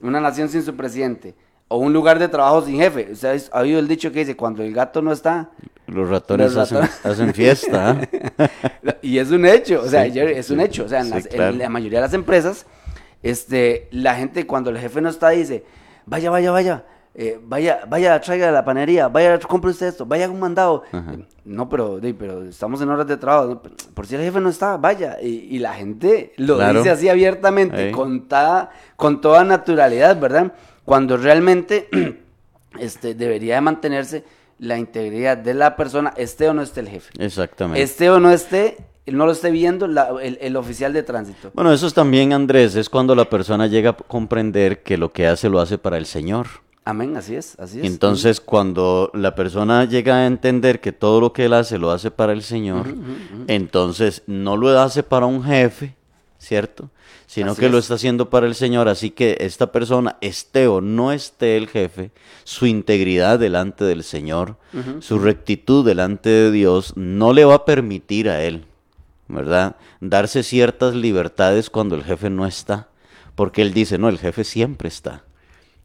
Una 0.00 0.20
nación 0.20 0.48
sin 0.48 0.62
su 0.62 0.74
presidente. 0.76 1.34
O 1.68 1.78
un 1.78 1.92
lugar 1.92 2.18
de 2.18 2.28
trabajo 2.28 2.62
sin 2.62 2.76
jefe. 2.76 3.10
O 3.12 3.16
sea, 3.16 3.34
ha 3.52 3.60
oído 3.60 3.78
el 3.78 3.88
dicho 3.88 4.12
que 4.12 4.20
dice, 4.20 4.36
cuando 4.36 4.62
el 4.62 4.72
gato 4.72 5.00
no 5.02 5.12
está, 5.12 5.50
Los 5.86 6.08
ratones, 6.08 6.54
Los 6.54 6.70
hacen- 6.70 6.80
ratones. 6.80 7.06
hacen, 7.06 7.34
fiesta. 7.34 7.90
¿ah? 8.38 8.48
Y 9.02 9.18
es 9.18 9.30
un 9.30 9.44
hecho, 9.46 9.82
o 9.82 9.88
sea, 9.88 10.04
Sí, 10.10 10.18
es 10.18 10.50
un 10.50 10.60
hecho. 10.60 10.84
O 10.84 10.88
sea, 10.88 11.00
en, 11.00 11.06
sí, 11.06 11.12
las- 11.12 11.26
en 11.34 11.58
la 11.58 11.68
mayoría 11.68 11.98
de 11.98 12.06
las 12.06 12.14
empresas, 12.14 12.66
este, 13.22 13.88
la 13.90 14.14
gente 14.14 14.46
cuando 14.46 14.70
el 14.70 14.78
jefe 14.78 15.00
no 15.00 15.08
está 15.08 15.30
dice, 15.30 15.64
vaya, 16.06 16.30
vaya, 16.30 16.50
vaya, 16.50 16.84
eh, 17.14 17.38
vaya, 17.44 17.80
vaya, 17.88 18.20
traiga 18.20 18.50
la 18.50 18.64
panería, 18.64 19.08
vaya, 19.08 19.38
compre 19.40 19.70
usted 19.70 19.86
esto, 19.86 20.04
vaya 20.06 20.28
un 20.28 20.40
mandado. 20.40 20.82
Ajá. 20.92 21.14
Eh, 21.14 21.24
No, 21.44 21.68
pero, 21.68 22.00
pero 22.18 22.42
estamos 22.44 22.80
en 22.80 22.88
horas 22.88 23.06
de 23.06 23.16
trabajo. 23.18 23.62
Por 23.94 24.06
si 24.06 24.14
el 24.16 24.22
jefe 24.22 24.40
no 24.40 24.48
está, 24.48 24.76
vaya. 24.78 25.18
Y, 25.22 25.28
y 25.54 25.58
la 25.58 25.74
gente 25.74 26.32
lo 26.38 26.56
Claro. 26.56 26.78
dice 26.78 26.90
así 26.90 27.08
abiertamente, 27.08 27.90
con, 27.92 28.26
ta- 28.28 28.70
con 28.96 29.20
toda 29.20 29.44
naturalidad, 29.44 30.18
¿verdad? 30.18 30.52
Cuando 30.84 31.16
realmente 31.16 31.88
este, 32.78 33.14
debería 33.14 33.56
de 33.56 33.60
mantenerse 33.60 34.24
la 34.58 34.78
integridad 34.78 35.36
de 35.36 35.54
la 35.54 35.76
persona, 35.76 36.14
esté 36.16 36.48
o 36.48 36.54
no 36.54 36.62
esté 36.62 36.80
el 36.80 36.88
jefe 36.88 37.10
Exactamente. 37.18 37.82
esté 37.82 38.08
o 38.08 38.20
no 38.20 38.30
esté, 38.30 38.76
no 39.06 39.26
lo 39.26 39.32
esté 39.32 39.50
viendo 39.50 39.86
la- 39.86 40.14
el, 40.22 40.38
el 40.40 40.56
oficial 40.56 40.92
de 40.92 41.02
tránsito. 41.02 41.50
Bueno, 41.54 41.72
eso 41.72 41.86
es 41.86 41.94
también, 41.94 42.32
Andrés, 42.32 42.74
es 42.76 42.88
cuando 42.88 43.14
la 43.14 43.28
persona 43.28 43.66
llega 43.66 43.90
a 43.90 43.96
comprender 43.96 44.82
que 44.82 44.96
lo 44.96 45.12
que 45.12 45.26
hace 45.26 45.48
lo 45.48 45.60
hace 45.60 45.76
para 45.78 45.98
el 45.98 46.06
Señor. 46.06 46.46
Amén, 46.86 47.16
así 47.16 47.34
es, 47.34 47.58
así 47.58 47.80
es. 47.80 47.86
Entonces, 47.86 48.40
cuando 48.40 49.10
la 49.14 49.34
persona 49.34 49.86
llega 49.86 50.16
a 50.16 50.26
entender 50.26 50.80
que 50.80 50.92
todo 50.92 51.18
lo 51.20 51.32
que 51.32 51.46
él 51.46 51.54
hace 51.54 51.78
lo 51.78 51.90
hace 51.90 52.10
para 52.10 52.34
el 52.34 52.42
Señor, 52.42 52.94
entonces 53.46 54.22
no 54.26 54.58
lo 54.58 54.78
hace 54.78 55.02
para 55.02 55.24
un 55.24 55.42
jefe, 55.42 55.96
¿cierto? 56.38 56.90
Sino 57.26 57.52
Así 57.52 57.60
que 57.62 57.68
lo 57.70 57.78
es. 57.78 57.86
está 57.86 57.94
haciendo 57.94 58.28
para 58.28 58.46
el 58.46 58.54
Señor. 58.54 58.88
Así 58.88 59.10
que 59.10 59.38
esta 59.40 59.72
persona, 59.72 60.18
esté 60.20 60.66
o 60.68 60.82
no 60.82 61.10
esté 61.10 61.56
el 61.56 61.68
jefe, 61.68 62.10
su 62.44 62.66
integridad 62.66 63.38
delante 63.38 63.84
del 63.84 64.04
Señor, 64.04 64.56
su 65.00 65.18
rectitud 65.18 65.86
delante 65.86 66.28
de 66.28 66.50
Dios, 66.50 66.92
no 66.96 67.32
le 67.32 67.46
va 67.46 67.54
a 67.54 67.64
permitir 67.64 68.28
a 68.28 68.42
él, 68.44 68.66
¿verdad? 69.26 69.76
Darse 70.00 70.42
ciertas 70.42 70.94
libertades 70.94 71.70
cuando 71.70 71.94
el 71.94 72.04
jefe 72.04 72.28
no 72.28 72.46
está. 72.46 72.88
Porque 73.34 73.62
él 73.62 73.72
dice, 73.72 73.96
no, 73.96 74.10
el 74.10 74.18
jefe 74.18 74.44
siempre 74.44 74.88
está. 74.88 75.24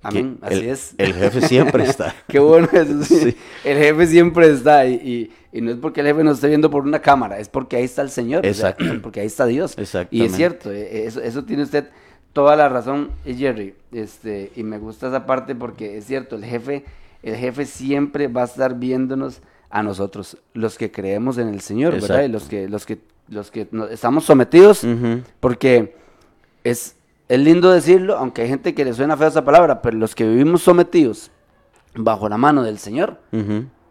Amén, 0.01 0.37
así 0.41 0.53
el- 0.55 0.63
es. 0.69 0.95
El 0.97 1.13
jefe 1.13 1.41
siempre 1.41 1.83
está. 1.83 2.15
Qué 2.27 2.39
bueno 2.39 2.69
eso 2.71 3.03
sí. 3.03 3.19
Sí. 3.31 3.37
El 3.65 3.77
jefe 3.77 4.07
siempre 4.07 4.49
está 4.49 4.85
y, 4.85 4.93
y- 4.93 5.31
y 5.51 5.61
no 5.61 5.71
es 5.71 5.77
porque 5.77 6.01
el 6.01 6.07
jefe 6.07 6.23
nos 6.23 6.35
esté 6.35 6.47
viendo 6.47 6.69
por 6.69 6.83
una 6.83 6.99
cámara, 7.01 7.39
es 7.39 7.49
porque 7.49 7.75
ahí 7.77 7.83
está 7.83 8.01
el 8.01 8.09
Señor. 8.09 8.39
o 8.45 8.53
sea, 8.53 8.69
Exacto. 8.69 8.85
porque 9.01 9.19
ahí 9.21 9.27
está 9.27 9.45
Dios. 9.45 9.73
Y 9.77 9.81
Exactamente. 9.81 10.25
es 10.31 10.35
cierto, 10.37 10.71
eh, 10.71 11.05
eso, 11.05 11.21
eso 11.21 11.43
tiene 11.43 11.63
usted 11.63 11.89
toda 12.33 12.55
la 12.55 12.69
razón, 12.69 13.09
eh, 13.25 13.33
Jerry. 13.33 13.73
Este, 13.91 14.51
y 14.55 14.63
me 14.63 14.77
gusta 14.77 15.07
esa 15.07 15.25
parte 15.25 15.55
porque 15.55 15.97
es 15.97 16.05
cierto, 16.05 16.35
el 16.37 16.45
jefe, 16.45 16.85
el 17.23 17.35
jefe 17.35 17.65
siempre 17.65 18.27
va 18.27 18.43
a 18.43 18.45
estar 18.45 18.75
viéndonos 18.79 19.41
a 19.71 19.83
nosotros, 19.83 20.37
los 20.53 20.77
que 20.77 20.91
creemos 20.91 21.37
en 21.37 21.49
el 21.49 21.59
Señor, 21.61 21.93
¿verdad? 21.93 22.21
Y 22.21 22.25
Exacto. 22.25 22.31
los 22.31 22.43
que, 22.47 22.69
los 22.69 22.85
que, 22.85 22.97
los 23.29 23.51
que 23.51 23.67
estamos 23.91 24.25
sometidos 24.25 24.83
Ujú. 24.83 25.21
Porque 25.39 25.93
es, 26.63 26.95
es 27.29 27.39
lindo 27.39 27.71
decirlo, 27.71 28.17
aunque 28.17 28.41
hay 28.41 28.49
gente 28.49 28.73
que 28.75 28.83
le 28.83 28.93
suena 28.93 29.15
fea 29.15 29.27
esa 29.27 29.45
palabra, 29.45 29.81
pero 29.81 29.97
los 29.97 30.15
que 30.15 30.27
vivimos 30.27 30.61
sometidos 30.63 31.31
bajo 31.95 32.27
la 32.27 32.37
mano 32.37 32.63
del 32.63 32.77
Señor, 32.79 33.17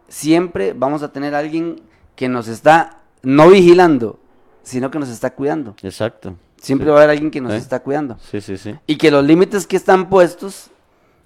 siempre 0.07 0.73
vamos 0.73 1.03
a 1.03 1.11
tener 1.11 1.33
alguien 1.35 1.81
que 2.15 2.29
nos 2.29 2.47
está 2.47 2.97
no 3.23 3.49
vigilando, 3.49 4.19
sino 4.63 4.91
que 4.91 4.99
nos 4.99 5.09
está 5.09 5.31
cuidando. 5.33 5.75
Exacto. 5.81 6.35
Siempre 6.57 6.85
Sí. 6.85 6.89
va 6.91 6.97
a 6.97 6.99
haber 6.99 7.09
alguien 7.11 7.31
que 7.31 7.39
nos 7.41 7.53
¿Eh? 7.53 7.57
está 7.57 7.79
cuidando. 7.79 8.17
Sí, 8.19 8.41
sí, 8.41 8.57
sí. 8.57 8.75
Y 8.85 8.97
que 8.97 9.11
los 9.11 9.23
límites 9.23 9.65
que 9.65 9.77
están 9.77 10.09
puestos, 10.09 10.69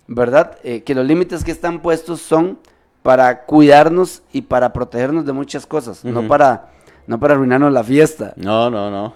¿verdad? 0.07 0.57
Eh, 0.63 0.83
que 0.83 0.93
los 0.93 1.05
límites 1.05 1.43
que 1.43 1.51
están 1.51 1.81
puestos 1.81 2.21
son 2.21 2.59
para 3.01 3.45
cuidarnos 3.45 4.21
y 4.31 4.43
para 4.43 4.71
protegernos 4.71 5.25
de 5.25 5.33
muchas 5.33 5.65
cosas, 5.65 6.05
no 6.05 6.27
para 6.27 6.69
no 7.05 7.19
para 7.19 7.33
arruinarnos 7.33 7.73
la 7.73 7.83
fiesta. 7.83 8.33
No, 8.37 8.69
no, 8.69 8.89
no. 8.89 9.15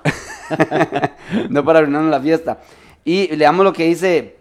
no 1.49 1.63
para 1.63 1.79
arruinarnos 1.79 2.11
la 2.11 2.19
fiesta. 2.19 2.59
Y 3.07 3.33
leamos 3.37 3.63
lo 3.63 3.71
que 3.71 3.85
dice 3.85 4.35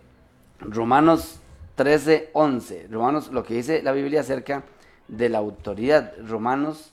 Romanos 0.59 1.39
13, 1.77 2.31
11. 2.33 2.89
Romanos, 2.91 3.31
lo 3.31 3.45
que 3.45 3.55
dice 3.55 3.81
la 3.81 3.93
Biblia 3.93 4.23
acerca 4.23 4.65
de 5.07 5.29
la 5.29 5.39
autoridad. 5.39 6.15
Romanos 6.27 6.93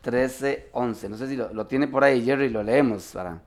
13, 0.00 0.70
11. 0.72 1.10
No 1.10 1.18
sé 1.18 1.28
si 1.28 1.36
lo, 1.36 1.52
lo 1.52 1.66
tiene 1.66 1.88
por 1.88 2.04
ahí, 2.04 2.24
Jerry, 2.24 2.48
lo 2.48 2.62
leemos 2.62 3.10
para 3.12 3.42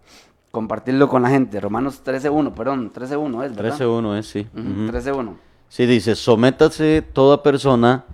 compartirlo 0.52 1.10
con 1.10 1.24
la 1.24 1.30
gente. 1.30 1.60
Romanos 1.60 2.02
13, 2.04 2.30
1, 2.30 2.54
perdón, 2.54 2.92
13, 2.92 3.18
1 3.18 3.44
es, 3.44 3.56
¿verdad? 3.56 3.76
13-1 3.76 4.20
es, 4.20 4.28
sí. 4.28 4.48
Ujú, 4.56 4.84
Ujú. 4.84 4.92
13, 4.92 5.12
1. 5.12 5.38
Sí, 5.68 5.86
dice, 5.88 6.16
sométase 6.16 7.02
toda 7.02 7.42
persona 7.42 8.06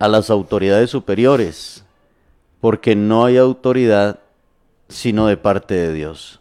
a 0.00 0.08
las 0.08 0.28
autoridades 0.28 0.90
superiores, 0.90 1.84
porque 2.60 2.96
no 2.96 3.26
hay 3.26 3.36
autoridad 3.36 4.18
sino 4.88 5.28
de 5.28 5.36
parte 5.36 5.74
de 5.74 5.92
Dios. 5.92 6.40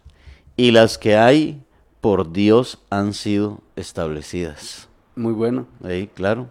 Y 0.58 0.72
las 0.72 0.98
que 0.98 1.18
hay 1.18 1.62
por 2.06 2.32
Dios 2.32 2.78
han 2.92 3.16
sido 3.16 3.62
establecidas. 3.76 4.88
Muy 5.16 5.34
bueno. 5.34 5.66
Ahí, 5.84 6.06
claro. 6.06 6.50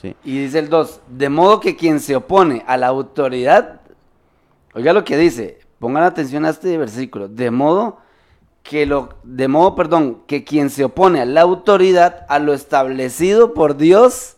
Sí. 0.00 0.14
Y 0.22 0.38
dice 0.44 0.60
el 0.60 0.68
2, 0.68 1.00
de 1.08 1.28
modo 1.28 1.58
que 1.58 1.74
quien 1.74 1.98
se 1.98 2.14
opone 2.14 2.62
a 2.68 2.76
la 2.76 2.86
autoridad, 2.86 3.80
oiga 4.74 4.92
lo 4.92 5.02
que 5.02 5.16
dice, 5.16 5.58
pongan 5.80 6.04
atención 6.04 6.44
a 6.44 6.50
este 6.50 6.78
versículo, 6.78 7.26
de 7.26 7.50
modo 7.50 7.98
que 8.62 8.86
lo, 8.86 9.16
de 9.24 9.48
modo, 9.48 9.74
perdón, 9.74 10.22
que 10.28 10.44
quien 10.44 10.70
se 10.70 10.84
opone 10.84 11.20
a 11.20 11.24
la 11.24 11.40
autoridad, 11.40 12.24
a 12.28 12.38
lo 12.38 12.54
establecido 12.54 13.54
por 13.54 13.76
Dios, 13.76 14.36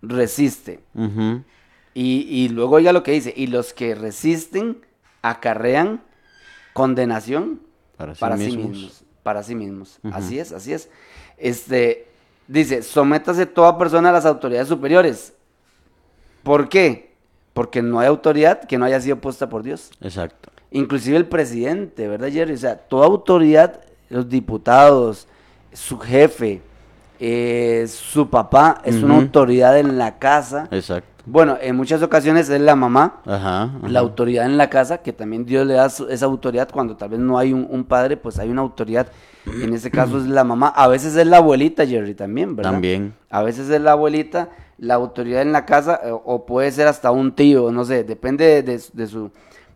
resiste. 0.00 0.80
Y, 1.92 2.26
y 2.30 2.48
luego 2.48 2.76
oiga 2.76 2.94
lo 2.94 3.02
que 3.02 3.12
dice, 3.12 3.34
y 3.36 3.48
los 3.48 3.74
que 3.74 3.94
resisten 3.94 4.78
acarrean 5.20 6.00
condenación 6.72 7.60
Para 7.98 8.14
sí 8.14 8.20
para 8.20 8.38
sí 8.38 8.56
mismos. 8.56 9.01
Para 9.22 9.42
sí 9.42 9.54
mismos. 9.54 9.98
Así 10.12 10.38
es, 10.38 10.52
así 10.52 10.72
es. 10.72 10.88
Este, 11.36 12.08
dice, 12.48 12.82
sométase 12.82 13.46
toda 13.46 13.78
persona 13.78 14.10
a 14.10 14.12
las 14.12 14.26
autoridades 14.26 14.68
superiores. 14.68 15.32
¿Por 16.42 16.68
qué? 16.68 17.12
Porque 17.52 17.82
no 17.82 18.00
hay 18.00 18.08
autoridad 18.08 18.64
que 18.64 18.78
no 18.78 18.84
haya 18.84 19.00
sido 19.00 19.16
puesta 19.16 19.48
por 19.48 19.62
Dios. 19.62 19.90
Exacto. 20.00 20.50
Inclusive 20.70 21.16
el 21.16 21.26
presidente, 21.26 22.08
¿verdad, 22.08 22.30
Jerry? 22.30 22.54
O 22.54 22.58
sea, 22.58 22.76
toda 22.76 23.06
autoridad, 23.06 23.80
los 24.08 24.28
diputados, 24.28 25.28
su 25.72 25.98
jefe, 25.98 26.62
eh, 27.20 27.86
su 27.88 28.28
papá, 28.28 28.80
es 28.84 28.96
una 28.96 29.16
autoridad 29.16 29.78
en 29.78 29.98
la 29.98 30.18
casa. 30.18 30.68
Exacto. 30.70 31.11
Bueno, 31.24 31.56
en 31.60 31.76
muchas 31.76 32.02
ocasiones 32.02 32.48
es 32.48 32.60
la 32.60 32.74
mamá, 32.74 33.20
Ajá. 33.26 33.62
ajá. 33.64 33.88
la 33.88 34.00
autoridad 34.00 34.44
en 34.46 34.56
la 34.58 34.68
casa, 34.70 34.98
que 34.98 35.12
también 35.12 35.44
Dios 35.44 35.66
le 35.66 35.74
da 35.74 35.88
su- 35.88 36.08
esa 36.08 36.26
autoridad 36.26 36.68
cuando 36.72 36.96
tal 36.96 37.10
vez 37.10 37.20
no 37.20 37.38
hay 37.38 37.52
un, 37.52 37.66
un 37.70 37.84
padre, 37.84 38.16
pues 38.16 38.38
hay 38.38 38.48
una 38.50 38.62
autoridad. 38.62 39.06
En 39.46 39.72
este 39.74 39.90
caso 39.90 40.18
es 40.18 40.24
la 40.26 40.44
mamá, 40.44 40.68
a 40.68 40.86
veces 40.88 41.16
es 41.16 41.26
la 41.26 41.38
abuelita, 41.38 41.84
Jerry, 41.86 42.14
también, 42.14 42.54
¿verdad? 42.56 42.72
También. 42.72 43.14
A 43.30 43.42
veces 43.42 43.68
es 43.70 43.80
la 43.80 43.92
abuelita, 43.92 44.50
la 44.78 44.94
autoridad 44.94 45.42
en 45.42 45.52
la 45.52 45.64
casa, 45.66 46.00
eh, 46.04 46.10
o 46.12 46.46
puede 46.46 46.70
ser 46.70 46.86
hasta 46.88 47.10
un 47.10 47.32
tío, 47.32 47.70
no 47.72 47.84
sé, 47.84 48.04
depende 48.04 48.62
de, 48.62 48.80
de 48.92 49.06
su, 49.06 49.30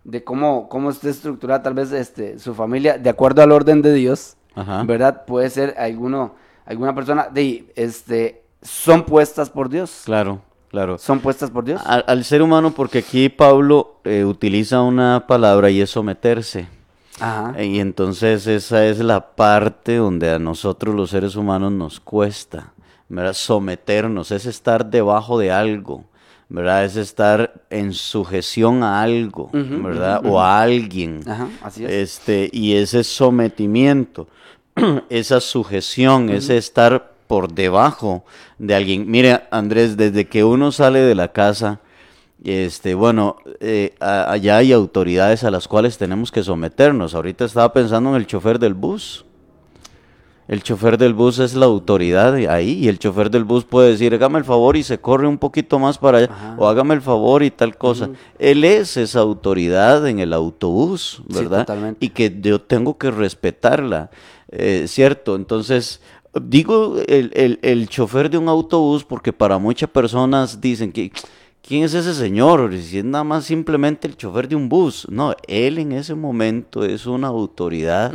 de 0.05 0.23
cómo, 0.25 0.69
cómo 0.69 0.91
esté 0.91 1.11
estructurada 1.11 1.63
tal 1.63 1.75
vez 1.75 1.91
este, 1.93 2.39
su 2.39 2.55
familia, 2.55 2.97
de 2.99 3.11
acuerdo 3.11 3.43
al 3.43 3.51
orden 3.53 3.83
de 3.83 3.93
Dios, 3.93 4.37
Ajá. 4.55 4.85
¿verdad? 4.85 5.25
Puede 5.27 5.51
ser 5.51 5.75
alguno, 5.79 6.35
alguna 6.65 6.95
persona, 6.95 7.29
de, 7.33 7.73
este, 7.77 8.43
son 8.63 9.05
puestas 9.05 9.51
por 9.51 9.69
Dios, 9.69 10.03
Claro, 10.05 10.41
claro. 10.77 10.99
son 10.99 11.21
puestas 11.21 11.51
por 11.51 11.65
Dios. 11.65 11.81
Al, 11.85 12.05
al 12.07 12.25
ser 12.25 12.43
humano, 12.43 12.73
porque 12.73 12.99
aquí 12.99 13.29
Pablo 13.29 14.01
eh, 14.05 14.25
utiliza 14.25 14.83
una 14.83 15.27
palabra 15.27 15.71
y 15.71 15.81
es 15.81 15.91
someterse. 15.91 16.69
Ajá. 17.21 17.63
Y 17.63 17.81
entonces 17.81 18.47
esa 18.47 18.85
es 18.87 18.99
la 18.99 19.35
parte 19.35 19.97
donde 19.97 20.31
a 20.31 20.39
nosotros 20.39 20.95
los 20.95 21.11
seres 21.11 21.35
humanos 21.35 21.73
nos 21.73 21.99
cuesta, 21.99 22.73
¿verdad? 23.09 23.33
Someternos, 23.33 24.31
es 24.31 24.47
estar 24.47 24.87
debajo 24.87 25.39
de 25.39 25.51
algo, 25.51 26.05
¿verdad? 26.49 26.85
Es 26.85 26.97
estar 26.97 27.65
en 27.71 27.93
sujeción 27.95 28.83
a 28.83 29.03
algo, 29.03 29.49
¿verdad? 29.53 30.21
O 30.27 30.41
a 30.41 30.61
alguien. 30.61 31.23
Ajá, 31.27 31.49
así 31.63 31.85
es. 31.85 31.91
Este, 31.91 32.51
y 32.53 32.75
ese 32.75 33.03
sometimiento, 33.03 34.29
esa 35.09 35.41
sujeción, 35.41 36.29
ese 36.29 36.59
estar 36.59 37.16
por 37.27 37.53
debajo 37.53 38.25
de 38.59 38.75
alguien. 38.75 39.11
Mire, 39.11 39.43
Andrés, 39.51 39.97
desde 39.97 40.27
que 40.27 40.45
uno 40.45 40.73
sale 40.73 41.01
de 41.01 41.15
la 41.15 41.33
casa, 41.33 41.81
este, 42.45 42.95
bueno, 42.95 43.37
eh, 43.61 43.95
a- 44.01 44.31
allá 44.31 44.59
hay 44.59 44.73
autoridades 44.73 45.43
a 45.45 45.51
las 45.51 45.69
cuales 45.69 45.99
tenemos 45.99 46.31
que 46.31 46.43
someternos. 46.43 47.15
Ahorita 47.15 47.45
estaba 47.45 47.73
pensando 47.73 48.11
en 48.11 48.17
el 48.17 48.27
chofer 48.27 48.59
del 48.59 48.75
bus. 48.75 49.25
El 50.49 50.63
chofer 50.63 50.97
del 50.97 51.13
bus 51.13 51.41
es 51.41 51.55
la 51.57 51.67
autoridad 51.67 52.37
ahí 52.37 52.75
y 52.85 52.87
el 52.87 53.01
chofer 53.01 53.31
del 53.33 53.43
bus 53.43 53.65
puede 53.65 53.91
decir, 53.91 54.15
hágame 54.15 54.39
el 54.39 54.45
favor 54.45 54.77
y 54.77 54.85
se 54.85 54.99
corre 55.01 55.27
un 55.27 55.39
poquito 55.39 55.81
más 55.81 55.99
para 55.99 56.19
allá, 56.19 56.29
Ajá. 56.31 56.55
o 56.57 56.69
hágame 56.69 56.95
el 56.95 57.03
favor 57.03 57.43
y 57.43 57.51
tal 57.51 57.77
cosa. 57.77 58.11
Él 58.39 58.63
es 58.63 58.97
esa 58.97 59.19
autoridad 59.19 60.07
en 60.07 60.21
el 60.21 60.33
autobús, 60.33 61.21
¿verdad? 61.29 61.63
totalmente. 61.67 62.07
y 62.07 62.11
que 62.11 62.33
yo 62.41 62.61
tengo 62.61 62.97
que 62.97 63.11
respetarla, 63.11 64.11
eh, 64.53 64.85
¿cierto? 64.87 65.35
Entonces, 65.35 66.01
digo 66.43 66.97
el, 67.07 67.31
el- 67.35 67.59
el 67.63 67.89
chofer 67.89 68.31
de 68.31 68.39
un 68.39 68.49
autobús 68.49 69.05
porque 69.05 69.33
para 69.33 69.59
muchas 69.59 69.91
personas 69.91 70.61
dicen 70.61 70.93
que... 70.93 71.11
¿Quién 71.69 71.83
es 71.83 71.95
ese 71.95 72.15
señor? 72.15 72.73
Si 72.79 72.99
es 72.99 73.05
nada 73.05 73.25
más 73.25 73.45
simplemente 73.45 74.07
el 74.07 74.17
chofer 74.17 74.47
de 74.47 74.55
un 74.55 74.69
bus. 74.69 75.05
No, 75.11 75.35
él 75.49 75.79
en 75.79 75.91
ese 75.91 76.15
momento 76.15 76.85
es 76.85 77.07
una 77.07 77.27
autoridad 77.27 78.15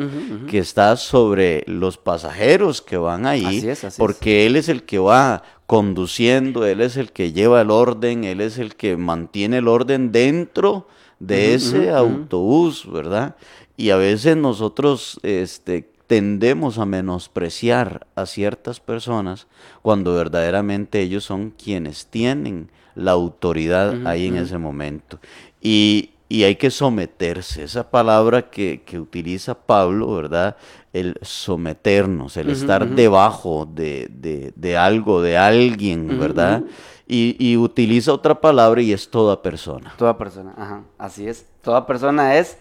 que 0.50 0.60
está 0.60 0.96
sobre 0.96 1.66
los 1.68 1.98
pasajeros 1.98 2.82
que 2.82 2.96
van 2.96 3.26
ahí, 3.26 3.44
Así 3.58 3.68
es, 3.68 3.80
así 3.84 3.88
es. 3.88 3.98
porque 3.98 4.46
él 4.46 4.56
es 4.56 4.70
el 4.70 4.84
que 4.84 5.00
va 5.00 5.44
conduciendo, 5.68 6.66
él 6.66 6.80
es 6.80 6.96
el 6.96 7.12
que 7.12 7.34
lleva 7.34 7.60
el 7.60 7.72
orden, 7.72 8.24
él 8.24 8.40
es 8.40 8.58
el 8.58 8.76
que 8.78 8.96
mantiene 8.96 9.58
el 9.58 9.68
orden 9.68 10.14
dentro 10.14 10.88
de 11.20 11.54
ese 11.56 11.90
autobús, 11.92 12.90
¿verdad? 12.90 13.36
Y 13.76 13.90
a 13.90 13.98
veces 13.98 14.38
nosotros 14.38 15.20
este, 15.24 15.91
tendemos 16.12 16.78
a 16.78 16.86
menospreciar 16.86 18.06
a 18.16 18.26
ciertas 18.26 18.82
personas 18.82 19.48
cuando 19.82 20.14
verdaderamente 20.14 21.00
ellos 21.00 21.24
son 21.24 21.52
quienes 21.52 22.08
tienen 22.08 22.70
la 22.96 23.12
autoridad 23.12 23.96
ahí 24.06 24.28
en 24.28 24.36
ese 24.36 24.58
momento. 24.58 25.20
Y, 25.62 26.10
y 26.28 26.44
hay 26.44 26.58
que 26.58 26.70
someterse, 26.70 27.64
esa 27.64 27.90
palabra 27.90 28.50
que, 28.50 28.82
que 28.86 29.00
utiliza 29.00 29.54
Pablo, 29.56 30.14
¿verdad? 30.14 30.58
El 30.92 31.16
someternos, 31.22 32.36
el 32.36 32.50
estar 32.50 32.86
debajo 32.94 33.66
de, 33.66 34.10
de- 34.12 34.52
de 34.54 34.76
algo, 34.76 35.22
de 35.22 35.38
alguien, 35.38 36.20
¿verdad? 36.20 36.62
Y, 37.08 37.38
y 37.40 37.56
utiliza 37.56 38.12
otra 38.12 38.42
palabra 38.42 38.82
y 38.82 38.92
es 38.92 39.10
toda 39.10 39.42
persona. 39.42 39.94
Toda 39.98 40.18
persona, 40.18 40.54
ajá, 40.58 40.84
así 40.98 41.26
es. 41.26 41.46
Toda 41.62 41.86
persona 41.88 42.36
es 42.36 42.58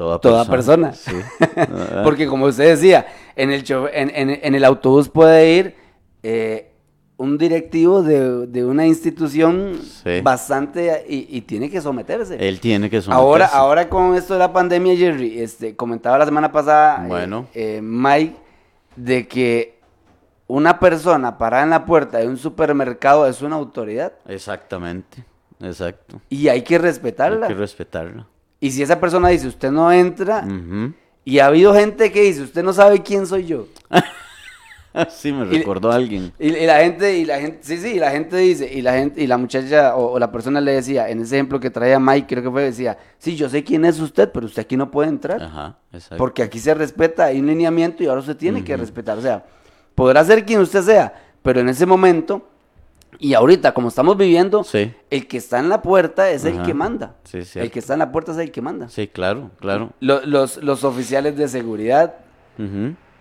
Toda, 0.00 0.18
Toda 0.18 0.44
persona. 0.46 0.94
Sí. 0.94 1.12
Porque 2.04 2.26
como 2.26 2.46
usted 2.46 2.64
decía, 2.70 3.06
en 3.36 3.50
el, 3.50 3.64
en, 3.92 4.10
en- 4.14 4.40
en 4.42 4.54
el 4.54 4.64
autobús 4.64 5.10
puede 5.10 5.52
ir 5.52 5.74
eh, 6.22 6.72
un 7.18 7.36
directivo 7.36 8.02
de, 8.02 8.46
de 8.46 8.64
una 8.64 8.86
institución 8.86 9.78
Sí. 10.02 10.22
bastante 10.22 11.04
y, 11.06 11.26
y 11.36 11.42
tiene 11.42 11.68
que 11.68 11.82
someterse. 11.82 12.36
Él 12.48 12.60
tiene 12.60 12.88
que 12.88 13.02
someterse. 13.02 13.22
ahora, 13.22 13.46
ahora 13.52 13.88
con 13.90 14.14
esto 14.14 14.32
de 14.32 14.38
la 14.38 14.50
pandemia, 14.54 14.96
Jerry, 14.96 15.38
este, 15.38 15.76
comentaba 15.76 16.16
la 16.16 16.24
semana 16.24 16.50
pasada 16.50 17.04
eh, 17.04 17.08
Bueno. 17.08 17.46
eh, 17.52 17.80
Mike 17.82 18.36
de 18.96 19.28
que 19.28 19.78
una 20.46 20.80
persona 20.80 21.36
parada 21.36 21.62
en 21.64 21.70
la 21.70 21.84
puerta 21.84 22.16
de 22.16 22.26
un 22.26 22.38
supermercado 22.38 23.26
es 23.26 23.42
una 23.42 23.56
autoridad 23.56 24.14
Exactamente, 24.26 25.24
exacto. 25.60 26.22
y 26.30 26.48
hay 26.48 26.62
que 26.62 26.78
respetarla. 26.78 27.46
Hay 27.46 27.52
que 27.52 27.58
respetarlo. 27.60 28.26
Y 28.60 28.70
si 28.70 28.82
esa 28.82 29.00
persona 29.00 29.28
dice, 29.28 29.48
usted 29.48 29.70
no 29.70 29.90
entra, 29.90 30.46
y 31.24 31.38
ha 31.38 31.46
habido 31.46 31.74
gente 31.74 32.12
que 32.12 32.22
dice, 32.22 32.42
usted 32.42 32.62
no 32.62 32.72
sabe 32.72 33.02
quién 33.02 33.26
soy 33.26 33.46
yo. 33.46 33.66
sí, 35.08 35.32
me 35.32 35.46
Y- 35.54 35.58
recordó 35.58 35.90
a 35.90 35.94
alguien. 35.94 36.32
Y, 36.38 36.48
y 36.48 36.66
la 36.66 36.80
gente, 36.80 37.16
y 37.18 37.24
la 37.24 37.38
gente, 37.40 37.58
sí, 37.62 37.78
sí, 37.78 37.88
y 37.94 37.98
la 37.98 38.10
gente 38.10 38.36
dice, 38.36 38.70
y 38.72 38.82
la 38.82 38.92
gente, 38.94 39.22
y 39.22 39.26
la 39.26 39.38
muchacha 39.38 39.96
o, 39.96 40.12
o 40.12 40.18
la 40.18 40.30
persona 40.32 40.60
le 40.60 40.72
decía, 40.72 41.08
en 41.08 41.20
ese 41.20 41.36
ejemplo 41.36 41.60
que 41.60 41.70
traía 41.70 41.98
Mike, 42.00 42.26
creo 42.28 42.42
que 42.42 42.50
fue, 42.50 42.62
decía, 42.64 42.98
sí, 43.18 43.36
yo 43.36 43.48
sé 43.48 43.62
quién 43.64 43.84
es 43.84 44.00
usted, 44.00 44.30
pero 44.32 44.46
usted 44.46 44.62
aquí 44.62 44.76
no 44.76 44.90
puede 44.90 45.08
entrar. 45.08 45.42
Ajá, 45.42 45.78
exacto. 45.92 46.16
Porque 46.18 46.42
aquí 46.42 46.58
se 46.58 46.74
respeta, 46.74 47.26
hay 47.26 47.40
un 47.40 47.46
lineamiento 47.46 48.02
y 48.02 48.06
ahora 48.08 48.20
usted 48.20 48.36
tiene 48.36 48.64
que 48.64 48.76
respetar. 48.76 49.16
O 49.16 49.22
sea, 49.22 49.44
podrá 49.94 50.24
ser 50.24 50.44
quien 50.44 50.60
usted 50.60 50.82
sea, 50.82 51.14
pero 51.42 51.60
en 51.60 51.68
ese 51.68 51.86
momento, 51.86 52.49
y 53.20 53.34
ahorita, 53.34 53.72
como 53.74 53.88
estamos 53.88 54.16
viviendo, 54.16 54.64
Sí. 54.64 54.92
el 55.10 55.28
que 55.28 55.36
está 55.36 55.58
en 55.60 55.68
la 55.68 55.82
puerta 55.82 56.30
es 56.30 56.44
el 56.44 56.62
que 56.62 56.74
manda. 56.74 57.14
Sí, 57.24 57.40
el 57.54 57.70
que 57.70 57.78
está 57.78 57.92
en 57.92 57.98
la 58.00 58.10
puerta 58.10 58.32
es 58.32 58.38
el 58.38 58.50
que 58.50 58.62
manda. 58.62 58.88
Sí, 58.88 59.06
claro, 59.06 59.50
claro. 59.60 59.90
Lo- 60.00 60.24
los, 60.26 60.56
los 60.56 60.82
oficiales 60.84 61.36
de 61.36 61.46
seguridad 61.46 62.14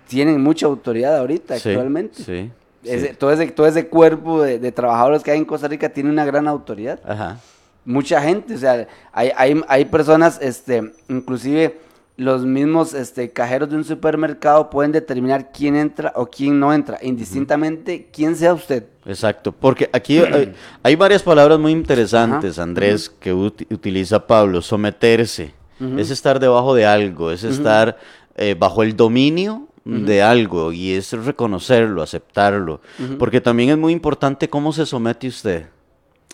tienen 0.07 0.41
mucha 0.41 0.65
autoridad 0.65 1.17
ahorita, 1.17 1.55
actualmente. 1.55 2.23
Sí. 2.23 2.51
Ese- 2.83 3.13
todo, 3.13 3.31
ese, 3.31 3.47
todo 3.47 3.67
ese 3.67 3.87
cuerpo 3.87 4.41
de, 4.41 4.57
de 4.57 4.71
trabajadores 4.71 5.21
que 5.21 5.31
hay 5.31 5.37
en 5.37 5.45
Costa 5.45 5.67
Rica 5.67 5.89
tiene 5.89 6.09
una 6.09 6.25
gran 6.25 6.47
autoridad. 6.47 6.99
Ajá. 7.05 7.37
Mucha 7.85 8.21
gente, 8.21 8.55
o 8.55 8.57
sea, 8.57 8.87
hay, 9.11 9.31
hay, 9.35 9.61
hay 9.67 9.85
personas, 9.85 10.39
este, 10.41 10.93
inclusive 11.09 11.79
los 12.19 12.45
mismos 12.45 12.93
este, 12.93 13.29
cajeros 13.31 13.69
de 13.69 13.77
un 13.77 13.83
supermercado 13.85 14.69
pueden 14.69 14.91
determinar 14.91 15.51
quién 15.53 15.75
entra 15.77 16.11
o 16.15 16.25
quién 16.27 16.59
no 16.59 16.73
entra, 16.73 16.99
indistintamente 17.01 18.09
quién 18.11 18.35
sea 18.35 18.53
usted. 18.53 18.83
Exacto, 19.05 19.51
porque 19.53 19.89
aquí 19.93 20.19
hay, 20.19 20.53
hay 20.83 20.95
varias 20.95 21.23
palabras 21.23 21.57
muy 21.59 21.71
interesantes, 21.71 22.59
Andrés, 22.59 23.09
que 23.09 23.33
uti- 23.33 23.65
utiliza 23.73 24.27
Pablo. 24.27 24.61
Someterse, 24.61 25.53
es 25.97 26.11
estar 26.11 26.39
debajo 26.41 26.75
de 26.75 26.85
algo, 26.85 27.31
es 27.31 27.43
estar 27.45 27.97
eh, 28.35 28.53
bajo 28.59 28.83
el 28.83 28.97
dominio 28.97 29.67
de 29.85 30.21
algo 30.21 30.71
y 30.73 30.91
es 30.91 31.13
reconocerlo, 31.13 32.01
aceptarlo. 32.03 32.81
Porque 33.17 33.39
también 33.41 33.69
es 33.69 33.77
muy 33.77 33.93
importante 33.93 34.49
cómo 34.49 34.73
se 34.73 34.85
somete 34.85 35.27
usted. 35.29 35.67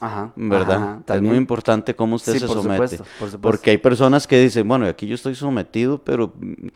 Ajá. 0.01 0.33
¿Verdad? 0.35 0.99
ajá, 1.07 1.15
es 1.15 1.21
muy 1.21 1.37
importante 1.37 1.95
cómo 1.95 2.17
usted 2.17 2.33
Sí, 2.33 2.39
se 2.39 2.47
por 2.47 2.57
somete. 2.57 2.73
supuesto, 2.97 2.97
por 2.97 3.13
supuesto. 3.13 3.39
Porque 3.41 3.69
hay 3.71 3.77
personas 3.77 4.27
que 4.27 4.37
dicen, 4.39 4.67
bueno, 4.67 4.85
aquí 4.87 5.07
yo 5.07 5.15
estoy 5.15 5.35
sometido, 5.35 5.99
pero 5.99 6.33
mm, 6.37 6.67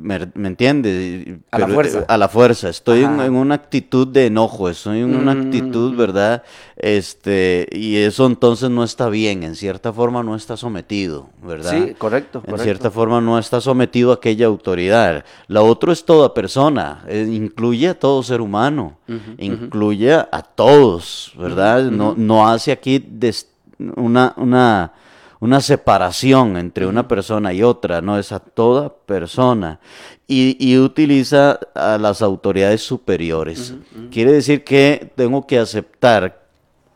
me, 0.00 0.30
me 0.34 0.48
entiende. 0.48 1.40
A 1.50 1.58
la 1.58 1.68
fuerza. 1.68 1.98
eh, 2.00 2.04
A 2.08 2.16
la 2.16 2.28
fuerza. 2.30 2.70
Estoy 2.70 3.04
en, 3.04 3.20
una 3.34 3.54
actitud 3.56 4.08
de 4.08 4.26
enojo, 4.26 4.70
estoy 4.70 5.00
en 5.00 5.14
una 5.14 5.34
Mm, 5.34 5.40
actitud, 5.40 5.92
mm. 5.92 5.96
¿verdad? 5.98 6.42
Este, 6.76 7.68
y 7.72 7.96
eso 7.96 8.24
entonces 8.26 8.70
no 8.70 8.84
está 8.84 9.08
bien, 9.10 9.42
en 9.42 9.54
cierta 9.54 9.92
forma 9.92 10.22
no 10.22 10.34
está 10.34 10.56
sometido, 10.56 11.28
¿verdad? 11.42 11.72
Sí, 11.72 11.94
correcto, 11.98 12.38
En 12.38 12.42
correcto. 12.52 12.62
cierta 12.64 12.90
forma 12.90 13.20
no 13.20 13.38
está 13.38 13.60
sometido 13.60 14.12
a 14.12 14.14
aquella 14.14 14.46
autoridad. 14.46 15.24
La 15.48 15.60
otra 15.62 15.92
es 15.92 16.04
toda 16.06 16.32
persona, 16.32 17.04
eh, 17.08 17.26
incluye 17.30 17.88
a 17.88 17.98
todo 17.98 18.22
ser 18.22 18.40
humano, 18.40 18.96
incluye 19.38 20.14
a 20.14 20.42
todos, 20.54 21.32
¿verdad? 21.38 21.84
no, 21.90 22.14
no 22.16 22.45
hace 22.48 22.72
aquí 22.72 22.98
des- 22.98 23.48
una, 23.96 24.32
una, 24.36 24.92
una 25.40 25.60
separación 25.60 26.56
entre 26.56 26.86
una 26.86 27.06
persona 27.08 27.52
y 27.52 27.62
otra, 27.62 28.00
no 28.00 28.18
es 28.18 28.32
a 28.32 28.40
toda 28.40 28.92
persona. 28.94 29.80
Y, 30.28 30.56
y 30.58 30.78
utiliza 30.78 31.60
a 31.74 31.98
las 31.98 32.20
autoridades 32.22 32.82
superiores. 32.82 33.74
Quiere 34.10 34.32
decir 34.32 34.64
que 34.64 35.12
tengo 35.14 35.46
que 35.46 35.58
aceptar 35.58 36.46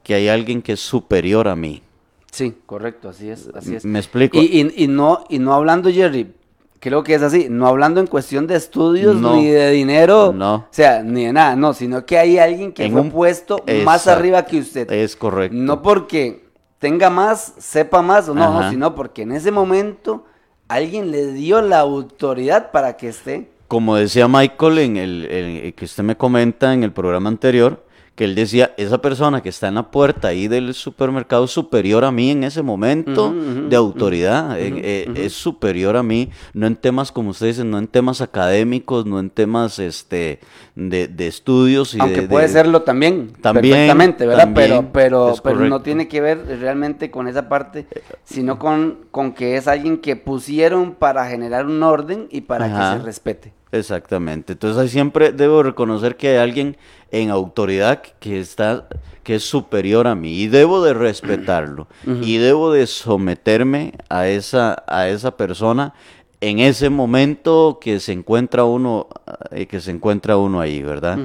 que 0.02 0.14
hay 0.14 0.28
alguien 0.28 0.62
que 0.62 0.72
es 0.72 0.80
superior 0.80 1.46
a 1.46 1.54
mí. 1.54 1.82
Sí, 2.32 2.54
correcto, 2.66 3.08
así 3.08 3.28
es, 3.28 3.48
así 3.54 3.74
es. 3.76 3.84
¿Me 3.84 3.98
explico? 3.98 4.38
Y, 4.38 4.46
y- 4.76 4.84
y 4.84 4.88
no, 4.88 5.24
y 5.28 5.38
no 5.38 5.52
hablando, 5.54 5.90
Jerry, 5.90 6.32
creo 6.80 7.02
que 7.04 7.14
es 7.14 7.22
así, 7.22 7.46
no 7.48 7.66
hablando 7.68 8.00
en 8.00 8.06
cuestión 8.08 8.46
de 8.48 8.56
estudios, 8.56 9.16
No. 9.16 9.36
ni 9.36 9.46
de 9.48 9.70
dinero, 9.70 10.32
No. 10.34 10.54
o 10.54 10.66
sea, 10.70 11.02
ni 11.02 11.26
de 11.26 11.32
nada, 11.32 11.54
no, 11.54 11.72
sino 11.74 12.04
que 12.04 12.18
hay 12.18 12.38
alguien 12.38 12.72
que 12.72 12.86
En 12.86 12.92
fue 12.92 13.00
un- 13.02 13.10
puesto 13.10 13.62
más 13.84 14.06
arriba 14.08 14.44
que 14.46 14.58
usted. 14.58 14.90
Es 14.90 15.14
correcto. 15.14 15.56
No 15.56 15.82
porque 15.82 16.44
tenga 16.78 17.10
más, 17.10 17.54
sepa 17.58 18.00
más, 18.02 18.28
o 18.28 18.34
no, 18.34 18.60
no, 18.62 18.70
sino 18.70 18.94
porque 18.94 19.22
en 19.22 19.32
ese 19.32 19.50
momento 19.50 20.24
alguien 20.68 21.10
le 21.10 21.32
dio 21.32 21.60
la 21.62 21.80
autoridad 21.80 22.70
para 22.72 22.96
que 22.96 23.08
esté. 23.08 23.50
Como 23.68 23.94
decía 23.96 24.26
Michael 24.26 24.78
en 24.78 24.96
el, 24.96 25.24
el- 25.26 25.74
que 25.74 25.84
usted 25.84 26.02
me 26.02 26.16
comenta 26.16 26.72
en 26.74 26.82
el 26.82 26.92
programa 26.92 27.28
anterior, 27.28 27.84
que 28.20 28.24
él 28.26 28.34
decía, 28.34 28.74
esa 28.76 29.00
persona 29.00 29.42
que 29.42 29.48
está 29.48 29.68
en 29.68 29.76
la 29.76 29.90
puerta 29.90 30.28
ahí 30.28 30.46
del 30.46 30.74
supermercado 30.74 31.46
es 31.46 31.52
superior 31.52 32.04
a 32.04 32.10
mí 32.12 32.30
en 32.32 32.44
ese 32.44 32.60
momento 32.60 33.32
de 33.32 33.74
autoridad, 33.74 34.60
eh, 34.60 34.74
eh, 34.76 35.10
es 35.14 35.32
superior 35.32 35.96
a 35.96 36.02
mí, 36.02 36.28
no 36.52 36.66
en 36.66 36.76
temas, 36.76 37.12
como 37.12 37.30
ustedes 37.30 37.56
dicen, 37.56 37.70
no 37.70 37.78
en 37.78 37.88
temas 37.88 38.20
académicos, 38.20 39.06
no 39.06 39.20
en 39.20 39.30
temas 39.30 39.78
este 39.78 40.38
de, 40.74 41.08
de 41.08 41.26
estudios. 41.28 41.94
Y 41.94 42.00
Aunque 42.02 42.20
de- 42.20 42.28
puede 42.28 42.46
de- 42.46 42.52
serlo 42.52 42.82
también, 42.82 43.32
También, 43.40 43.72
perfectamente, 43.74 44.26
¿verdad? 44.26 44.44
también, 44.44 44.68
pero 44.92 45.32
pero, 45.32 45.34
pero 45.42 45.60
no 45.60 45.80
tiene 45.80 46.06
que 46.06 46.20
ver 46.20 46.44
realmente 46.60 47.10
con 47.10 47.26
esa 47.26 47.48
parte, 47.48 47.86
sino 48.22 48.58
con, 48.58 48.98
con 49.10 49.32
que 49.32 49.56
es 49.56 49.66
alguien 49.66 49.96
que 49.96 50.16
pusieron 50.16 50.92
para 50.94 51.26
generar 51.26 51.64
un 51.64 51.82
orden 51.82 52.28
y 52.30 52.42
para 52.42 52.66
Ajá. 52.66 52.92
que 52.92 52.98
se 53.00 53.06
respete. 53.06 53.59
Exactamente. 53.72 54.54
Entonces 54.54 54.80
ahí 54.82 54.88
siempre 54.88 55.32
debo 55.32 55.62
reconocer 55.62 56.16
que 56.16 56.30
hay 56.30 56.36
alguien 56.38 56.76
en 57.10 57.30
autoridad 57.30 58.02
que 58.18 58.40
está 58.40 58.88
que 59.22 59.36
es 59.36 59.44
superior 59.44 60.06
a 60.06 60.14
mí 60.14 60.32
y 60.40 60.48
debo 60.48 60.82
de 60.82 60.94
respetarlo 60.94 61.88
y 62.22 62.38
debo 62.38 62.72
de 62.72 62.86
someterme 62.86 63.92
a 64.08 64.28
esa 64.28 64.82
a 64.86 65.08
esa 65.08 65.36
persona 65.36 65.92
en 66.40 66.58
ese 66.58 66.88
momento 66.90 67.78
que 67.80 68.00
se 68.00 68.12
encuentra 68.12 68.64
uno 68.64 69.08
eh, 69.50 69.66
que 69.66 69.80
se 69.80 69.90
encuentra 69.90 70.36
uno 70.36 70.60
ahí, 70.60 70.82
¿verdad? 70.82 71.18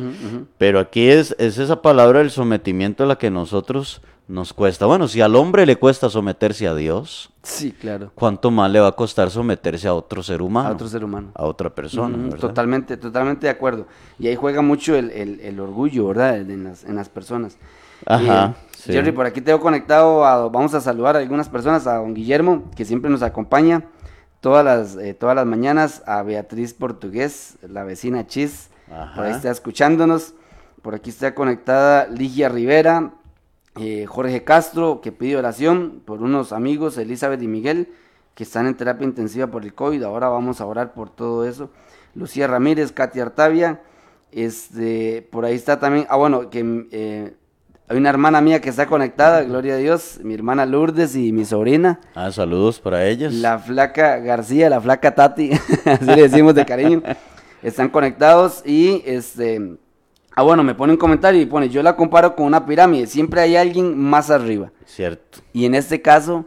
Pero 0.58 0.80
aquí 0.80 1.08
es 1.08 1.36
es 1.40 1.58
esa 1.58 1.82
palabra 1.82 2.20
del 2.20 2.32
sometimiento 2.32 3.06
la 3.06 3.18
que 3.18 3.28
a 3.28 3.32
nosotros 3.32 4.02
nos 4.28 4.54
cuesta. 4.54 4.88
Bueno, 4.88 5.08
si 5.08 5.22
al 5.22 5.36
hombre 5.36 5.66
le 5.68 5.76
cuesta 5.76 6.10
someterse 6.10 6.68
a 6.68 6.74
Dios, 6.76 7.30
Sí, 7.44 7.72
claro. 7.72 8.12
¿cuánto 8.16 8.50
más 8.50 8.72
le 8.72 8.80
va 8.80 8.88
a 8.88 8.92
costar 8.94 9.30
someterse 9.30 9.88
a 9.88 9.94
otro 9.94 10.24
ser 10.24 10.42
humano? 10.42 10.68
A 10.70 10.72
otro 10.72 10.88
ser 10.88 11.04
humano. 11.04 11.28
a 11.36 11.46
otra 11.46 11.70
persona, 11.70 12.18
¿verdad? 12.18 12.40
Totalmente, 12.40 12.98
totalmente 12.98 13.46
de 13.46 13.52
acuerdo. 13.52 13.86
Y 14.18 14.28
ahí 14.28 14.36
juega 14.36 14.62
mucho 14.64 14.96
el, 14.96 15.12
el- 15.12 15.40
el 15.42 15.60
orgullo, 15.60 16.08
¿verdad? 16.08 16.38
En 16.40 16.64
las, 16.64 16.84
en 16.84 16.96
las 16.96 17.08
personas. 17.08 17.58
Ajá, 18.08 18.56
Eh, 18.58 18.68
sí. 18.78 18.92
Jerry, 18.94 19.12
por 19.12 19.28
aquí 19.28 19.42
tengo 19.42 19.60
conectado, 19.60 20.26
a, 20.26 20.50
vamos 20.50 20.74
a 20.74 20.82
saludar 20.82 21.16
a 21.16 21.20
algunas 21.20 21.48
personas, 21.48 21.86
a 21.88 21.98
don 21.98 22.14
Guillermo, 22.16 22.64
que 22.76 22.84
siempre 22.84 23.10
nos 23.12 23.22
acompaña 23.22 23.84
todas 24.46 24.64
las, 24.64 24.96
eh, 24.98 25.16
todas 25.16 25.36
las 25.36 25.48
mañanas, 25.48 26.04
a 26.06 26.22
Beatriz 26.22 26.76
Portugués, 26.76 27.58
la 27.68 27.84
vecina 27.84 28.28
Chis, 28.28 28.70
por 29.16 29.26
ahí 29.26 29.32
está 29.32 29.50
escuchándonos. 29.50 30.36
Por 30.84 30.94
aquí 30.94 31.10
está 31.10 31.34
conectada 31.34 32.06
Ligia 32.06 32.48
Rivera, 32.48 33.14
eh, 33.80 34.06
Jorge 34.06 34.44
Castro, 34.44 35.02
que 35.02 35.12
pide 35.12 35.36
oración 35.36 36.04
por 36.06 36.22
unos 36.22 36.54
amigos, 36.54 37.00
Elizabeth 37.00 37.42
y 37.42 37.48
Miguel, 37.48 37.92
que 38.36 38.44
están 38.44 38.68
en 38.68 38.78
terapia 38.78 39.06
intensiva 39.08 39.48
por 39.48 39.64
el 39.64 39.74
COVID. 39.74 40.04
Ahora 40.04 40.30
vamos 40.30 40.62
a 40.62 40.68
orar 40.68 40.94
por 40.94 41.10
todo 41.10 41.48
eso. 41.48 41.72
Lucía 42.14 42.46
Ramírez, 42.46 42.92
Katia 42.92 43.24
Artavia, 43.24 43.82
este, 44.32 45.28
por 45.32 45.46
ahí 45.46 45.56
está 45.56 45.80
también, 45.80 46.06
ah 46.08 46.18
bueno, 46.18 46.52
que 46.52 46.88
eh, 46.92 47.36
hay 47.88 47.98
una 47.98 48.10
hermana 48.10 48.42
mía 48.42 48.62
que 48.62 48.70
está 48.70 48.88
conectada, 48.88 49.44
gloria 49.44 49.76
a 49.76 49.78
Dios, 49.78 50.20
mi 50.24 50.34
hermana 50.34 50.66
Lourdes 50.66 51.16
y 51.16 51.32
mi 51.32 51.46
sobrina, 51.46 52.00
Ah, 52.16 52.32
saludos 52.32 52.80
para 52.80 53.06
ellas. 53.06 53.34
la 53.34 53.60
flaca 53.60 54.18
García, 54.18 54.70
la 54.70 54.82
flaca 54.82 55.14
Tati, 55.14 55.52
así 55.86 56.06
le 56.06 56.24
decimos 56.28 56.56
de 56.56 56.66
cariño, 56.66 57.04
están 57.62 57.90
conectados 57.90 58.64
y 58.66 59.04
este, 59.06 59.78
ah 60.36 60.42
bueno, 60.44 60.64
me 60.64 60.74
pone 60.74 60.94
un 60.94 60.98
comentario 60.98 61.40
y 61.42 61.46
pone, 61.46 61.70
yo 61.70 61.84
la 61.84 61.96
comparo 61.96 62.36
con 62.36 62.46
una 62.48 62.66
pirámide, 62.66 63.06
siempre 63.08 63.42
hay 63.42 63.56
alguien 63.56 63.98
más 63.98 64.30
arriba. 64.32 64.72
Cierto. 64.86 65.40
Y 65.54 65.66
en 65.66 65.76
este 65.76 66.02
caso, 66.02 66.46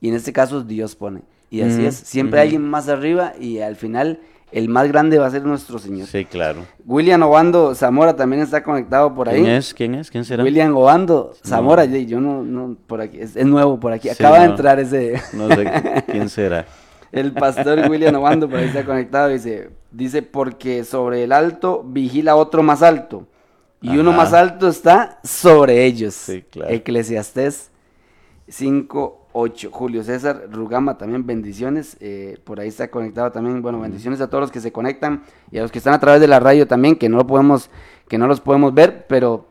y 0.00 0.08
en 0.08 0.14
este 0.14 0.32
caso 0.32 0.62
Dios 0.62 0.94
pone. 0.94 1.22
Y 1.50 1.62
así 1.62 1.86
es, 1.86 1.94
siempre 1.96 2.40
hay 2.40 2.46
alguien 2.48 2.62
más 2.68 2.88
arriba 2.88 3.32
y 3.40 3.58
al 3.60 3.76
final 3.76 4.20
el 4.52 4.68
más 4.68 4.88
grande 4.88 5.18
va 5.18 5.26
a 5.26 5.30
ser 5.30 5.44
nuestro 5.44 5.78
Señor. 5.78 6.06
Sí, 6.06 6.24
claro. 6.24 6.60
William 6.84 7.22
Obando 7.22 7.74
Zamora 7.74 8.14
también 8.14 8.42
está 8.42 8.62
conectado 8.62 9.14
por 9.14 9.28
ahí. 9.28 9.42
¿Quién 9.42 9.50
es? 9.54 9.74
¿Quién 9.74 9.94
es? 9.96 10.10
¿Quién 10.10 10.24
será? 10.24 10.44
William 10.44 10.74
Obando 10.76 11.32
Zamora, 11.44 11.84
y 11.84 12.06
yo 12.06 12.20
no, 12.20 12.42
no, 12.42 12.76
por 12.86 13.00
aquí, 13.00 13.18
es, 13.18 13.36
es 13.36 13.46
nuevo 13.46 13.78
por 13.80 13.92
aquí, 13.92 14.08
Sí, 14.08 14.14
acaba 14.14 14.38
de 14.40 14.46
no. 14.46 14.52
entrar 14.52 14.78
ese, 14.78 15.20
No 15.32 15.48
sé 15.48 16.04
quién 16.06 16.28
será. 16.28 16.66
el 17.12 17.32
pastor 17.32 17.90
William 17.90 18.14
Obando 18.14 18.48
por 18.48 18.58
ahí 18.58 18.66
está 18.66 18.84
conectado, 18.84 19.28
dice, 19.28 19.70
dice, 19.90 20.22
porque 20.22 20.84
sobre 20.84 21.24
el 21.24 21.32
alto 21.32 21.82
vigila 21.84 22.36
otro 22.36 22.62
más 22.62 22.82
alto, 22.82 23.26
y 23.82 23.98
uno 23.98 24.12
más 24.12 24.32
alto 24.32 24.68
está 24.68 25.20
sobre 25.22 25.84
ellos. 25.84 26.14
Sí, 26.14 26.44
claro. 26.50 26.72
Eclesiastés 26.72 27.70
5, 28.48 29.25
8. 29.38 29.70
Julio 29.70 30.02
César 30.02 30.48
Rugama, 30.50 30.96
también 30.96 31.26
bendiciones. 31.26 31.98
eh, 32.00 32.38
por 32.44 32.58
ahí 32.58 32.68
está 32.68 32.90
conectado 32.90 33.30
también. 33.32 33.60
Bueno, 33.60 33.80
bendiciones 33.80 34.20
a 34.22 34.28
todos 34.28 34.40
los 34.40 34.50
que 34.50 34.60
se 34.60 34.72
conectan 34.72 35.24
y 35.50 35.58
a 35.58 35.62
los 35.62 35.70
que 35.70 35.78
están 35.78 35.92
a 35.92 36.00
través 36.00 36.22
de 36.22 36.26
la 36.26 36.40
radio 36.40 36.66
también, 36.66 36.96
que 36.96 37.10
no 37.10 37.18
lo 37.18 37.26
podemos, 37.26 37.68
que 38.08 38.16
no 38.16 38.26
los 38.26 38.40
podemos 38.40 38.72
ver, 38.72 39.06
pero 39.08 39.46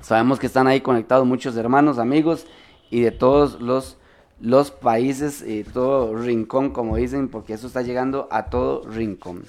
sabemos 0.00 0.38
que 0.38 0.46
están 0.46 0.68
ahí 0.68 0.80
conectados 0.80 1.26
muchos 1.26 1.56
hermanos, 1.56 1.98
amigos 1.98 2.46
y 2.90 3.00
de 3.00 3.10
todos 3.10 3.60
los, 3.60 3.98
los 4.40 4.70
países, 4.70 5.42
y 5.44 5.64
todo 5.64 6.14
rincón, 6.16 6.70
como 6.70 6.96
dicen, 6.96 7.28
porque 7.28 7.54
eso 7.54 7.66
está 7.66 7.82
llegando 7.82 8.28
a 8.30 8.46
todo 8.46 8.88
rincón. 8.88 9.42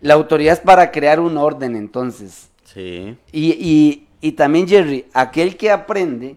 La 0.00 0.14
autoridad 0.14 0.52
es 0.52 0.60
para 0.60 0.92
crear 0.92 1.18
un 1.18 1.36
orden, 1.38 1.74
entonces. 1.74 2.50
Sí. 2.62 3.16
Y, 3.32 3.50
y, 3.52 4.06
y 4.20 4.32
también, 4.32 4.68
Jerry, 4.68 5.06
aquel 5.12 5.56
que 5.56 5.72
aprende 5.72 6.36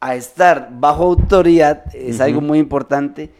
a 0.00 0.14
estar 0.14 0.68
bajo 0.72 1.04
autoridad, 1.04 1.84
es 1.94 2.20
algo 2.20 2.40
muy 2.40 2.58
importante, 2.58 3.30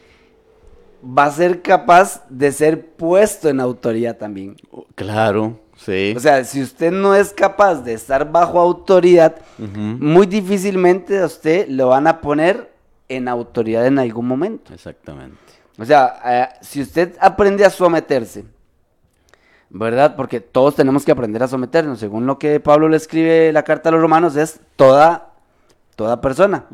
va 1.03 1.25
a 1.25 1.31
ser 1.31 1.63
capaz 1.63 2.25
de 2.29 2.51
ser 2.53 2.87
puesto 2.97 3.49
en 3.49 3.61
autoridad 3.61 4.17
también. 4.17 4.57
Claro, 4.95 5.61
sí. 5.77 6.15
O 6.17 6.21
sea, 6.21 6.45
si 6.45 6.63
usted 6.63 6.91
no 6.91 7.15
es 7.15 7.33
capaz 7.33 7.77
de 7.83 7.93
estar 7.93 8.31
bajo 8.31 8.59
autoridad, 8.59 9.37
muy 9.59 10.27
difícilmente 10.27 11.21
a 11.21 11.27
usted 11.27 11.69
lo 11.69 11.89
van 11.89 12.07
a 12.07 12.21
poner 12.21 12.73
en 13.09 13.29
autoridad 13.29 13.87
en 13.87 13.99
algún 13.99 14.27
momento. 14.27 14.73
Exactamente. 14.75 15.37
O 15.79 15.85
sea, 15.85 16.21
eh, 16.25 16.49
si 16.63 16.81
usted 16.81 17.17
aprende 17.21 17.65
a 17.65 17.71
someterse, 17.71 18.45
¿verdad? 19.69 20.17
Porque 20.17 20.41
todos 20.41 20.75
tenemos 20.75 21.05
que 21.05 21.13
aprender 21.13 21.43
a 21.43 21.49
someternos. 21.49 21.99
Según 21.99 22.27
lo 22.27 22.39
que 22.39 22.61
Pablo 22.61 22.89
le 22.89 22.97
escribe 22.97 23.53
la 23.53 23.63
carta 23.63 23.89
a 23.89 23.93
los 23.93 24.01
romanos, 24.01 24.37
es 24.37 24.61
toda, 24.77 25.35
toda 25.97 26.21
persona. 26.21 26.67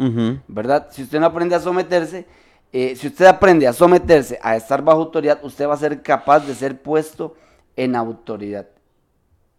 ¿verdad? 0.48 0.88
Si 0.90 1.02
usted 1.04 1.18
no 1.20 1.26
aprende 1.26 1.54
a 1.54 1.60
someterse, 1.60 2.26
eh, 2.72 2.94
si 2.96 3.06
usted 3.06 3.26
aprende 3.26 3.66
a 3.66 3.72
someterse, 3.72 4.38
a 4.42 4.56
estar 4.56 4.82
bajo 4.82 5.00
autoridad, 5.00 5.38
usted 5.42 5.66
va 5.66 5.74
a 5.74 5.78
ser 5.78 6.02
capaz 6.02 6.40
de 6.46 6.54
ser 6.54 6.82
puesto 6.82 7.34
en 7.76 7.96
autoridad. 7.96 8.66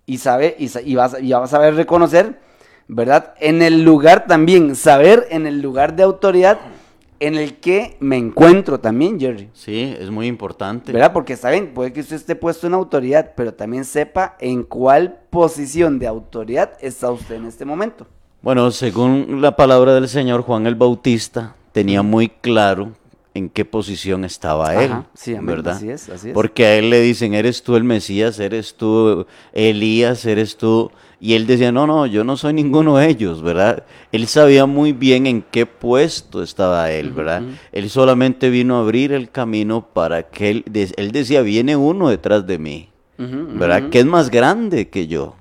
Y 0.06 0.18
sabe, 0.18 0.56
y, 0.60 0.96
va, 0.96 1.10
y 1.20 1.32
va 1.32 1.44
a 1.44 1.48
saber 1.48 1.76
reconocer, 1.76 2.40
¿verdad? 2.88 3.34
En 3.40 3.62
el 3.62 3.84
lugar 3.84 4.28
también, 4.28 4.76
saber 4.76 5.28
en 5.30 5.48
el 5.48 5.62
lugar 5.62 5.96
de 5.96 6.04
autoridad 6.04 6.60
en 7.20 7.36
el 7.36 7.56
que 7.56 7.96
me 8.02 8.18
encuentro 8.18 8.82
también, 8.82 9.18
Jerry. 9.18 9.50
Sí, 9.54 9.96
es 9.98 10.10
muy 10.10 10.28
importante. 10.28 10.92
¿Verdad? 10.92 11.14
Porque 11.14 11.32
está 11.32 11.52
bien, 11.52 11.74
puede 11.74 11.94
que 11.94 12.02
usted 12.02 12.18
esté 12.18 12.36
puesto 12.36 12.68
en 12.68 12.74
autoridad, 12.74 13.32
pero 13.38 13.54
también 13.54 13.86
sepa 13.86 14.36
en 14.42 14.64
cuál 14.64 15.22
posición 15.30 16.00
de 16.00 16.08
autoridad 16.08 16.74
está 16.82 17.12
usted 17.12 17.36
en 17.36 17.46
este 17.46 17.64
momento. 17.64 18.08
Bueno, 18.44 18.72
según 18.72 19.40
la 19.42 19.56
palabra 19.56 19.94
del 19.94 20.10
Señor, 20.10 20.42
Juan 20.42 20.68
el 20.68 20.76
Bautista 20.76 21.56
tenía 21.72 22.02
muy 22.02 22.28
claro 22.28 22.92
en 23.34 23.50
qué 23.50 23.64
posición 23.64 24.26
estaba 24.26 24.84
él, 24.84 24.92
Ajá, 24.92 25.06
sí, 25.14 25.34
amén, 25.34 25.46
¿verdad? 25.46 25.78
así 25.78 25.90
es, 25.90 26.10
así 26.10 26.28
es. 26.28 26.34
Porque 26.34 26.66
a 26.66 26.76
él 26.76 26.90
le 26.90 27.00
dicen, 27.00 27.34
eres 27.36 27.64
tú 27.64 27.78
el 27.78 27.86
Mesías, 27.86 28.40
eres 28.40 28.76
tú 28.76 29.26
Elías, 29.54 30.26
eres 30.26 30.58
tú... 30.58 30.92
Y 31.22 31.36
él 31.36 31.48
decía, 31.48 31.72
no, 31.72 31.88
no, 31.88 32.06
yo 32.06 32.26
no 32.26 32.36
soy 32.36 32.52
ninguno 32.52 32.98
de 32.98 33.08
ellos, 33.08 33.42
¿verdad? 33.42 33.86
Él 34.12 34.28
sabía 34.28 34.66
muy 34.66 34.92
bien 34.92 35.26
en 35.26 35.42
qué 35.42 35.66
puesto 35.66 36.44
estaba 36.44 36.92
él, 36.92 37.14
¿verdad? 37.14 37.44
Él 37.72 37.90
solamente 37.90 38.50
vino 38.50 38.76
a 38.76 38.82
abrir 38.82 39.14
el 39.14 39.32
camino 39.32 39.88
para 39.94 40.24
que 40.24 40.50
él... 40.50 40.66
Él 40.98 41.12
decía, 41.14 41.44
viene 41.44 41.78
uno 41.78 42.10
detrás 42.10 42.46
de 42.46 42.58
mí, 42.60 42.90
¿verdad? 43.18 43.88
Que 43.88 44.00
es 44.00 44.06
más 44.06 44.30
grande 44.30 44.90
que 44.90 45.08
yo, 45.08 45.36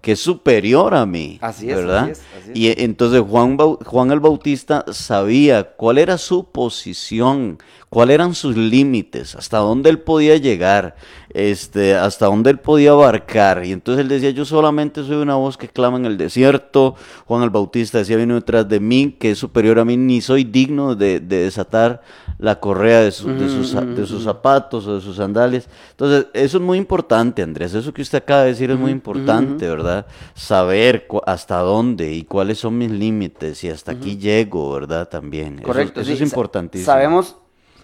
que 0.00 0.12
es 0.12 0.20
superior 0.20 0.94
a 0.94 1.04
mí, 1.04 1.38
Así 1.42 1.70
es, 1.70 1.76
¿verdad? 1.76 2.02
así 2.04 2.12
es, 2.12 2.18
así 2.18 2.50
es. 2.52 2.56
Y 2.56 2.82
entonces 2.82 3.20
Juan, 3.20 3.56
Juan 3.56 4.10
el 4.12 4.20
Bautista 4.20 4.84
sabía 4.92 5.64
cuál 5.64 5.98
era 5.98 6.16
su 6.16 6.44
posición, 6.44 7.58
cuáles 7.90 8.14
eran 8.14 8.34
sus 8.34 8.56
límites, 8.56 9.34
hasta 9.34 9.58
dónde 9.58 9.90
él 9.90 9.98
podía 10.00 10.36
llegar. 10.36 10.96
Este, 11.32 11.94
hasta 11.94 12.26
dónde 12.26 12.50
él 12.50 12.58
podía 12.58 12.90
abarcar. 12.90 13.64
Y 13.64 13.72
entonces 13.72 14.02
él 14.02 14.08
decía, 14.08 14.30
yo 14.30 14.44
solamente 14.44 15.04
soy 15.04 15.16
una 15.16 15.36
voz 15.36 15.56
que 15.56 15.68
clama 15.68 15.96
en 15.98 16.06
el 16.06 16.16
desierto. 16.16 16.94
Juan 17.26 17.42
el 17.42 17.50
Bautista 17.50 17.98
decía, 17.98 18.16
vino 18.16 18.34
detrás 18.34 18.68
de 18.68 18.80
mí, 18.80 19.16
que 19.18 19.32
es 19.32 19.38
superior 19.38 19.78
a 19.78 19.84
mí, 19.84 19.96
ni 19.96 20.20
soy 20.20 20.44
digno 20.44 20.94
de, 20.94 21.20
de 21.20 21.44
desatar 21.44 22.02
la 22.38 22.58
correa 22.58 23.00
de, 23.02 23.12
su- 23.12 23.28
de 23.28 23.48
sus, 23.50 23.74
de 23.74 24.06
sus 24.06 24.24
zapatos 24.24 24.86
o 24.86 24.94
de 24.94 25.00
sus 25.02 25.16
sandalias. 25.16 25.68
Entonces, 25.90 26.26
eso 26.32 26.56
es 26.56 26.62
muy 26.62 26.78
importante, 26.78 27.42
Andrés. 27.42 27.74
Eso 27.74 27.92
que 27.92 28.00
usted 28.02 28.18
acaba 28.18 28.42
de 28.42 28.48
decir 28.48 28.70
es 28.70 28.78
muy 28.78 28.90
importante, 28.92 29.68
¿verdad? 29.68 30.06
Saber 30.34 31.06
hasta 31.26 31.58
dónde 31.58 32.14
y 32.14 32.24
cuáles 32.24 32.58
son 32.58 32.78
mis 32.78 32.90
límites 32.90 33.62
y 33.62 33.68
hasta 33.68 33.92
aquí 33.92 34.16
llego, 34.16 34.72
¿verdad? 34.72 35.08
También. 35.08 35.58
Correcto. 35.62 36.00
Eso, 36.00 36.08
sí. 36.08 36.14
es 36.14 36.20
importantísimo. 36.22 36.86
Sabemos, 36.86 37.36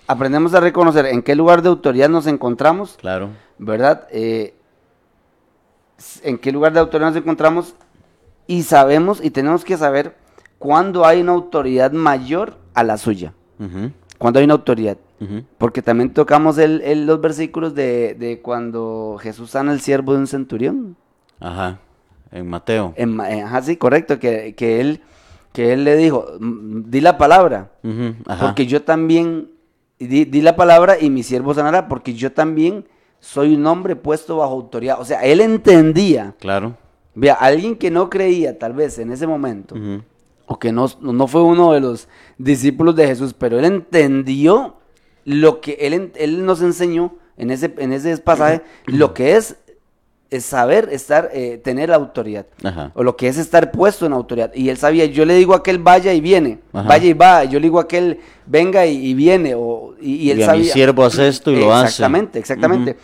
aprendemos 0.06 0.54
a 0.54 0.60
reconocer 0.60 1.06
en 1.06 1.22
qué 1.22 1.34
lugar 1.34 1.62
de 1.62 1.68
autoridad 1.68 2.08
nos 2.08 2.26
encontramos, 2.26 2.96
Claro. 3.00 3.30
¿verdad? 3.58 4.06
Eh, 4.10 4.54
en 6.22 6.38
qué 6.38 6.52
lugar 6.52 6.72
de 6.72 6.80
autoridad 6.80 7.08
nos 7.10 7.16
encontramos 7.16 7.74
y 8.46 8.62
sabemos 8.62 9.24
y 9.24 9.30
tenemos 9.30 9.64
que 9.64 9.76
saber 9.76 10.14
cuándo 10.58 11.04
hay 11.06 11.20
una 11.22 11.32
autoridad 11.32 11.92
mayor 11.92 12.56
a 12.74 12.82
la 12.84 12.98
suya. 12.98 13.32
Ujú, 13.58 13.90
Cuando 14.18 14.38
hay 14.38 14.44
una 14.44 14.54
autoridad. 14.54 14.96
Porque 15.56 15.80
también 15.80 16.12
tocamos 16.12 16.58
el, 16.58 16.82
el- 16.82 17.06
los 17.06 17.18
versículos 17.22 17.74
de, 17.74 18.14
de 18.18 18.42
cuando 18.42 19.16
Jesús 19.18 19.50
sana 19.52 19.72
al 19.72 19.80
siervo 19.80 20.12
de 20.12 20.18
un 20.18 20.26
centurión. 20.26 20.94
Ajá. 21.40 21.78
En 22.30 22.46
Mateo. 22.46 22.92
En 22.96 23.16
Ma- 23.16 23.30
eh, 23.30 23.40
ajá, 23.40 23.62
sí, 23.62 23.78
correcto, 23.78 24.18
que, 24.18 24.54
que 24.54 24.78
él, 24.82 25.00
que 25.54 25.72
él 25.72 25.84
le 25.84 25.96
dijo, 25.96 26.26
"Mm, 26.38 26.90
di 26.90 27.00
la 27.00 27.16
palabra, 27.16 27.70
Ajá. 28.26 28.44
porque 28.44 28.66
yo 28.66 28.82
también, 28.82 29.48
di, 29.98 30.24
di 30.24 30.42
la 30.42 30.56
palabra 30.56 30.98
y 31.00 31.10
mi 31.10 31.22
siervo 31.22 31.54
sanará, 31.54 31.88
porque 31.88 32.14
yo 32.14 32.32
también 32.32 32.86
soy 33.20 33.54
un 33.54 33.66
hombre 33.66 33.96
puesto 33.96 34.36
bajo 34.38 34.52
autoridad. 34.52 35.00
O 35.00 35.04
sea, 35.04 35.20
él 35.24 35.40
entendía, 35.40 36.34
Claro. 36.38 36.76
vea, 37.14 37.34
alguien 37.34 37.76
que 37.76 37.90
no 37.90 38.10
creía 38.10 38.58
tal 38.58 38.72
vez 38.74 38.98
en 38.98 39.10
ese 39.12 39.26
momento, 39.26 39.74
o 40.46 40.58
que 40.58 40.70
no, 40.72 40.86
no 41.00 41.26
fue 41.26 41.42
uno 41.42 41.72
de 41.72 41.80
los 41.80 42.08
discípulos 42.38 42.94
de 42.94 43.06
Jesús, 43.06 43.34
pero 43.34 43.58
él 43.58 43.64
entendió 43.64 44.76
lo 45.24 45.60
que 45.60 45.72
él, 45.80 46.12
él 46.14 46.44
nos 46.44 46.62
enseñó 46.62 47.14
en 47.36 47.50
ese, 47.50 47.74
en 47.78 47.92
ese 47.92 48.16
pasaje, 48.18 48.62
lo 48.86 49.12
que 49.12 49.36
es, 49.36 49.56
es 50.30 50.44
saber 50.44 50.88
estar, 50.90 51.30
eh, 51.32 51.58
tener 51.62 51.92
autoridad, 51.92 52.46
Ajá. 52.64 52.90
o 52.94 53.02
lo 53.04 53.16
que 53.16 53.28
es 53.28 53.38
estar 53.38 53.70
puesto 53.70 54.06
en 54.06 54.12
autoridad. 54.12 54.52
Y 54.54 54.68
él 54.70 54.76
sabía, 54.76 55.04
yo 55.06 55.24
le 55.24 55.34
digo 55.34 55.54
a 55.54 55.58
aquel 55.58 55.78
vaya 55.78 56.12
y 56.12 56.20
viene, 56.20 56.58
Ajá. 56.72 56.88
vaya 56.88 57.06
y 57.08 57.12
va, 57.12 57.44
yo 57.44 57.60
le 57.60 57.66
digo 57.66 57.78
a 57.78 57.82
aquel 57.82 58.18
venga 58.46 58.86
y, 58.86 58.96
y 59.08 59.14
viene, 59.14 59.54
o, 59.54 59.94
y, 60.00 60.14
y 60.16 60.30
él 60.32 60.40
Y 60.40 60.42
a 60.42 60.52
mi 60.54 60.64
siervo 60.64 61.04
hace 61.04 61.28
esto 61.28 61.50
y 61.52 61.56
lo 61.60 61.72
hace. 61.72 61.86
Exactamente, 61.88 62.38
exactamente. 62.38 62.96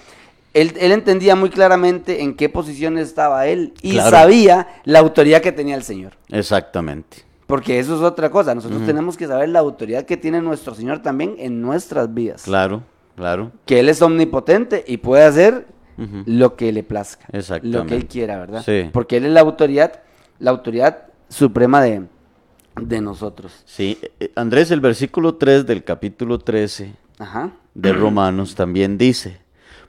Él, 0.55 0.75
él 0.79 0.93
entendía 0.93 1.35
muy 1.35 1.49
claramente 1.49 2.23
en 2.23 2.35
qué 2.35 2.49
posición 2.51 2.99
estaba 2.99 3.47
él 3.47 3.73
y 3.83 3.93
Claro. 3.93 4.11
sabía 4.11 4.69
la 4.85 4.99
autoridad 4.99 5.41
que 5.41 5.51
tenía 5.53 5.77
el 5.77 5.83
Señor. 5.83 6.13
Exactamente. 6.31 7.19
Porque 7.47 7.79
eso 7.79 7.95
es 7.97 8.03
otra 8.03 8.31
cosa. 8.31 8.55
Nosotros 8.55 8.85
tenemos 8.85 9.17
que 9.17 9.27
saber 9.27 9.49
la 9.49 9.61
autoridad 9.61 10.05
que 10.05 10.17
tiene 10.17 10.41
nuestro 10.43 10.75
Señor 10.75 11.01
también 11.01 11.37
en 11.39 11.61
nuestras 11.63 12.13
vidas. 12.13 12.43
Claro, 12.43 12.83
claro. 13.17 13.53
Que 13.67 13.81
Él 13.81 13.89
es 13.89 14.01
omnipotente 14.03 14.85
y 14.87 14.99
puede 14.99 15.25
hacer 15.25 15.67
Lo 16.27 16.57
que 16.57 16.73
le 16.73 16.83
plazca. 16.83 17.27
Lo 17.63 17.87
que. 17.87 17.97
Él 17.97 18.07
quiera, 18.07 18.39
¿verdad? 18.39 18.63
Sí. 18.65 18.91
Porque 18.93 19.17
Él 19.19 19.27
es 19.27 19.33
la 19.33 19.41
autoridad, 19.41 20.03
la 20.39 20.51
autoridad 20.51 21.05
suprema 21.29 21.81
de, 21.81 22.05
de 22.81 23.01
nosotros. 23.01 23.53
Sí, 23.65 23.99
eh, 24.21 24.33
Andrés, 24.35 24.71
el 24.71 24.81
versículo 24.81 25.35
3 25.37 25.67
del 25.67 25.85
capítulo 25.85 26.39
13 26.39 26.93
Ajá. 27.19 27.53
de 27.75 27.93
Romanos 27.93 28.55
también 28.55 28.99
dice, 28.99 29.41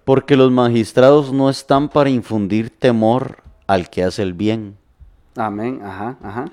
porque 0.03 0.35
los 0.35 0.51
magistrados 0.51 1.31
no 1.33 1.49
están 1.49 1.89
para 1.89 2.09
infundir 2.09 2.69
temor 2.69 3.43
al 3.67 3.89
que 3.89 4.03
hace 4.03 4.21
el 4.21 4.33
bien, 4.33 4.77
Amén. 5.35 5.79
Ajá. 5.83 6.17
Ajá. 6.21 6.45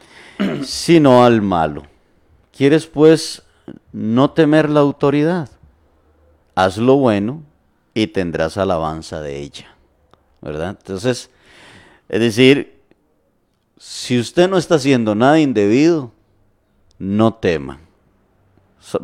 sino 0.62 1.24
al 1.24 1.42
malo. 1.42 1.82
¿Quieres 2.56 2.86
pues 2.86 3.42
no 3.92 4.30
temer 4.30 4.70
la 4.70 4.80
autoridad? 4.80 5.48
Haz 6.54 6.78
lo 6.78 6.96
bueno 6.96 7.42
y 7.94 8.08
tendrás 8.08 8.56
alabanza 8.56 9.20
de 9.20 9.38
ella. 9.40 9.74
¿Verdad? 10.40 10.76
Entonces, 10.78 11.30
es 12.08 12.20
decir, 12.20 12.80
si 13.76 14.18
usted 14.18 14.48
no 14.48 14.56
está 14.56 14.76
haciendo 14.76 15.14
nada 15.14 15.38
indebido, 15.38 16.12
no 16.98 17.34
tema. 17.34 17.80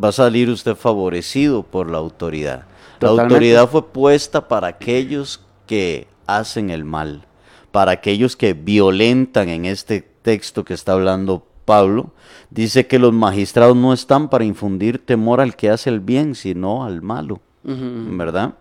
Va 0.02 0.08
a 0.08 0.12
salir 0.12 0.48
usted 0.48 0.74
favorecido 0.74 1.62
por 1.62 1.90
la 1.90 1.98
autoridad. 1.98 2.64
La 3.00 3.10
autoridad 3.10 3.68
fue 3.68 3.86
puesta 3.86 4.48
para 4.48 4.68
aquellos 4.68 5.42
que 5.66 6.06
hacen 6.26 6.70
el 6.70 6.84
mal, 6.84 7.26
para 7.70 7.92
aquellos 7.92 8.36
que 8.36 8.54
violentan 8.54 9.50
en 9.50 9.66
este 9.66 10.00
texto 10.00 10.64
que 10.64 10.74
está 10.74 10.92
hablando 10.92 11.46
Pablo. 11.66 12.12
Dice 12.50 12.86
que 12.86 12.98
los 12.98 13.12
magistrados 13.12 13.76
no 13.76 13.92
están 13.92 14.30
para 14.30 14.44
infundir 14.44 15.04
temor 15.04 15.40
al 15.40 15.56
que 15.56 15.68
hace 15.68 15.90
el 15.90 16.00
bien, 16.00 16.34
sino 16.34 16.84
al 16.84 17.02
malo. 17.02 17.40
¿verdad? 17.64 18.54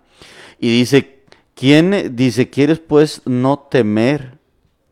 Y 0.59 0.69
dice, 0.69 1.23
¿quién 1.53 2.15
dice, 2.15 2.49
quieres 2.49 2.79
pues 2.79 3.21
no 3.25 3.59
temer 3.59 4.37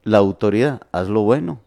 la 0.04 0.18
autoridad? 0.20 0.82
Haz 0.92 1.08
lo 1.10 1.22
bueno, 1.22 1.60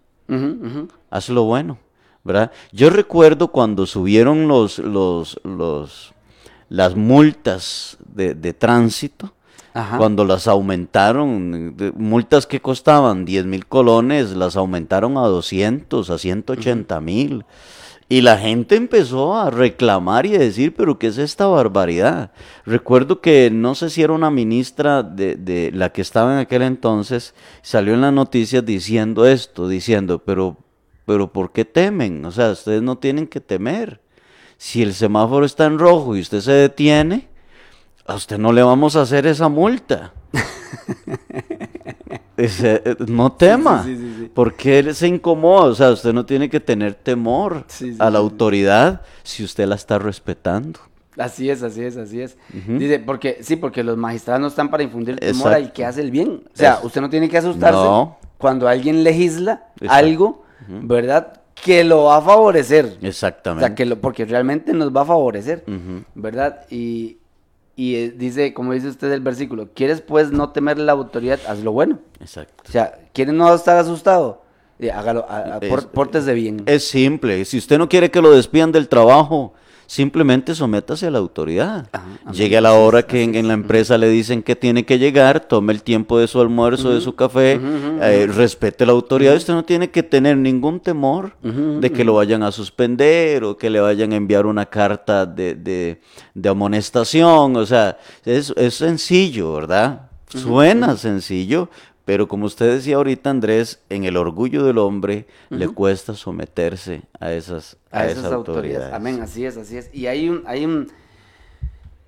haz 1.10 1.28
lo 1.28 1.44
bueno, 1.44 1.78
¿verdad? 2.24 2.50
Yo 2.72 2.90
recuerdo 2.90 3.48
cuando 3.48 3.86
subieron 3.86 4.48
los, 4.48 4.78
los, 4.78 5.40
los, 5.44 6.12
las 6.68 6.94
multas 6.96 7.96
de, 8.14 8.34
de 8.34 8.52
tránsito, 8.52 9.32
Ajá. 9.72 9.98
cuando 9.98 10.24
las 10.24 10.48
aumentaron, 10.48 11.76
de- 11.76 11.92
multas 11.92 12.46
que 12.46 12.60
costaban 12.60 13.24
10 13.24 13.46
mil 13.46 13.66
colones, 13.66 14.36
las 14.36 14.56
aumentaron 14.56 15.16
a 15.18 15.22
200, 15.22 16.10
a 16.10 16.18
180 16.18 17.00
mil. 17.00 17.44
Y 18.08 18.20
la 18.20 18.38
gente 18.38 18.76
empezó 18.76 19.36
a 19.36 19.50
reclamar 19.50 20.26
y 20.26 20.36
a 20.36 20.38
decir, 20.38 20.76
pero 20.76 20.96
¿qué 20.96 21.08
es 21.08 21.18
esta 21.18 21.46
barbaridad? 21.46 22.30
Recuerdo 22.64 23.20
que 23.20 23.50
no 23.50 23.74
sé 23.74 23.90
si 23.90 24.02
era 24.02 24.12
una 24.12 24.30
ministra 24.30 25.02
de, 25.02 25.34
de 25.34 25.72
la 25.72 25.90
que 25.90 26.02
estaba 26.02 26.32
en 26.32 26.38
aquel 26.38 26.62
entonces, 26.62 27.34
salió 27.62 27.94
en 27.94 28.02
las 28.02 28.12
noticias 28.12 28.64
diciendo 28.64 29.26
esto, 29.26 29.66
diciendo, 29.66 30.22
pero, 30.24 30.56
pero 31.04 31.32
¿por 31.32 31.50
qué 31.50 31.64
temen? 31.64 32.24
O 32.24 32.30
sea, 32.30 32.52
ustedes 32.52 32.80
no 32.80 32.96
tienen 32.96 33.26
que 33.26 33.40
temer. 33.40 34.00
Si 34.56 34.82
el 34.82 34.94
semáforo 34.94 35.44
está 35.44 35.66
en 35.66 35.80
rojo 35.80 36.16
y 36.16 36.20
usted 36.20 36.40
se 36.40 36.52
detiene, 36.52 37.28
a 38.06 38.14
usted 38.14 38.38
no 38.38 38.52
le 38.52 38.62
vamos 38.62 38.94
a 38.94 39.02
hacer 39.02 39.26
esa 39.26 39.48
multa. 39.48 40.14
Eh, 42.38 42.96
no 43.08 43.32
tema, 43.32 43.82
sí, 43.84 43.96
sí, 43.96 44.14
sí. 44.18 44.30
porque 44.34 44.78
él 44.80 44.94
se 44.94 45.08
incomoda, 45.08 45.66
o 45.70 45.74
sea, 45.74 45.90
usted 45.90 46.12
no 46.12 46.26
tiene 46.26 46.50
que 46.50 46.60
tener 46.60 46.94
temor 46.94 47.64
a 47.98 48.10
la 48.10 48.18
autoridad 48.18 49.00
si 49.22 49.42
usted 49.44 49.66
la 49.66 49.74
está 49.76 49.98
respetando. 49.98 50.78
Así 51.16 51.48
es, 51.48 51.62
así 51.62 51.82
es, 51.82 51.96
así 51.96 52.20
es. 52.20 52.36
Dice, 52.52 52.98
porque, 52.98 53.38
sí, 53.40 53.56
porque 53.56 53.82
los 53.82 53.96
magistrados 53.96 54.40
no 54.42 54.48
están 54.48 54.70
para 54.70 54.82
infundir 54.82 55.16
temor 55.16 55.54
al 55.54 55.72
que 55.72 55.86
hace 55.86 56.02
el 56.02 56.10
bien. 56.10 56.42
O 56.52 56.56
sea, 56.56 56.80
usted 56.82 57.00
no 57.00 57.08
tiene 57.08 57.28
que 57.30 57.38
asustarse 57.38 57.78
No. 57.78 58.18
cuando 58.36 58.68
alguien 58.68 59.02
legisla 59.02 59.68
Exacto. 59.80 59.94
algo, 59.94 60.44
¿verdad? 60.68 61.40
Que 61.54 61.84
lo 61.84 62.04
va 62.04 62.18
a 62.18 62.20
favorecer. 62.20 62.98
O 63.02 63.06
Exactamente. 63.06 63.66
sea, 63.66 63.74
que 63.74 63.86
lo, 63.86 63.98
porque 63.98 64.26
realmente 64.26 64.74
nos 64.74 64.94
va 64.94 65.00
a 65.00 65.04
favorecer, 65.06 65.64
Ujú. 65.66 66.04
¿verdad? 66.14 66.66
Y, 66.68 67.16
y 67.76 67.94
eh, 67.96 68.10
dice, 68.16 68.54
como 68.54 68.72
dice 68.72 68.88
usted 68.88 69.12
el 69.12 69.20
versículo, 69.20 69.68
¿quieres 69.74 70.00
pues 70.00 70.32
no 70.32 70.50
temer 70.50 70.78
la 70.78 70.92
autoridad? 70.92 71.38
Haz 71.46 71.60
lo 71.62 71.72
bueno. 71.72 71.98
Exacto. 72.20 72.64
O 72.66 72.72
sea, 72.72 72.98
¿quieres 73.12 73.34
no 73.34 73.54
estar 73.54 73.76
asustado? 73.76 74.42
Eh, 74.78 74.90
hágalo, 74.90 75.24
a- 75.28 75.56
a- 75.56 75.58
Es- 75.60 75.84
pórtese 75.86 76.32
bien. 76.34 76.62
Es 76.66 76.88
simple, 76.88 77.44
si 77.44 77.58
usted 77.58 77.78
no 77.78 77.88
quiere 77.88 78.10
que 78.10 78.20
lo 78.20 78.30
despidan 78.32 78.72
del 78.72 78.88
trabajo, 78.88 79.54
simplemente 79.86 80.54
sométase 80.54 81.06
a 81.06 81.10
la 81.10 81.18
autoridad. 81.18 81.88
Ajá, 81.92 82.04
amén. 82.24 82.34
Llegue 82.34 82.56
a 82.56 82.60
la 82.60 82.72
hora 82.74 83.04
que 83.04 83.22
en, 83.22 83.34
en 83.34 83.48
la 83.48 83.54
empresa 83.54 83.96
le 83.98 84.08
dicen 84.08 84.42
que 84.42 84.56
tiene 84.56 84.84
que 84.84 84.98
llegar, 84.98 85.40
tome 85.40 85.72
el 85.72 85.82
tiempo 85.82 86.18
de 86.18 86.26
su 86.28 86.40
almuerzo, 86.40 86.90
de 86.94 87.00
su 87.00 87.14
café, 87.14 87.60
eh, 88.02 88.26
respete 88.26 88.84
la 88.86 88.92
autoridad. 88.92 89.34
Usted 89.36 89.54
no 89.54 89.64
tiene 89.64 89.90
que 89.90 90.02
tener 90.02 90.36
ningún 90.36 90.80
temor 90.80 91.32
de 91.80 91.92
que 91.92 92.04
lo 92.04 92.14
vayan 92.14 92.42
a 92.42 92.52
suspender 92.52 93.44
o 93.44 93.56
que 93.56 93.70
le 93.70 93.80
vayan 93.80 94.12
a 94.12 94.16
enviar 94.16 94.46
una 94.46 94.66
carta 94.66 95.24
de, 95.26 95.54
de- 95.54 96.00
de 96.34 96.48
amonestación. 96.48 97.56
O 97.56 97.66
sea, 97.66 97.98
es, 98.24 98.52
es 98.56 98.74
sencillo, 98.74 99.54
¿verdad? 99.54 100.02
Suena 100.28 100.96
sencillo, 100.96 101.70
pero 102.06 102.28
como 102.28 102.46
usted 102.46 102.72
decía 102.72 102.96
ahorita, 102.96 103.30
Andrés, 103.30 103.82
en 103.90 104.04
el 104.04 104.16
orgullo 104.16 104.64
del 104.64 104.78
hombre 104.78 105.26
le 105.50 105.66
cuesta 105.68 106.14
someterse 106.14 107.02
a 107.18 107.32
esas, 107.32 107.76
a 107.90 108.06
esas 108.06 108.32
autoridades. 108.32 108.94
Amén, 108.94 109.20
así 109.20 109.44
es, 109.44 109.56
así 109.56 109.76
es. 109.76 109.90
Y 109.92 110.06
hay 110.06 110.28
un, 110.28 110.44
hay 110.46 110.64
un, 110.64 110.86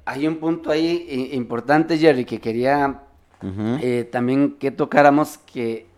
hay 0.04 0.28
un 0.28 0.36
punto 0.36 0.70
ahí 0.70 1.30
importante, 1.32 1.98
Jerry, 1.98 2.24
que 2.24 2.40
quería 2.40 3.02
eh, 3.42 4.08
también 4.10 4.52
que 4.52 4.70
tocáramos 4.70 5.36
que, 5.36 5.88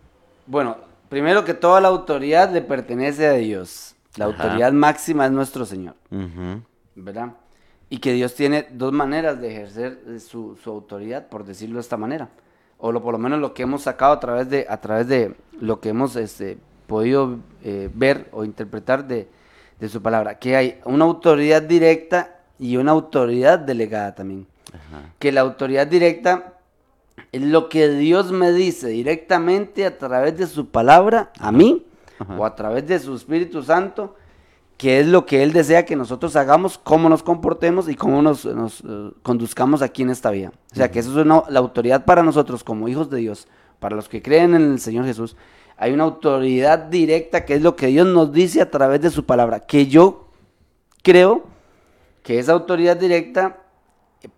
bueno, 0.47 0.77
primero 1.07 1.45
que 1.45 1.53
toda 1.53 1.79
la 1.79 1.89
autoridad 1.89 2.51
le 2.51 2.63
pertenece 2.63 3.27
a 3.27 3.33
Dios. 3.33 3.93
La 4.15 4.25
Ajá. 4.25 4.43
autoridad 4.43 4.73
máxima 4.73 5.27
es 5.27 5.31
nuestro 5.31 5.63
Señor. 5.63 5.93
¿verdad? 6.95 7.33
y 7.87 7.99
que 7.99 8.13
Dios 8.13 8.33
tiene 8.33 8.67
dos 8.71 8.93
maneras 8.93 9.39
de 9.41 9.51
ejercer 9.51 9.99
su, 10.21 10.57
su 10.63 10.69
autoridad, 10.71 11.27
por 11.27 11.43
decirlo 11.43 11.75
de 11.75 11.81
esta 11.81 11.97
manera. 11.97 12.29
O 12.81 12.91
lo, 12.91 13.01
por 13.01 13.13
lo 13.13 13.19
menos 13.19 13.39
lo 13.39 13.53
que 13.53 13.63
hemos 13.63 13.83
sacado 13.83 14.13
a 14.13 14.19
través 14.19 14.49
de, 14.49 14.65
a 14.67 14.81
través 14.81 15.07
de 15.07 15.35
lo 15.59 15.79
que 15.79 15.89
hemos 15.89 16.15
este, 16.15 16.57
podido 16.87 17.37
eh, 17.63 17.89
ver 17.93 18.27
o 18.31 18.43
interpretar 18.43 19.07
de, 19.07 19.29
de 19.79 19.87
su 19.89 20.01
palabra. 20.01 20.39
Que 20.39 20.55
hay 20.55 20.79
una 20.85 21.05
autoridad 21.05 21.61
directa 21.61 22.39
y 22.59 22.77
una 22.77 22.91
autoridad 22.91 23.59
delegada 23.59 24.15
también. 24.15 24.47
Que 25.19 25.31
la 25.31 25.41
autoridad 25.41 25.85
directa 25.87 26.53
es 27.31 27.41
lo 27.41 27.69
que 27.69 27.89
Dios 27.89 28.31
me 28.31 28.51
dice 28.51 28.87
directamente 28.87 29.85
a 29.85 29.97
través 29.97 30.37
de 30.37 30.47
su 30.47 30.67
palabra 30.69 31.31
a 31.39 31.51
mí 31.51 31.85
Ajá. 32.19 32.37
o 32.37 32.45
a 32.45 32.55
través 32.55 32.87
de 32.87 32.99
su 32.99 33.15
Espíritu 33.15 33.63
Santo, 33.63 34.15
que 34.81 34.99
es 34.99 35.05
lo 35.05 35.27
que 35.27 35.43
Él 35.43 35.53
desea 35.53 35.85
que 35.85 35.95
nosotros 35.95 36.35
hagamos, 36.35 36.79
cómo 36.79 37.07
nos 37.07 37.21
comportemos 37.21 37.87
y 37.87 37.93
cómo 37.93 38.23
nos, 38.23 38.45
nos, 38.45 38.81
eh, 38.81 39.11
conduzcamos 39.21 39.83
aquí 39.83 40.01
en 40.01 40.09
esta 40.09 40.31
vida. 40.31 40.53
O 40.71 40.75
sea, 40.75 40.89
que 40.89 40.97
eso 40.97 41.11
es 41.11 41.23
una- 41.23 41.43
la 41.49 41.59
autoridad 41.59 42.03
para 42.03 42.23
nosotros 42.23 42.63
como 42.63 42.87
hijos 42.87 43.07
de 43.11 43.19
Dios, 43.19 43.47
para 43.79 43.95
los 43.95 44.09
que 44.09 44.23
creen 44.23 44.55
en 44.55 44.71
el 44.71 44.79
Señor 44.79 45.05
Jesús. 45.05 45.37
Hay 45.77 45.93
una 45.93 46.05
autoridad 46.05 46.79
directa 46.79 47.45
que 47.45 47.53
es 47.53 47.61
lo 47.61 47.75
que 47.75 47.87
Dios 47.87 48.07
nos 48.07 48.31
dice 48.31 48.59
a 48.59 48.71
través 48.71 49.01
de 49.01 49.11
su 49.11 49.23
palabra, 49.23 49.59
que 49.59 49.85
yo 49.85 50.29
creo 51.03 51.43
que 52.23 52.39
esa 52.39 52.53
autoridad 52.53 52.97
directa 52.97 53.57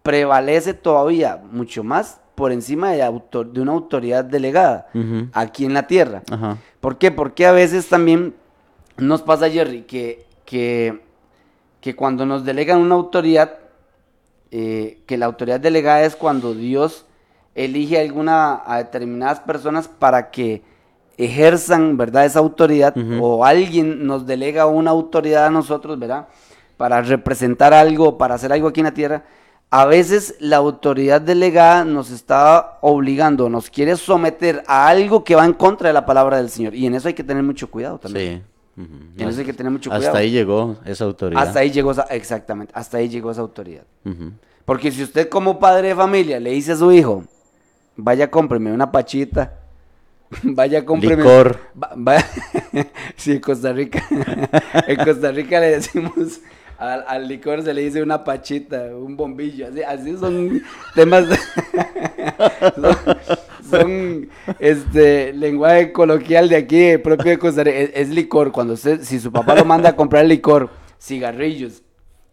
prevalece 0.02 0.74
todavía 0.74 1.42
mucho 1.54 1.86
más 1.86 2.20
por 2.36 2.52
encima 2.52 2.92
de, 2.92 3.02
autor- 3.02 3.54
de 3.54 3.62
una 3.62 3.72
autoridad 3.72 4.26
delegada 4.26 4.88
aquí 5.32 5.64
en 5.64 5.74
la 5.74 5.88
tierra. 5.88 6.22
Ajá. 6.30 6.58
¿Por 6.82 6.98
qué? 6.98 7.12
Porque 7.12 7.46
a 7.46 7.54
veces 7.54 7.88
también 7.88 8.34
nos 8.98 9.22
pasa, 9.22 9.50
Jerry, 9.50 9.84
que, 9.84 10.26
que, 10.46 11.02
que 11.82 11.96
cuando 11.96 12.26
nos 12.26 12.46
delegan 12.46 12.80
una 12.80 12.96
autoridad, 12.96 13.60
eh, 14.52 15.02
que 15.06 15.18
la 15.18 15.26
autoridad 15.26 15.60
delegada 15.60 16.04
es 16.04 16.16
cuando 16.16 16.54
Dios 16.54 17.06
elige 17.56 17.98
a 17.98 18.02
alguna, 18.02 18.62
a 18.66 18.78
determinadas 18.78 19.40
personas 19.40 19.88
para 19.88 20.32
que 20.32 20.64
ejerzan, 21.18 21.98
¿verdad? 21.98 22.26
Esa 22.26 22.40
autoridad, 22.40 22.96
o 23.20 23.46
alguien 23.46 24.06
nos 24.06 24.26
delega 24.26 24.66
una 24.66 24.92
autoridad 24.92 25.46
a 25.46 25.52
nosotros, 25.52 26.00
¿verdad? 26.00 26.28
Para 26.78 27.02
representar 27.02 27.74
algo, 27.74 28.18
para 28.18 28.36
hacer 28.36 28.52
algo 28.52 28.68
aquí 28.68 28.80
en 28.80 28.86
la 28.86 28.94
tierra. 28.94 29.24
A 29.70 29.86
veces 29.86 30.36
la 30.40 30.58
autoridad 30.58 31.22
delegada 31.22 31.84
nos 31.84 32.12
está 32.12 32.78
obligando, 32.82 33.50
nos 33.50 33.70
quiere 33.70 33.96
someter 33.96 34.64
a 34.68 34.88
algo 34.88 35.24
que 35.24 35.36
va 35.36 35.46
en 35.46 35.54
contra 35.54 35.90
de 35.90 35.94
la 35.94 36.06
palabra 36.06 36.38
del 36.38 36.50
Señor. 36.50 36.76
Y 36.76 36.86
en 36.86 36.96
eso 36.96 37.08
hay 37.08 37.14
que 37.14 37.24
tener 37.24 37.44
mucho 37.44 37.70
cuidado 37.70 37.98
también. 37.98 38.44
Sí. 38.46 38.53
En 38.76 39.28
eso 39.30 39.40
hay 39.40 39.46
que 39.46 39.54
tener 39.54 39.72
mucho 39.72 39.90
Hasta 39.92 40.00
cuidado. 40.00 40.18
ahí 40.18 40.32
llegó 40.32 40.78
esa 40.86 41.04
autoridad. 41.06 41.44
Hasta 41.44 41.60
ahí 41.60 41.70
llegó 41.72 41.92
esa, 41.92 42.04
exactamente, 42.04 42.72
hasta 42.76 42.98
ahí 42.98 43.08
llegó 43.10 43.30
esa 43.32 43.42
autoridad. 43.42 43.84
Porque 44.66 44.92
si 44.92 45.04
usted 45.04 45.30
como 45.30 45.60
padre 45.60 45.90
de 45.90 45.96
familia 45.96 46.40
le 46.40 46.52
dice 46.52 46.72
a 46.72 46.76
su 46.76 46.92
hijo, 46.92 47.24
vaya 47.96 48.32
cómpreme 48.32 48.72
una 48.74 48.92
pachita, 48.92 49.54
vaya 50.44 50.84
cómpreme... 50.84 51.18
Licor. 51.24 51.60
Va- 51.76 52.24
sí, 53.16 53.34
en 53.34 53.40
Costa 53.42 53.72
Rica, 53.74 54.04
en 54.88 55.06
Costa 55.06 55.32
Rica 55.32 55.60
le 55.60 55.70
decimos, 55.72 56.40
al, 56.80 57.06
al 57.08 57.28
licor 57.28 57.62
se 57.62 57.74
le 57.74 57.82
dice 57.82 58.02
una 58.02 58.24
pachita, 58.24 58.86
un 58.96 59.16
bombillo, 59.16 59.68
así, 59.68 59.84
así 59.84 60.18
son 60.18 60.64
temas, 60.96 61.26
son, 62.76 62.96
son, 63.80 64.30
este, 64.60 65.34
lenguaje 65.34 65.92
coloquial 65.92 66.50
de 66.50 66.56
aquí, 66.56 66.98
propio 66.98 67.32
de 67.32 67.38
Costa 67.40 67.64
Rica, 67.64 67.78
es, 67.78 67.92
es 67.94 68.10
licor, 68.10 68.52
cuando 68.52 68.74
usted, 68.74 69.02
si 69.02 69.20
su 69.20 69.32
papá 69.32 69.56
lo 69.56 69.66
manda 69.66 69.90
a 69.90 69.96
comprar 69.96 70.26
licor, 70.26 70.70
cigarrillos, 71.00 71.82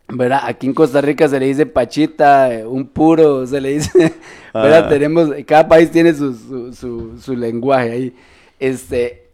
¿verdad? 0.08 0.40
Aquí 0.44 0.66
en 0.66 0.74
Costa 0.74 1.00
Rica 1.00 1.28
se 1.28 1.38
le 1.40 1.46
dice 1.46 1.66
pachita, 1.66 2.52
eh, 2.52 2.66
un 2.66 2.86
puro, 2.86 3.46
se 3.46 3.60
le 3.60 3.70
dice, 3.74 4.14
¿verdad? 4.54 4.84
Ah. 4.86 4.88
Tenemos, 4.88 5.30
cada 5.46 5.68
país 5.68 5.90
tiene 5.90 6.14
su, 6.14 6.34
su, 6.34 6.72
su, 6.72 7.18
su 7.20 7.36
lenguaje 7.36 7.90
ahí. 7.90 8.16
Este, 8.58 9.28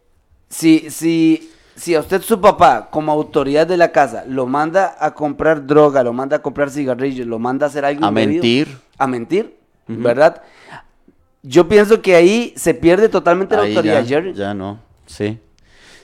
si, 0.48 0.90
si, 0.90 1.50
si 1.74 1.94
a 1.94 2.00
usted 2.00 2.22
su 2.22 2.40
papá, 2.40 2.88
como 2.90 3.12
autoridad 3.12 3.66
de 3.66 3.76
la 3.76 3.92
casa, 3.92 4.24
lo 4.26 4.46
manda 4.46 4.96
a 4.98 5.14
comprar 5.14 5.66
droga, 5.66 6.02
lo 6.02 6.12
manda 6.12 6.36
a 6.36 6.42
comprar 6.42 6.70
cigarrillos, 6.70 7.26
lo 7.26 7.38
manda 7.38 7.66
a 7.66 7.68
hacer 7.68 7.84
algo 7.84 8.04
A 8.04 8.10
mentir. 8.10 8.68
a 8.98 9.06
mentir, 9.06 9.56
¿verdad? 9.86 10.42
Yo 11.48 11.68
pienso 11.68 12.02
que 12.02 12.16
ahí 12.16 12.52
se 12.56 12.74
pierde 12.74 13.08
totalmente 13.08 13.54
la 13.54 13.62
autoridad, 13.62 14.02
ya, 14.02 14.04
Jerry. 14.04 14.34
ya 14.34 14.52
no, 14.52 14.80
sí. 15.06 15.38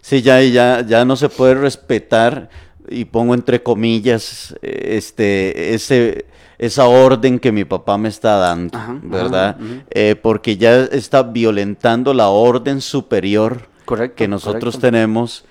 Sí, 0.00 0.22
ya, 0.22 0.40
ya, 0.42 0.84
ya 0.86 1.04
no 1.04 1.16
se 1.16 1.28
puede 1.28 1.54
respetar, 1.54 2.48
y 2.88 3.04
pongo 3.06 3.34
entre 3.34 3.60
comillas, 3.62 4.54
eh, 4.62 4.96
este, 4.96 5.74
ese, 5.74 6.26
esa 6.58 6.86
orden 6.86 7.40
que 7.40 7.50
mi 7.50 7.64
papá 7.64 7.98
me 7.98 8.08
está 8.08 8.36
dando, 8.36 8.78
Ajá, 8.78 8.92
ajá, 8.92 9.00
¿verdad? 9.02 9.56
Eh, 9.90 10.14
porque 10.20 10.56
ya 10.56 10.84
está 10.84 11.24
violentando 11.24 12.14
la 12.14 12.28
orden 12.28 12.80
superior 12.80 13.68
Correcto, 13.84 14.16
que 14.16 14.28
nosotros 14.28 14.76
correcto. 14.76 14.80
tenemos, 14.80 15.44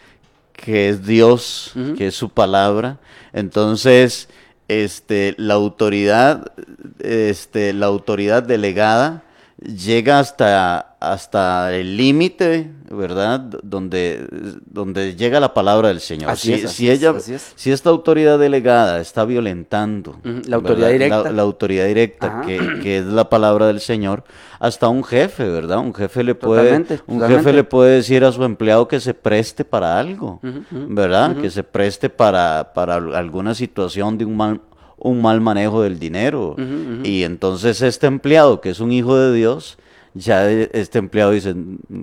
que 0.53 0.87
es 0.87 1.05
Dios, 1.05 1.73
que 1.97 2.07
es 2.07 2.15
su 2.15 2.29
palabra. 2.29 2.99
Entonces, 3.33 4.29
este, 4.67 5.35
la 5.37 5.55
autoridad, 5.55 6.53
este, 6.99 7.73
la 7.73 7.87
autoridad 7.87 8.43
delegada 8.43 9.23
llega 9.61 10.19
hasta, 10.19 10.95
hasta 10.99 11.75
el 11.75 11.95
límite, 11.95 12.71
¿verdad? 12.89 13.39
Donde, 13.61 14.25
donde 14.65 15.15
llega 15.15 15.39
la 15.39 15.53
palabra 15.53 15.89
del 15.89 15.99
Señor. 16.01 16.31
Así 16.31 16.55
si, 16.57 16.63
es, 16.65 16.71
si 16.71 16.89
ella, 16.89 17.13
es. 17.17 17.53
si 17.55 17.71
esta 17.71 17.89
autoridad 17.91 18.39
delegada 18.39 18.99
está 18.99 19.23
violentando 19.25 20.19
la 20.23 20.55
autoridad 20.57 20.87
¿verdad? 20.87 20.91
directa. 20.91 21.23
La, 21.23 21.31
la 21.31 21.41
autoridad 21.43 21.85
directa, 21.85 22.41
que, 22.45 22.79
que 22.81 22.97
es 22.99 23.05
la 23.05 23.29
palabra 23.29 23.67
del 23.67 23.79
Señor, 23.81 24.23
hasta 24.59 24.87
un 24.89 25.03
jefe, 25.03 25.47
¿verdad? 25.47 25.77
Un 25.79 25.93
jefe 25.93 26.23
le 26.23 26.33
puede, 26.35 26.61
Totalmente, 26.63 26.93
un 27.07 27.19
totalmente. 27.19 27.35
jefe 27.37 27.53
le 27.53 27.63
puede 27.63 27.95
decir 27.97 28.25
a 28.25 28.31
su 28.31 28.43
empleado 28.43 28.87
que 28.87 28.99
se 28.99 29.13
preste 29.13 29.63
para 29.63 29.99
algo, 29.99 30.39
¿verdad? 30.71 31.35
Que 31.37 31.49
se 31.51 31.63
preste 31.63 32.09
para, 32.09 32.71
para 32.73 32.95
al- 32.95 33.13
alguna 33.15 33.53
situación 33.55 34.17
de 34.17 34.25
un 34.25 34.35
mal, 34.37 34.61
un 35.03 35.21
mal 35.21 35.41
manejo 35.41 35.81
del 35.81 35.99
dinero. 35.99 36.55
Y 37.03 37.23
entonces 37.23 37.81
este 37.81 38.07
empleado, 38.07 38.61
que 38.61 38.69
es 38.69 38.79
un 38.79 38.91
hijo 38.91 39.17
de 39.17 39.33
Dios, 39.33 39.77
ya 40.13 40.49
este 40.49 40.99
empleado 40.99 41.31
dice, 41.31 41.55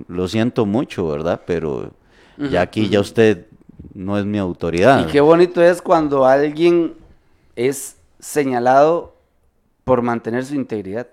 lo 0.07 0.27
siento 0.27 0.65
mucho, 0.65 1.07
¿verdad? 1.07 1.41
Pero 1.45 1.91
ya 2.37 2.61
aquí 2.61 2.89
ya 2.89 2.99
usted 2.99 3.45
no 3.93 4.17
es 4.17 4.25
mi 4.25 4.37
autoridad. 4.37 5.07
Y 5.07 5.11
qué 5.11 5.21
bonito 5.21 5.61
es 5.61 5.81
cuando 5.81 6.25
alguien 6.25 6.93
es 7.55 7.95
señalado 8.19 9.15
por 9.85 10.01
mantener 10.01 10.45
su 10.45 10.55
integridad. 10.55 11.07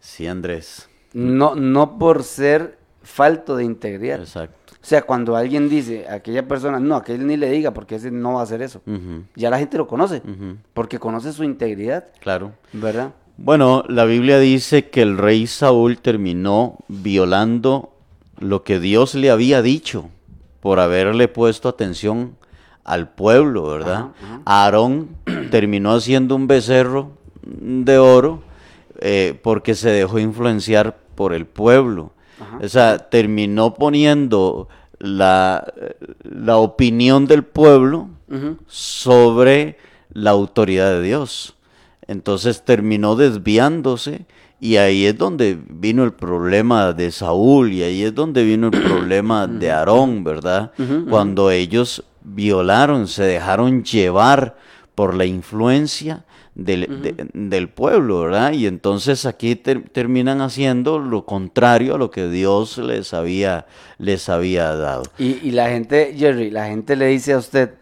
Sí, 0.00 0.26
Andrés. 0.26 0.88
No, 1.12 1.54
no 1.54 1.98
por 1.98 2.22
ser 2.24 2.78
falto 3.02 3.56
de 3.56 3.64
integridad. 3.64 4.20
Exacto. 4.20 4.55
O 4.86 4.88
sea, 4.88 5.02
cuando 5.02 5.34
alguien 5.34 5.68
dice 5.68 6.06
a 6.08 6.14
aquella 6.14 6.46
persona, 6.46 6.78
no, 6.78 6.94
aquel 6.94 7.26
ni 7.26 7.36
le 7.36 7.50
diga 7.50 7.72
porque 7.72 7.96
ese 7.96 8.12
no 8.12 8.34
va 8.34 8.40
a 8.40 8.42
hacer 8.44 8.62
eso. 8.62 8.82
Ya 9.34 9.50
la 9.50 9.58
gente 9.58 9.76
lo 9.78 9.88
conoce, 9.88 10.22
porque 10.74 11.00
conoce 11.00 11.32
su 11.32 11.42
integridad, 11.42 12.04
Claro. 12.20 12.52
¿verdad? 12.72 13.12
Bueno, 13.36 13.82
la 13.88 14.04
Biblia 14.04 14.38
dice 14.38 14.88
que 14.88 15.02
el 15.02 15.18
rey 15.18 15.48
Saúl 15.48 15.98
terminó 15.98 16.78
violando 16.86 17.94
lo 18.38 18.62
que 18.62 18.78
Dios 18.78 19.16
le 19.16 19.32
había 19.32 19.60
dicho 19.60 20.08
por 20.60 20.78
haberle 20.78 21.26
puesto 21.26 21.68
atención 21.68 22.36
al 22.84 23.08
pueblo, 23.08 23.64
¿verdad? 23.66 23.94
Ajá, 23.94 24.12
ajá. 24.22 24.40
Aarón 24.44 25.08
terminó 25.50 25.94
haciendo 25.94 26.36
un 26.36 26.46
becerro 26.46 27.10
de 27.42 27.98
oro 27.98 28.44
eh, 29.00 29.36
porque 29.42 29.74
se 29.74 29.90
dejó 29.90 30.20
influenciar 30.20 30.96
por 31.16 31.34
el 31.34 31.44
pueblo. 31.44 32.12
Ajá. 32.40 32.58
O 32.62 32.68
sea, 32.68 32.98
terminó 32.98 33.74
poniendo 33.74 34.68
la, 34.98 35.72
la 36.22 36.56
opinión 36.58 37.26
del 37.26 37.44
pueblo 37.44 38.08
sobre 38.66 39.78
la 40.12 40.30
autoridad 40.30 40.90
de 40.92 41.02
Dios. 41.02 41.54
Entonces 42.08 42.64
terminó 42.64 43.16
desviándose 43.16 44.26
y 44.60 44.76
ahí 44.76 45.06
es 45.06 45.18
donde 45.18 45.58
vino 45.68 46.04
el 46.04 46.12
problema 46.12 46.92
de 46.92 47.10
Saúl 47.12 47.72
y 47.72 47.82
ahí 47.82 48.02
es 48.02 48.14
donde 48.14 48.44
vino 48.44 48.68
el 48.68 48.82
problema 48.88 49.46
de 49.46 49.70
Aarón, 49.70 50.24
¿verdad? 50.24 50.72
Cuando 51.08 51.50
ellos 51.50 52.04
violaron, 52.22 53.06
se 53.06 53.24
dejaron 53.24 53.84
llevar 53.84 54.56
por 54.94 55.14
la 55.14 55.26
influencia 55.26 56.24
del, 56.56 57.02
de- 57.02 57.28
del 57.34 57.68
pueblo, 57.68 58.22
¿verdad? 58.22 58.52
Y 58.52 58.66
entonces 58.66 59.26
aquí 59.26 59.54
ter- 59.56 59.88
terminan 59.90 60.40
haciendo 60.40 60.98
lo 60.98 61.24
contrario 61.26 61.94
a 61.94 61.98
lo 61.98 62.10
que 62.10 62.28
Dios 62.28 62.78
les 62.78 63.12
había, 63.14 63.66
les 63.98 64.28
había 64.28 64.74
dado. 64.74 65.02
Y, 65.18 65.38
y 65.46 65.50
la 65.52 65.68
gente, 65.68 66.14
Jerry, 66.16 66.50
la 66.50 66.66
gente 66.66 66.96
le 66.96 67.06
dice 67.08 67.34
a 67.34 67.38
usted, 67.38 67.74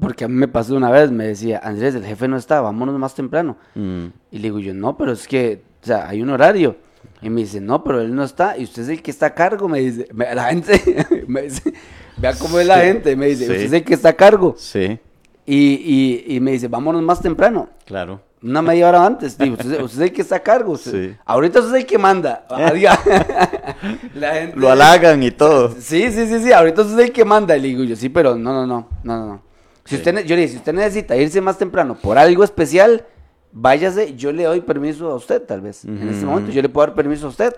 porque 0.00 0.24
a 0.24 0.28
mí 0.28 0.34
me 0.34 0.48
pasó 0.48 0.74
una 0.74 0.90
vez, 0.90 1.10
me 1.10 1.26
decía, 1.26 1.60
Andrés, 1.62 1.94
el 1.94 2.04
jefe 2.04 2.26
no 2.26 2.36
está, 2.38 2.60
vámonos 2.62 2.98
más 2.98 3.14
temprano. 3.14 3.56
Mm, 3.74 4.06
Y 4.30 4.38
le 4.38 4.42
digo 4.44 4.58
yo, 4.58 4.72
no, 4.74 4.96
pero 4.96 5.12
es 5.12 5.28
que, 5.28 5.62
o 5.82 5.86
sea, 5.86 6.08
hay 6.08 6.22
un 6.22 6.30
horario. 6.30 6.76
Y 7.20 7.30
me 7.30 7.42
dice, 7.42 7.60
no, 7.60 7.84
pero 7.84 8.00
él 8.00 8.12
no 8.14 8.24
está, 8.24 8.56
y 8.58 8.64
usted 8.64 8.82
es 8.82 8.88
el 8.88 9.02
que 9.02 9.10
está 9.12 9.26
a 9.26 9.34
cargo, 9.34 9.68
me 9.68 9.78
dice. 9.80 10.08
Me- 10.12 10.34
la 10.34 10.46
gente, 10.46 11.06
me 11.28 11.42
dice, 11.42 11.72
vea 12.16 12.32
cómo 12.34 12.58
es 12.58 12.66
la 12.66 12.80
Sí, 12.80 12.86
gente, 12.86 13.14
me 13.14 13.26
dice, 13.26 13.44
sí. 13.46 13.50
usted 13.52 13.62
es 13.64 13.72
el 13.74 13.84
que 13.84 13.94
está 13.94 14.08
a 14.08 14.12
cargo. 14.14 14.54
sí. 14.58 14.98
Y, 15.46 16.24
y, 16.26 16.36
y 16.36 16.40
me 16.40 16.52
dice, 16.52 16.68
vámonos 16.68 17.02
más 17.02 17.20
temprano. 17.20 17.68
Claro. 17.84 18.20
Una 18.42 18.60
media 18.62 18.88
hora 18.88 19.06
antes. 19.06 19.38
Digo, 19.38 19.54
usted, 19.54 19.80
usted 19.82 20.02
es 20.02 20.08
el 20.10 20.12
que 20.14 20.22
está 20.22 20.36
a 20.36 20.40
cargo. 20.40 20.72
usted- 20.72 21.10
Sí. 21.12 21.16
Ahorita 21.24 21.60
usted 21.60 21.74
es 21.76 21.80
el 21.82 21.86
que 21.86 21.98
manda. 21.98 22.44
Adiós. 22.50 22.96
La 24.14 24.34
gente- 24.34 24.56
Lo 24.56 24.70
halagan 24.70 25.22
y 25.22 25.30
todo. 25.30 25.70
Sí, 25.78 26.10
sí, 26.10 26.26
sí, 26.26 26.42
sí. 26.42 26.52
Ahorita 26.52 26.82
usted 26.82 26.98
es 27.00 27.06
el 27.06 27.12
que 27.12 27.24
manda. 27.24 27.56
Y 27.56 27.60
le 27.60 27.68
digo 27.68 27.84
yo, 27.84 27.96
sí, 27.96 28.08
pero 28.08 28.36
no, 28.36 28.52
no, 28.52 28.66
no. 28.66 28.88
No, 29.02 29.26
no. 29.26 29.42
Si 29.84 29.90
Sí. 29.90 29.96
usted, 29.96 30.24
yo 30.24 30.36
le 30.36 30.42
dije, 30.42 30.52
si 30.52 30.58
usted 30.58 30.72
necesita 30.72 31.16
irse 31.16 31.40
más 31.40 31.58
temprano 31.58 31.96
por 32.00 32.16
algo 32.18 32.44
especial, 32.44 33.04
váyase. 33.52 34.14
Yo 34.14 34.32
le 34.32 34.44
doy 34.44 34.60
permiso 34.60 35.10
a 35.10 35.16
usted, 35.16 35.42
tal 35.42 35.60
vez. 35.60 35.84
En 35.84 36.08
este 36.08 36.24
momento, 36.24 36.50
yo 36.52 36.62
le 36.62 36.68
puedo 36.68 36.86
dar 36.86 36.94
permiso 36.96 37.26
a 37.26 37.30
usted. 37.30 37.54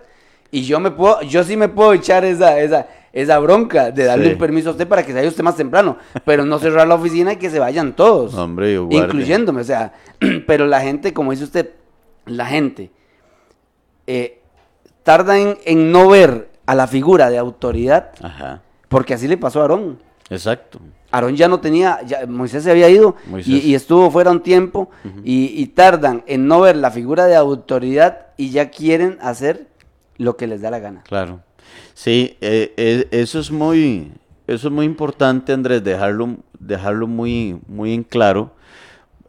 Y 0.51 0.63
yo 0.63 0.79
me 0.81 0.91
puedo, 0.91 1.21
yo 1.23 1.43
sí 1.45 1.57
me 1.57 1.69
puedo 1.69 1.93
echar 1.93 2.25
esa, 2.25 2.61
esa, 2.61 2.87
esa 3.13 3.39
bronca 3.41 3.91
de 3.91 4.05
darle 4.05 4.27
Sí. 4.27 4.33
un 4.33 4.39
permiso 4.39 4.69
a 4.69 4.73
usted 4.73 4.87
para 4.87 5.03
que 5.03 5.09
se 5.09 5.15
vaya 5.19 5.29
usted 5.29 5.43
más 5.43 5.57
temprano. 5.57 5.97
Pero 6.25 6.45
no 6.45 6.59
cerrar 6.59 6.87
la 6.87 6.95
oficina 6.95 7.33
y 7.33 7.37
que 7.37 7.51
se 7.51 7.59
vayan 7.59 7.95
todos. 7.95 8.35
Hombre, 8.39 8.75
incluyéndome, 8.91 9.61
o 9.63 9.65
sea, 9.65 9.93
pero 10.47 10.67
la 10.67 10.81
gente, 10.81 11.13
como 11.13 11.33
dice 11.33 11.45
usted, 11.45 11.71
la 12.27 12.47
gente 12.47 12.91
eh, 14.07 14.41
tarda 15.03 15.39
en, 15.39 15.59
en 15.65 15.91
no 15.93 16.09
ver 16.09 16.49
a 16.67 16.75
la 16.75 16.87
figura 16.87 17.31
de 17.31 17.39
autoridad, 17.39 18.11
Ajá. 18.23 18.63
porque 18.89 19.15
así 19.15 19.29
le 19.29 19.37
pasó 19.37 19.59
a 19.61 19.63
Aarón. 19.63 19.99
Exacto. 20.31 20.79
Aarón 21.11 21.37
ya 21.37 21.49
no 21.49 21.61
tenía, 21.61 22.01
ya, 22.07 22.27
Moisés 22.27 22.65
se 22.65 22.71
había 22.71 22.89
ido 22.89 23.15
y, 23.45 23.59
y 23.59 23.75
estuvo 23.75 24.11
fuera 24.11 24.31
un 24.31 24.41
tiempo 24.43 24.91
y, 25.23 25.47
y 25.61 25.67
tardan 25.67 26.25
en 26.27 26.49
no 26.49 26.61
ver 26.63 26.77
la 26.77 26.91
figura 26.91 27.27
de 27.27 27.37
autoridad 27.37 28.27
y 28.37 28.51
ya 28.51 28.71
quieren 28.71 29.19
hacer 29.21 29.67
lo 30.17 30.37
que 30.37 30.47
les 30.47 30.63
da 30.63 30.71
la 30.71 30.79
gana. 30.79 31.03
Claro. 31.05 31.41
Sí, 31.95 32.37
eh, 32.41 32.73
eh, 32.77 33.09
eso 33.11 33.39
es 33.41 33.51
muy, 33.51 34.13
eso 34.47 34.69
es 34.69 34.75
muy 34.75 34.87
importante, 34.87 35.53
Andrés, 35.53 35.83
dejarlo, 35.83 36.37
dejarlo 36.59 37.07
muy, 37.07 37.61
muy 37.67 37.95
en 37.95 38.03
claro. 38.03 38.53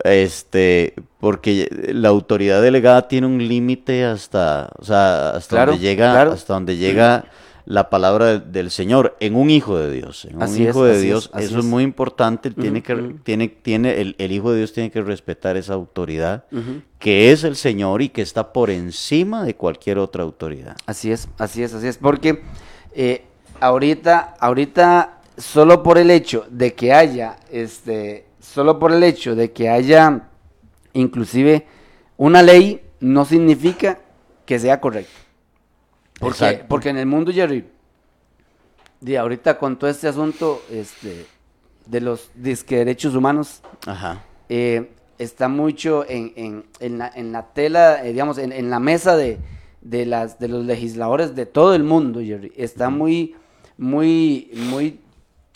Este, 0.03 0.93
porque 1.19 1.69
la 1.93 2.09
autoridad 2.09 2.61
delegada 2.61 3.07
tiene 3.07 3.27
un 3.27 3.47
límite 3.47 4.03
hasta, 4.05 4.69
o 4.77 4.83
sea, 4.83 5.29
hasta 5.29 5.55
Claro, 5.55 5.71
donde 5.71 5.87
llega, 5.87 6.11
claro. 6.11 6.31
hasta 6.33 6.53
donde 6.53 6.77
llega 6.77 7.25
la 7.65 7.89
palabra 7.89 8.25
de- 8.25 8.39
del 8.39 8.69
Señor 8.71 9.15
en 9.19 9.35
un 9.35 9.49
hijo 9.49 9.77
de 9.77 9.91
Dios, 9.91 10.25
en 10.25 10.35
un 10.37 10.43
es, 10.43 10.59
hijo 10.59 10.83
de 10.85 11.01
Dios. 11.01 11.31
es, 11.35 11.45
eso 11.45 11.59
es 11.59 11.65
es. 11.65 11.69
muy 11.69 11.83
importante. 11.83 12.51
Tiene 12.51 12.83
que, 12.83 13.15
tiene, 13.23 13.47
tiene, 13.47 14.01
el, 14.01 14.15
el 14.19 14.31
hijo 14.31 14.51
de 14.51 14.59
Dios 14.59 14.71
tiene 14.73 14.91
que 14.91 15.01
respetar 15.01 15.57
esa 15.57 15.73
autoridad, 15.73 16.45
que 16.99 17.31
es 17.31 17.43
el 17.43 17.55
Señor 17.55 18.01
y 18.01 18.09
que 18.09 18.21
está 18.21 18.53
por 18.53 18.69
encima 18.69 19.43
de 19.43 19.55
cualquier 19.55 19.97
otra 19.97 20.23
autoridad. 20.23 20.75
Así 20.85 21.11
es, 21.11 21.27
así 21.37 21.63
es, 21.63 21.73
así 21.73 21.87
es, 21.87 21.97
porque 21.97 22.41
eh, 22.93 23.23
ahorita, 23.59 24.35
ahorita, 24.39 25.21
solo 25.37 25.81
por 25.83 25.97
el 25.97 26.11
hecho 26.11 26.45
de 26.49 26.73
que 26.75 26.93
haya, 26.93 27.37
este, 27.51 28.25
solo 28.39 28.77
por 28.79 28.91
el 28.93 29.03
hecho 29.03 29.35
de 29.35 29.51
que 29.51 29.69
haya, 29.69 30.27
inclusive, 30.93 31.65
una 32.17 32.41
ley, 32.41 32.81
no 32.99 33.25
significa 33.25 33.99
que 34.45 34.59
sea 34.59 34.79
correcto. 34.79 35.11
Porque, 36.19 36.63
porque 36.67 36.89
en 36.89 36.97
el 36.97 37.05
mundo, 37.05 37.31
Jerry, 37.31 37.65
de 39.01 39.17
ahorita 39.17 39.57
con 39.57 39.77
todo 39.77 39.89
este 39.89 40.07
asunto, 40.07 40.61
este, 40.71 41.25
de 41.85 42.01
los 42.01 42.31
disque 42.35 42.77
derechos 42.77 43.13
humanos, 43.15 43.61
Ajá. 43.85 44.23
eh, 44.49 44.91
está 45.17 45.47
mucho 45.47 46.05
en, 46.07 46.33
en, 46.35 46.65
en 46.79 46.97
la, 46.97 47.11
en 47.13 47.31
la 47.31 47.53
tela, 47.53 48.03
eh, 48.05 48.11
digamos, 48.13 48.37
en, 48.37 48.51
en 48.51 48.69
la 48.69 48.79
mesa 48.79 49.15
de, 49.17 49.37
de, 49.81 50.05
las, 50.05 50.39
de 50.39 50.47
los 50.47 50.65
legisladores 50.65 51.35
de 51.35 51.45
todo 51.45 51.75
el 51.75 51.83
mundo, 51.83 52.21
Jerry. 52.21 52.51
Está 52.55 52.89
muy, 52.89 53.35
muy, 53.77 54.49
muy, 54.69 54.99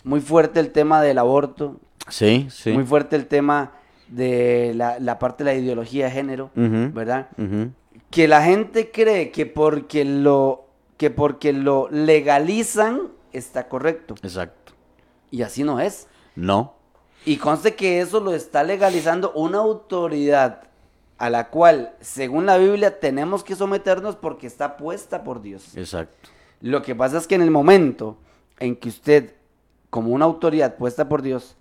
muy 0.04 0.20
fuerte 0.20 0.60
el 0.60 0.70
tema 0.70 1.02
del 1.02 1.18
aborto, 1.18 1.80
Sí, 2.08 2.46
sí. 2.50 2.72
muy 2.72 2.84
fuerte 2.84 3.16
el 3.16 3.26
tema 3.26 3.72
de 4.08 4.72
la, 4.74 4.98
la 4.98 5.18
parte 5.18 5.44
de 5.44 5.52
la 5.52 5.58
ideología 5.58 6.06
de 6.06 6.10
género. 6.10 6.50
¿verdad? 6.54 7.28
Que 8.10 8.26
la 8.28 8.42
gente 8.42 8.90
cree 8.90 9.30
que 9.30 9.46
porque 9.46 10.04
lo, 10.04 10.66
que 10.96 11.10
porque 11.10 11.52
lo 11.52 11.88
legalizan 11.90 13.08
está 13.32 13.68
correcto. 13.68 14.14
Exacto. 14.22 14.72
Y 15.30 15.42
así 15.42 15.64
no 15.64 15.80
es. 15.80 16.08
No. 16.34 16.74
Y 17.24 17.36
conste 17.36 17.74
que 17.74 18.00
eso 18.00 18.20
lo 18.20 18.34
está 18.34 18.64
legalizando 18.64 19.32
una 19.32 19.58
autoridad 19.58 20.64
a 21.18 21.28
la 21.28 21.50
cual, 21.50 21.94
según 22.00 22.46
la 22.46 22.56
Biblia, 22.56 22.98
tenemos 22.98 23.44
que 23.44 23.54
someternos 23.54 24.16
porque 24.16 24.46
está 24.46 24.78
puesta 24.78 25.22
por 25.22 25.42
Dios. 25.42 25.76
Exacto. 25.76 26.30
Lo 26.62 26.80
que 26.82 26.94
pasa 26.94 27.18
es 27.18 27.26
que 27.26 27.34
en 27.34 27.42
el 27.42 27.50
momento 27.50 28.16
en 28.58 28.74
que 28.76 28.88
usted, 28.88 29.34
como 29.90 30.12
una 30.12 30.24
autoridad 30.24 30.76
puesta 30.76 31.08
por 31.08 31.20
Dios, 31.20 31.56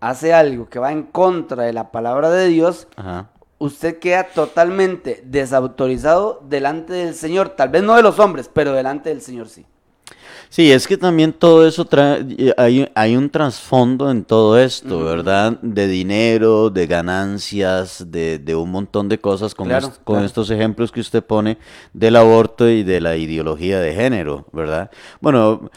hace 0.00 0.34
algo 0.34 0.68
que 0.68 0.80
va 0.80 0.90
en 0.90 1.04
contra 1.04 1.64
de 1.64 1.72
la 1.72 1.92
palabra 1.92 2.30
de 2.30 2.48
Dios, 2.48 2.88
Ajá. 2.96 3.30
Usted 3.58 3.98
queda 3.98 4.24
totalmente 4.28 5.22
desautorizado 5.24 6.42
delante 6.48 6.92
del 6.92 7.14
Señor. 7.14 7.50
Tal 7.50 7.68
vez 7.70 7.82
no 7.82 7.96
de 7.96 8.02
los 8.02 8.18
hombres, 8.18 8.50
pero 8.52 8.72
delante 8.72 9.08
del 9.10 9.20
Señor 9.22 9.48
sí. 9.48 9.64
Sí, 10.48 10.70
es 10.70 10.86
que 10.86 10.96
también 10.96 11.32
todo 11.32 11.66
eso 11.66 11.84
trae, 11.84 12.24
hay, 12.56 12.88
hay 12.94 13.16
un 13.16 13.28
trasfondo 13.28 14.10
en 14.10 14.24
todo 14.24 14.56
esto, 14.58 15.02
¿verdad? 15.04 15.58
De 15.60 15.88
dinero, 15.88 16.70
de 16.70 16.86
ganancias, 16.86 18.04
de, 18.12 18.38
de 18.38 18.54
un 18.54 18.70
montón 18.70 19.08
de 19.08 19.18
cosas 19.18 19.54
con, 19.56 19.66
Claro, 19.66 19.88
est- 19.88 19.96
con 20.04 20.14
claro. 20.14 20.26
estos 20.26 20.50
ejemplos 20.50 20.92
que 20.92 21.00
usted 21.00 21.24
pone 21.24 21.58
del 21.92 22.14
aborto 22.14 22.68
y 22.68 22.84
de 22.84 23.00
la 23.00 23.16
ideología 23.16 23.80
de 23.80 23.92
género, 23.94 24.46
¿verdad? 24.52 24.90
Bueno, 25.20 25.68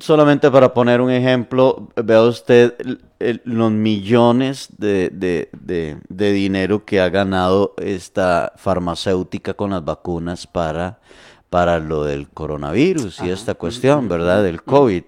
solamente 0.00 0.50
para 0.50 0.72
poner 0.72 1.00
un 1.00 1.10
ejemplo, 1.10 1.88
vea 1.96 2.22
usted 2.22 2.74
el- 3.30 3.42
los 3.44 3.70
millones 3.72 4.68
de, 4.78 5.10
de- 5.10 5.48
de- 5.52 5.96
de 6.08 6.32
dinero 6.32 6.84
que 6.84 7.00
ha 7.00 7.08
ganado 7.08 7.74
esta 7.78 8.52
farmacéutica 8.56 9.54
con 9.54 9.70
las 9.70 9.84
vacunas 9.84 10.46
para, 10.46 11.00
para 11.50 11.78
lo 11.78 12.04
del 12.04 12.28
coronavirus 12.28 13.20
y 13.22 13.30
esta 13.30 13.54
cuestión, 13.54 14.08
¿verdad? 14.08 14.42
Del 14.42 14.62
COVID. 14.62 15.02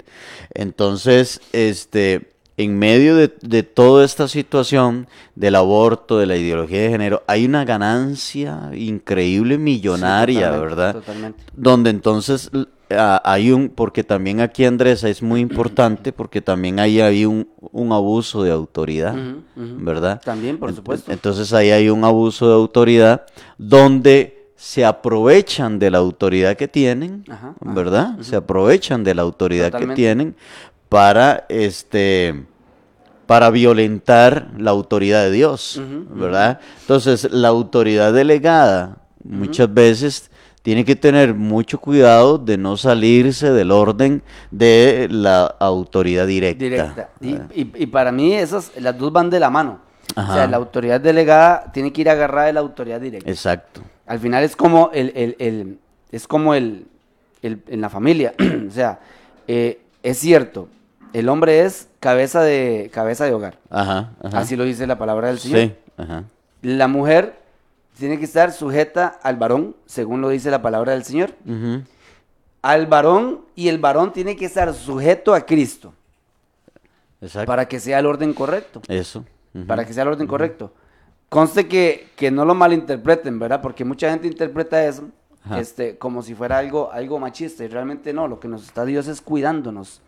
Entonces, 0.54 1.40
este, 1.52 2.30
en 2.56 2.78
medio 2.78 3.16
de, 3.16 3.34
de 3.42 3.62
toda 3.64 4.04
esta 4.04 4.28
situación 4.28 5.08
del 5.34 5.56
aborto, 5.56 6.18
de 6.18 6.26
la 6.26 6.36
ideología 6.36 6.82
de 6.82 6.90
género, 6.90 7.22
hay 7.26 7.44
una 7.46 7.64
ganancia 7.64 8.70
increíble, 8.74 9.58
millonaria, 9.58 10.50
totalmente, 10.52 10.66
¿verdad? 10.76 10.92
totalmente. 10.94 11.44
donde 11.54 11.90
entonces 11.90 12.50
a- 12.90 13.20
hay 13.24 13.50
un, 13.52 13.68
porque 13.68 14.04
también 14.04 14.40
aquí 14.40 14.64
Andrés 14.64 15.04
es 15.04 15.22
muy 15.22 15.40
importante, 15.40 16.12
porque 16.12 16.40
también 16.40 16.78
ahí 16.80 17.00
hay 17.00 17.24
un, 17.24 17.48
un 17.72 17.92
abuso 17.92 18.42
de 18.42 18.50
autoridad, 18.50 19.14
Ujú, 19.14 19.38
ujú. 19.56 19.84
¿verdad? 19.84 20.20
También, 20.24 20.58
por 20.58 20.74
supuesto. 20.74 21.10
Entonces 21.12 21.52
ahí 21.52 21.70
hay 21.70 21.88
un 21.88 22.04
abuso 22.04 22.48
de 22.48 22.54
autoridad 22.54 23.22
donde 23.58 24.48
se 24.56 24.84
aprovechan 24.84 25.78
de 25.78 25.90
la 25.90 25.98
autoridad 25.98 26.56
que 26.56 26.68
tienen, 26.68 27.24
Ajá, 27.28 27.54
ajá, 27.60 27.74
¿verdad? 27.74 28.18
Se 28.20 28.36
aprovechan 28.36 29.04
de 29.04 29.14
la 29.14 29.22
autoridad 29.22 29.66
Totalmente. 29.66 29.94
que 29.94 29.96
tienen 29.96 30.36
para 30.88 31.44
este 31.48 32.44
para 33.26 33.48
violentar 33.50 34.50
la 34.58 34.70
autoridad 34.70 35.22
de 35.24 35.30
Dios, 35.30 35.80
¿verdad? 36.10 36.60
Entonces, 36.82 37.26
la 37.32 37.48
autoridad 37.48 38.12
delegada 38.12 38.98
muchas 39.24 39.72
veces 39.72 40.30
tiene 40.64 40.82
que 40.86 40.96
tener 40.96 41.34
mucho 41.34 41.78
cuidado 41.78 42.38
de 42.38 42.56
no 42.56 42.78
salirse 42.78 43.52
del 43.52 43.70
orden 43.70 44.22
de 44.50 45.08
la 45.10 45.44
autoridad 45.60 46.26
directa. 46.26 46.64
directa. 46.64 47.10
Y, 47.20 47.70
y 47.82 47.86
para 47.86 48.10
mí 48.10 48.32
esas, 48.32 48.72
las 48.80 48.96
dos 48.96 49.12
van 49.12 49.28
de 49.28 49.38
la 49.40 49.50
mano. 49.50 49.80
O 50.12 50.14
sea, 50.14 50.22
Ajá. 50.22 50.46
la 50.46 50.56
autoridad 50.56 51.02
delegada 51.02 51.70
tiene 51.74 51.92
que 51.92 52.00
ir 52.00 52.08
agarrada 52.08 52.46
de 52.46 52.54
la 52.54 52.60
autoridad 52.60 52.98
directa. 52.98 53.28
Exacto. 53.30 53.82
Al 54.06 54.18
final 54.20 54.42
es 54.42 54.56
como 54.56 54.90
el, 54.94 55.12
el- 55.14 55.36
el- 55.38 55.78
es 56.10 56.26
como 56.26 56.54
el, 56.54 56.86
el- 57.42 57.60
en 57.68 57.80
la 57.82 57.90
familia. 57.90 58.32
o 58.68 58.70
sea, 58.72 59.00
eh, 59.46 59.80
es 60.02 60.16
cierto, 60.18 60.68
el 61.12 61.28
hombre 61.28 61.60
es 61.60 61.88
cabeza 62.00 62.40
de, 62.42 62.90
cabeza 62.90 63.26
de 63.26 63.34
hogar. 63.34 63.58
Ajá, 63.68 64.12
ajá. 64.22 64.38
Así 64.38 64.56
lo 64.56 64.64
dice 64.64 64.86
la 64.86 64.96
palabra 64.96 65.28
del 65.28 65.38
Señor. 65.40 65.58
Sí, 65.60 65.72
ajá. 65.98 66.24
La 66.62 66.88
mujer 66.88 67.43
tiene 67.98 68.18
que 68.18 68.24
estar 68.24 68.52
sujeta 68.52 69.18
al 69.22 69.36
varón, 69.36 69.76
según 69.86 70.20
lo 70.20 70.28
dice 70.28 70.50
la 70.50 70.62
palabra 70.62 70.92
del 70.92 71.04
Señor. 71.04 71.30
Al 72.62 72.86
varón 72.86 73.42
y 73.54 73.68
el 73.68 73.78
varón 73.78 74.12
tiene 74.12 74.36
que 74.36 74.46
estar 74.46 74.72
sujeto 74.74 75.34
a 75.34 75.44
Cristo 75.44 75.92
Exacto. 77.20 77.46
para 77.46 77.66
que 77.68 77.78
sea 77.78 77.98
el 77.98 78.06
orden 78.06 78.32
correcto. 78.34 78.80
Eso. 78.88 79.24
para 79.66 79.84
que 79.84 79.92
sea 79.92 80.02
el 80.02 80.08
orden 80.10 80.26
correcto. 80.26 80.72
Conste 81.28 81.68
que, 81.68 82.08
que 82.16 82.30
no 82.30 82.44
lo 82.44 82.54
malinterpreten, 82.54 83.38
¿verdad? 83.38 83.60
Porque 83.60 83.84
mucha 83.84 84.10
gente 84.10 84.26
interpreta 84.26 84.84
eso 84.84 85.04
Ajá. 85.44 85.60
este, 85.60 85.98
como 85.98 86.22
si 86.22 86.34
fuera 86.34 86.58
algo, 86.58 86.90
algo 86.92 87.18
machista 87.18 87.64
y 87.64 87.68
realmente 87.68 88.12
no, 88.12 88.28
lo 88.28 88.40
que 88.40 88.48
nos 88.48 88.64
está 88.64 88.84
Dios 88.84 89.08
es 89.08 89.20
cuidándonos, 89.20 90.00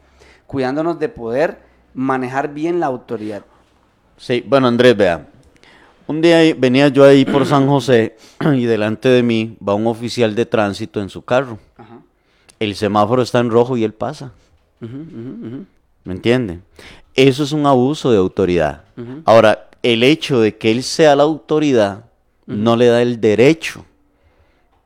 cuidándonos 0.47 0.99
de 0.99 1.09
poder 1.09 1.59
manejar 1.95 2.53
bien 2.53 2.80
la 2.80 2.87
autoridad. 2.87 3.43
Sí, 4.16 4.43
bueno, 4.47 4.68
Andrés, 4.68 4.97
vea. 4.97 5.26
Un 6.09 6.20
día 6.20 6.54
venía 6.57 6.88
yo 6.88 7.04
ahí 7.04 7.24
por 7.24 7.46
San 7.46 7.66
José 7.66 8.16
y 8.54 8.64
delante 8.64 9.09
de 9.09 9.22
mí 9.22 9.57
va 9.66 9.74
un 9.74 9.86
oficial 9.86 10.34
de 10.34 10.46
tránsito 10.46 11.00
en 11.00 11.09
su 11.09 11.22
carro. 11.22 11.59
Ajá. 11.76 12.00
El 12.61 12.74
semáforo 12.74 13.22
está 13.22 13.40
en 13.40 13.50
rojo 13.50 13.76
y 13.76 13.84
él 13.84 13.92
pasa. 13.92 14.32
¿Me 14.80 16.12
entiende? 16.12 16.61
Eso 17.14 17.42
es 17.42 17.52
un 17.52 17.66
abuso 17.66 18.11
de 18.11 18.18
autoridad. 18.18 18.84
Ahora, 19.24 19.68
el 19.82 20.02
hecho 20.02 20.40
de 20.40 20.57
que 20.57 20.70
él 20.70 20.82
sea 20.82 21.16
la 21.16 21.24
autoridad 21.24 22.04
no 22.46 22.76
le 22.76 22.86
da 22.86 23.02
el 23.02 23.20
derecho 23.20 23.84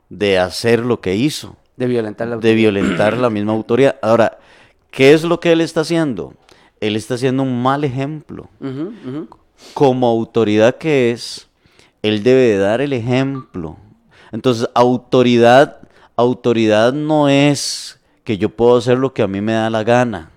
de 0.08 0.38
hacer 0.38 0.80
lo 0.80 1.00
que 1.00 1.14
hizo, 1.14 1.56
De 1.76 1.86
violentar 1.86 2.28
la 2.28 2.36
de 2.36 2.54
violentar 2.54 3.16
la 3.16 3.30
misma 3.30 3.52
autoridad. 3.52 3.96
Ahora, 4.02 4.38
¿qué 4.90 5.12
es 5.12 5.22
lo 5.22 5.38
que 5.38 5.52
él 5.52 5.60
está 5.60 5.82
haciendo? 5.82 6.34
Él 6.80 6.96
está 6.96 7.14
haciendo 7.14 7.42
un 7.42 7.62
mal 7.62 7.84
ejemplo. 7.84 8.48
Ujú. 8.60 9.28
Como 9.74 10.08
autoridad 10.08 10.76
que 10.76 11.10
es, 11.12 11.48
él 12.02 12.22
debe 12.22 12.40
de 12.42 12.58
dar 12.58 12.80
el 12.80 12.92
ejemplo. 12.92 13.76
Entonces, 14.32 14.68
autoridad, 14.74 15.78
autoridad 16.16 16.92
no 16.92 17.28
es 17.28 17.98
que 18.24 18.38
yo 18.38 18.48
puedo 18.50 18.76
hacer 18.76 18.98
lo 18.98 19.12
que 19.12 19.22
a 19.22 19.28
mí 19.28 19.40
me 19.40 19.52
da 19.52 19.70
la 19.70 19.82
gana. 19.84 20.30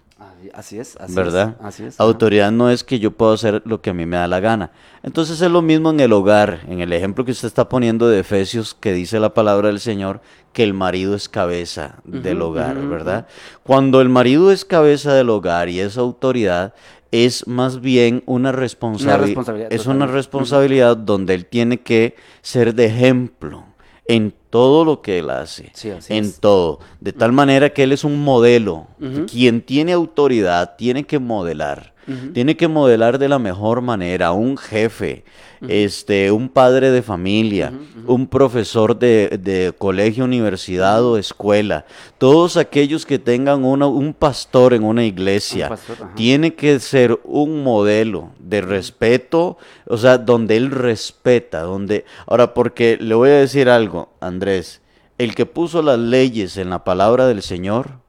Así- 0.54 0.78
es, 0.78 0.98
así 0.98 1.16
¿verdad? 1.16 1.56
es. 1.60 1.66
Así 1.66 1.84
es. 1.84 2.00
Autoridad 2.00 2.52
no 2.52 2.70
es 2.70 2.84
que 2.84 3.00
yo 3.00 3.12
puedo 3.12 3.34
hacer 3.34 3.64
lo 3.66 3.82
que 3.82 3.90
a 3.90 3.94
mí 3.94 4.06
me 4.06 4.18
da 4.18 4.28
la 4.28 4.40
gana. 4.40 4.70
Entonces 5.02 5.42
es 5.42 5.50
lo 5.50 5.62
mismo 5.64 5.90
en 5.90 6.00
el 6.00 6.14
hogar, 6.14 6.62
en 6.68 6.80
el 6.80 6.94
ejemplo 6.94 7.26
que 7.26 7.32
usted 7.32 7.48
está 7.48 7.68
poniendo 7.70 8.08
de 8.08 8.20
Efesios, 8.20 8.76
que 8.80 8.94
dice 8.94 9.20
la 9.20 9.34
palabra 9.34 9.70
del 9.70 9.80
Señor, 9.80 10.22
que 10.52 10.64
el 10.64 10.74
marido 10.76 11.16
es 11.16 11.28
cabeza 11.28 11.96
del 12.04 12.42
hogar, 12.44 12.78
¿verdad? 12.88 13.26
Cuando 13.64 14.00
el 14.00 14.10
marido 14.10 14.52
es 14.52 14.64
cabeza 14.64 15.14
del 15.14 15.30
hogar 15.32 15.70
y 15.70 15.80
es 15.80 15.98
autoridad, 15.98 16.74
es 17.14 17.46
más 17.46 17.80
bien 17.80 18.24
una, 18.26 18.52
responsabilidad. 18.52 19.20
responsabilidad, 19.24 19.72
Es 19.72 19.86
una 19.86 20.08
responsabilidad 20.08 20.98
donde 20.98 21.36
él 21.36 21.46
tiene 21.46 21.80
que 21.80 22.16
ser 22.42 22.74
de 22.74 22.86
ejemplo 22.86 23.66
en 24.08 24.34
todo 24.50 24.84
lo 24.84 25.04
que 25.04 25.20
él 25.20 25.30
hace 25.30 25.70
Sí, 25.76 25.92
así 25.92 26.12
en 26.16 26.26
es. 26.26 26.40
todo, 26.40 26.80
de 27.02 27.14
tal 27.14 27.32
manera 27.32 27.70
que 27.70 27.84
él 27.84 27.92
es 27.92 28.04
un 28.04 28.20
modelo. 28.24 28.88
Quien 29.32 29.62
tiene 29.62 29.94
autoridad 29.94 30.76
tiene 30.76 31.04
que 31.04 31.20
modelar, 31.20 31.93
tiene 32.34 32.58
que 32.58 32.68
modelar 32.68 33.18
de 33.18 33.30
la 33.30 33.40
mejor 33.40 33.82
manera, 33.82 34.32
un 34.34 34.58
jefe, 34.58 35.24
este, 35.68 36.32
un 36.32 36.50
padre 36.50 36.92
de 36.92 37.02
familia, 37.02 37.72
un 38.06 38.28
profesor 38.28 39.00
de, 39.00 39.40
de 39.42 39.74
colegio, 39.78 40.26
universidad 40.26 41.04
o 41.06 41.18
escuela, 41.18 41.86
todos 42.18 42.58
aquellos 42.58 43.06
que 43.06 43.18
tengan 43.20 43.64
una- 43.64 43.88
un 43.88 44.14
pastor 44.14 44.74
en 44.74 44.84
una 44.84 45.06
iglesia, 45.06 45.68
Un 45.68 45.70
pastor, 45.70 45.98
ajá. 46.02 46.16
tiene 46.16 46.54
que 46.56 46.80
ser 46.82 47.18
un 47.24 47.64
modelo 47.64 48.32
de 48.40 48.60
respeto, 48.60 49.58
o 49.88 49.98
sea, 49.98 50.18
donde 50.18 50.58
él 50.58 50.70
respeta, 50.72 51.62
donde... 51.62 52.04
Ahora, 52.28 52.54
porque 52.54 52.98
le 53.00 53.16
voy 53.16 53.30
a 53.30 53.34
decir 53.40 53.70
algo, 53.70 54.10
Andrés, 54.20 54.82
el 55.18 55.34
que 55.36 55.46
puso 55.46 55.82
las 55.82 56.00
leyes 56.00 56.58
en 56.58 56.70
la 56.72 56.84
palabra 56.84 57.26
del 57.28 57.42
Señor 57.42 58.02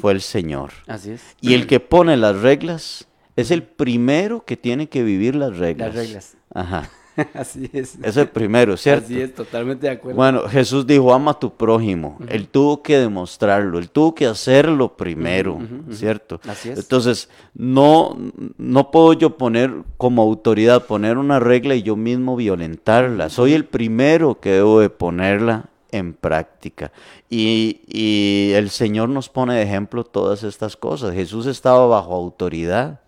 fue 0.00 0.12
el 0.12 0.20
Señor. 0.20 0.70
Así 0.86 1.10
es. 1.10 1.22
Y 1.40 1.54
el 1.54 1.66
que 1.66 1.80
pone 1.80 2.16
las 2.16 2.36
reglas 2.36 3.07
es 3.38 3.52
el 3.52 3.62
primero 3.62 4.44
que 4.44 4.56
tiene 4.56 4.88
que 4.88 5.04
vivir 5.04 5.36
las 5.36 5.58
reglas. 5.58 5.94
Las 5.94 5.94
reglas. 5.94 6.36
Ajá. 6.52 6.90
Así 7.34 7.70
es. 7.72 7.96
Es 8.02 8.16
el 8.16 8.28
primero, 8.28 8.76
¿cierto? 8.76 9.04
Así 9.04 9.20
es, 9.20 9.32
totalmente 9.32 9.86
de 9.86 9.92
acuerdo. 9.92 10.16
Bueno, 10.16 10.48
Jesús 10.48 10.84
dijo, 10.88 11.14
ama 11.14 11.30
a 11.30 11.38
tu 11.38 11.56
prójimo. 11.56 12.18
Él 12.28 12.48
tuvo 12.48 12.82
que 12.82 12.98
demostrarlo, 12.98 13.78
él 13.78 13.90
tuvo 13.90 14.12
que 14.16 14.26
hacerlo 14.26 14.96
primero, 14.96 15.60
¿cierto? 15.92 16.40
Así 16.48 16.70
es. 16.70 16.80
Entonces, 16.80 17.28
no, 17.54 18.16
no 18.56 18.90
puedo 18.90 19.12
yo 19.12 19.36
poner 19.36 19.72
como 19.96 20.22
autoridad, 20.22 20.86
poner 20.86 21.16
una 21.16 21.38
regla 21.38 21.76
y 21.76 21.82
yo 21.82 21.94
mismo 21.94 22.34
violentarla. 22.34 23.28
Soy 23.28 23.52
el 23.52 23.66
primero 23.66 24.40
que 24.40 24.50
debo 24.50 24.80
de 24.80 24.90
ponerla 24.90 25.66
en 25.92 26.12
práctica. 26.12 26.90
Y, 27.30 27.82
y 27.86 28.50
el 28.54 28.70
Señor 28.70 29.10
nos 29.10 29.28
pone 29.28 29.54
de 29.54 29.62
ejemplo 29.62 30.02
todas 30.02 30.42
estas 30.42 30.76
cosas. 30.76 31.14
Jesús 31.14 31.46
estaba 31.46 31.86
bajo 31.86 32.16
autoridad 32.16 33.00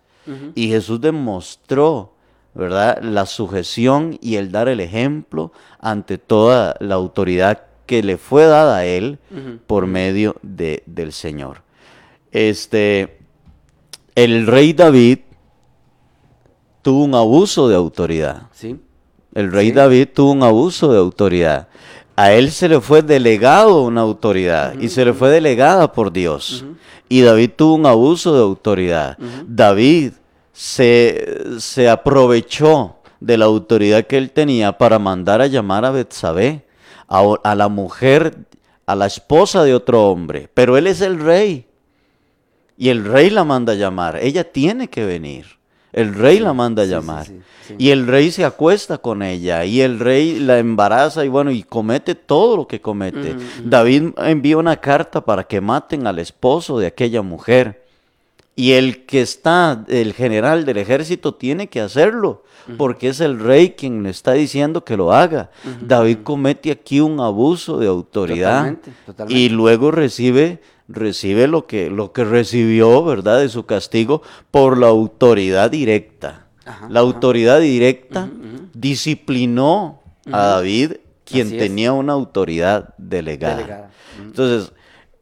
y 0.55 0.69
Jesús 0.69 1.01
demostró 1.01 2.13
¿verdad? 2.53 3.01
La 3.01 3.25
sujeción 3.25 4.17
y 4.21 4.35
el 4.35 4.51
dar 4.51 4.67
el 4.67 4.79
ejemplo 4.79 5.51
ante 5.79 6.17
toda 6.17 6.75
la 6.79 6.95
autoridad 6.95 7.63
que 7.85 8.03
le 8.03 8.17
fue 8.17 8.45
dada 8.45 8.77
a 8.77 8.85
él 8.85 9.19
por 9.67 9.87
medio 9.87 10.35
de, 10.41 10.83
del 10.85 11.13
Señor. 11.13 11.61
Este, 12.31 13.19
el 14.15 14.47
rey 14.47 14.73
David 14.73 15.19
tuvo 16.81 17.03
un 17.03 17.15
abuso 17.15 17.67
de 17.67 17.75
autoridad. 17.75 18.43
Sí. 18.53 18.79
El 19.33 19.51
rey 19.51 19.67
Sí. 19.67 19.73
David 19.73 20.09
tuvo 20.13 20.31
un 20.31 20.43
abuso 20.43 20.91
de 20.91 20.99
autoridad. 20.99 21.67
A 22.15 22.33
él 22.33 22.51
se 22.51 22.67
le 22.67 22.81
fue 22.81 23.01
delegado 23.01 23.81
una 23.83 24.01
autoridad 24.01 24.77
y 24.79 24.89
se 24.89 25.05
le 25.05 25.13
fue 25.13 25.29
delegada 25.29 25.91
por 25.91 26.11
Dios. 26.11 26.65
Y 27.11 27.23
David 27.23 27.51
tuvo 27.57 27.73
un 27.75 27.85
abuso 27.85 28.33
de 28.33 28.39
autoridad. 28.39 29.17
David 29.45 30.13
se, 30.53 31.59
se 31.59 31.89
aprovechó 31.89 32.95
de 33.19 33.37
la 33.37 33.43
autoridad 33.43 34.07
que 34.07 34.17
él 34.17 34.31
tenía 34.31 34.77
para 34.77 34.97
mandar 34.97 35.41
a 35.41 35.47
llamar 35.47 35.83
a 35.83 35.91
Betsabé, 35.91 36.63
a, 37.09 37.21
a 37.43 37.55
la 37.55 37.67
mujer, 37.67 38.37
a 38.85 38.95
la 38.95 39.07
esposa 39.07 39.65
de 39.65 39.75
otro 39.75 40.05
hombre. 40.09 40.49
Pero 40.53 40.77
él 40.77 40.87
es 40.87 41.01
el 41.01 41.19
rey. 41.19 41.67
Y 42.77 42.87
el 42.87 43.03
rey 43.03 43.29
la 43.29 43.43
manda 43.43 43.73
a 43.73 43.75
llamar. 43.75 44.17
Ella 44.21 44.49
tiene 44.49 44.87
que 44.87 45.03
venir. 45.03 45.47
El 45.93 46.13
rey 46.13 46.39
la 46.39 46.53
manda 46.53 46.83
a 46.83 46.85
llamar. 46.85 47.25
sí, 47.25 47.39
sí. 47.67 47.75
Y 47.77 47.89
el 47.89 48.07
rey 48.07 48.31
se 48.31 48.45
acuesta 48.45 48.97
con 48.97 49.21
ella. 49.23 49.65
Y 49.65 49.81
el 49.81 49.99
rey 49.99 50.39
la 50.39 50.57
embaraza 50.59 51.25
y 51.25 51.27
bueno, 51.27 51.51
y 51.51 51.63
comete 51.63 52.15
todo 52.15 52.55
lo 52.57 52.67
que 52.67 52.79
comete. 52.81 53.35
David 53.63 54.11
envía 54.17 54.57
una 54.57 54.77
carta 54.77 55.21
para 55.23 55.43
que 55.43 55.61
maten 55.61 56.07
al 56.07 56.19
esposo 56.19 56.79
de 56.79 56.87
aquella 56.87 57.21
mujer. 57.21 57.81
Y 58.55 58.73
el 58.73 59.05
que 59.05 59.21
está, 59.21 59.85
el 59.87 60.13
general 60.13 60.65
del 60.65 60.77
ejército, 60.77 61.33
tiene 61.33 61.67
que 61.67 61.79
hacerlo, 61.79 62.43
porque 62.77 63.07
es 63.07 63.21
el 63.21 63.39
rey 63.39 63.71
quien 63.71 64.03
le 64.03 64.09
está 64.09 64.33
diciendo 64.33 64.83
que 64.83 64.97
lo 64.97 65.13
haga. 65.13 65.49
David 65.81 66.17
comete 66.23 66.69
aquí 66.69 66.99
un 66.99 67.19
abuso 67.21 67.79
de 67.79 67.87
autoridad 67.87 68.57
Totalmente, 68.57 68.91
totalmente. 69.05 69.39
y 69.41 69.49
luego 69.49 69.91
recibe, 69.91 70.61
recibe 70.93 71.47
lo 71.47 71.65
que, 71.67 71.89
lo 71.89 72.11
que 72.13 72.23
recibió, 72.23 73.03
¿verdad?, 73.03 73.39
de 73.39 73.49
su 73.49 73.65
castigo 73.65 74.21
por 74.51 74.77
la 74.77 74.87
autoridad 74.87 75.71
directa. 75.71 76.47
Ajá, 76.65 76.87
la 76.89 76.99
ajá. 76.99 77.07
autoridad 77.07 77.59
directa 77.59 78.29
disciplinó 78.73 80.01
a 80.31 80.45
David, 80.45 80.93
quien 81.25 81.47
Así 81.47 81.57
es. 81.57 81.61
tenía 81.63 81.93
una 81.93 82.13
autoridad 82.13 82.93
delegada. 82.97 83.55
Delegada. 83.57 83.91
Entonces, 84.21 84.73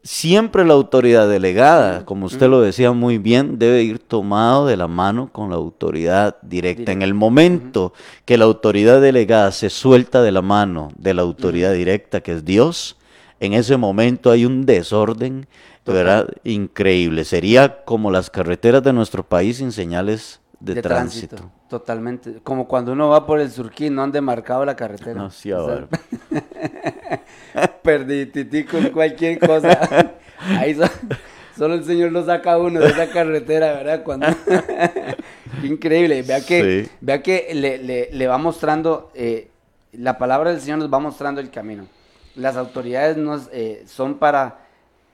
siempre 0.03 0.65
la 0.65 0.73
autoridad 0.73 1.29
delegada, 1.29 2.05
como 2.05 2.25
usted 2.25 2.47
lo 2.49 2.61
decía 2.61 2.91
muy 2.91 3.17
bien, 3.17 3.59
debe 3.59 3.83
ir 3.83 3.99
tomado 3.99 4.65
de 4.65 4.77
la 4.77 4.87
mano 4.87 5.29
con 5.31 5.49
la 5.49 5.55
autoridad 5.55 6.37
directa. 6.41 6.91
En 6.91 7.01
el 7.01 7.13
momento 7.13 7.93
que 8.25 8.37
la 8.37 8.45
autoridad 8.45 9.01
delegada 9.01 9.51
se 9.51 9.69
suelta 9.69 10.21
de 10.21 10.31
la 10.31 10.41
mano 10.41 10.91
de 10.97 11.13
la 11.13 11.21
autoridad 11.21 11.73
directa, 11.73 12.21
que 12.21 12.33
es 12.33 12.45
Dios, 12.45 12.97
en 13.39 13.53
ese 13.53 13.77
momento 13.77 14.31
hay 14.31 14.45
un 14.45 14.65
desorden, 14.65 15.47
¿verdad? 15.85 16.27
Increíble. 16.43 17.23
Sería 17.25 17.83
como 17.83 18.11
las 18.11 18.29
carreteras 18.29 18.83
de 18.83 18.93
nuestro 18.93 19.23
país 19.23 19.57
sin 19.57 19.71
señales 19.71 20.39
de, 20.59 20.81
tránsito. 20.81 21.49
Totalmente. 21.69 22.39
Como 22.43 22.67
cuando 22.67 22.91
uno 22.91 23.09
va 23.09 23.25
por 23.25 23.39
el 23.39 23.49
surquín, 23.49 23.95
no 23.95 24.03
han 24.03 24.11
demarcado 24.11 24.65
la 24.65 24.75
carretera. 24.75 25.13
No, 25.13 25.29
sí, 25.31 25.51
O 25.51 25.65
sea, 25.65 25.73
ahora. 25.75 25.87
Perdiditico 27.81 28.77
en 28.77 28.89
cualquier 28.91 29.39
cosa. 29.39 30.15
Ahí 30.57 30.75
so- 30.75 30.83
solo 31.57 31.75
el 31.75 31.83
Señor 31.83 32.11
lo 32.11 32.25
saca 32.25 32.53
a 32.53 32.57
uno 32.57 32.79
de 32.79 32.87
esa 32.87 33.09
carretera, 33.09 33.73
¿verdad? 33.73 34.03
Cuando... 34.03 34.27
Increíble. 35.63 36.21
Vea 36.23 36.41
que, 36.45 36.83
Sí. 36.85 36.91
vea 37.01 37.21
que 37.21 37.49
le, 37.53 37.77
le- 37.79 38.09
le 38.11 38.27
va 38.27 38.37
mostrando, 38.37 39.11
eh, 39.13 39.49
la 39.93 40.17
palabra 40.17 40.51
del 40.51 40.61
Señor 40.61 40.79
nos 40.79 40.93
va 40.93 40.99
mostrando 40.99 41.41
el 41.41 41.49
camino. 41.49 41.85
Las 42.39 42.55
autoridades 42.55 43.17
nos, 43.17 43.49
eh, 43.51 43.83
son 43.87 44.15
para 44.15 44.59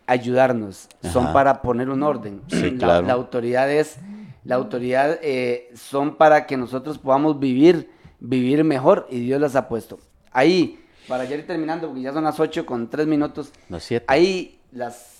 ayudarnos, 0.08 0.88
son 1.12 1.34
para 1.34 1.62
poner 1.62 1.90
un 1.90 2.04
orden. 2.04 2.42
Sí, 2.48 2.72
la, 2.72 2.78
claro. 2.78 3.08
la 3.08 3.14
autoridad 3.14 3.72
es, 3.72 3.98
la 4.44 4.56
autoridad 4.56 5.18
eh, 5.22 5.72
son 5.76 6.16
para 6.16 6.46
que 6.46 6.56
nosotros 6.58 6.98
podamos 7.00 7.40
vivir, 7.40 7.90
vivir 8.20 8.64
mejor 8.64 9.08
y 9.10 9.20
Dios 9.22 9.42
las 9.42 9.56
ha 9.56 9.68
puesto. 9.68 9.98
Ahí, 10.32 10.80
para 11.08 11.26
ya 11.26 11.36
ir 11.36 11.48
terminando, 11.48 11.88
porque 11.88 12.02
ya 12.04 12.14
son 12.14 12.24
las 12.24 12.40
8 12.40 12.66
con 12.66 12.90
3 12.90 13.08
minutos, 13.08 13.52
Las 13.70 13.84
siete. 13.84 14.06
ahí 14.08 14.60
las 14.72 15.14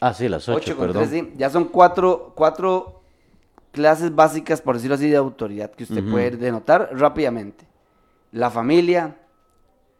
Ah, 0.00 0.14
sí, 0.14 0.28
las 0.28 0.48
8 0.48 0.56
ocho, 0.58 0.76
con 0.76 0.86
perdón. 0.86 1.08
3, 1.08 1.24
sí, 1.24 1.32
ya 1.36 1.50
son 1.50 1.64
cuatro, 1.64 2.32
cuatro 2.36 3.02
clases 3.72 4.14
básicas, 4.14 4.60
por 4.60 4.76
decirlo 4.76 4.94
así, 4.94 5.08
de 5.08 5.16
autoridad 5.16 5.72
que 5.72 5.82
usted 5.84 6.08
puede 6.08 6.30
denotar 6.32 6.90
rápidamente. 6.92 7.66
La 8.30 8.50
familia, 8.50 9.16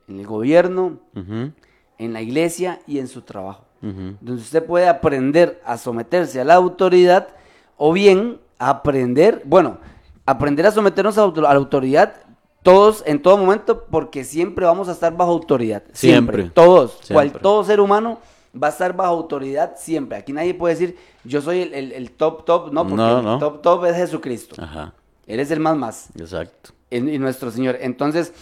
en 0.09 0.19
el 0.21 0.27
gobierno, 0.27 0.99
en 1.15 2.13
la 2.13 2.23
iglesia 2.23 2.81
y 2.87 2.99
en 2.99 3.09
su 3.09 3.23
trabajo 3.23 3.65
ujú. 3.83 4.17
donde 4.21 4.43
usted 4.43 4.65
puede 4.65 4.89
aprender 4.89 5.61
a 5.65 5.77
someterse 5.79 6.41
a 6.41 6.45
la 6.45 6.55
autoridad 6.55 7.29
o 7.77 7.93
bien 7.93 8.39
aprender, 8.59 9.43
bueno, 9.45 9.79
aprender 10.27 10.67
a 10.67 10.71
someternos 10.71 11.17
a, 11.19 11.27
la 11.27 11.51
autoridad 11.53 12.15
todos 12.63 13.03
en 13.07 13.23
todo 13.23 13.37
momento 13.39 13.85
porque 13.91 14.25
siempre 14.25 14.67
vamos 14.67 14.89
a 14.89 14.93
estar 14.93 15.17
bajo 15.17 15.31
autoridad. 15.31 15.83
Siempre. 15.93 16.43
Siempre. 16.43 16.51
Todos. 16.55 16.93
Siempre. 17.03 17.15
Cual, 17.15 17.33
todo 17.41 17.65
ser 17.65 17.81
humano 17.81 18.19
va 18.61 18.67
a 18.69 18.71
estar 18.71 18.95
bajo 18.97 19.15
autoridad 19.15 19.75
siempre. 19.77 20.19
Aquí 20.19 20.33
nadie 20.33 20.55
puede 20.55 20.75
decir, 20.75 20.97
yo 21.25 21.41
soy 21.41 21.63
el, 21.63 21.75
el- 21.75 21.93
el 21.93 22.11
top 22.13 22.45
top, 22.45 22.73
no, 22.73 22.83
porque 22.83 22.97
No, 22.97 23.35
el 23.35 23.39
top 23.39 23.63
top 23.63 23.85
es 23.87 23.97
Jesucristo. 23.97 24.57
Ajá, 24.63 24.93
Él 25.27 25.39
es 25.41 25.51
el 25.51 25.61
más 25.61 25.77
más, 25.77 26.09
exacto. 26.19 26.71
y 26.91 27.01
nuestro 27.19 27.51
Señor. 27.51 27.77
Entonces, 27.81 28.33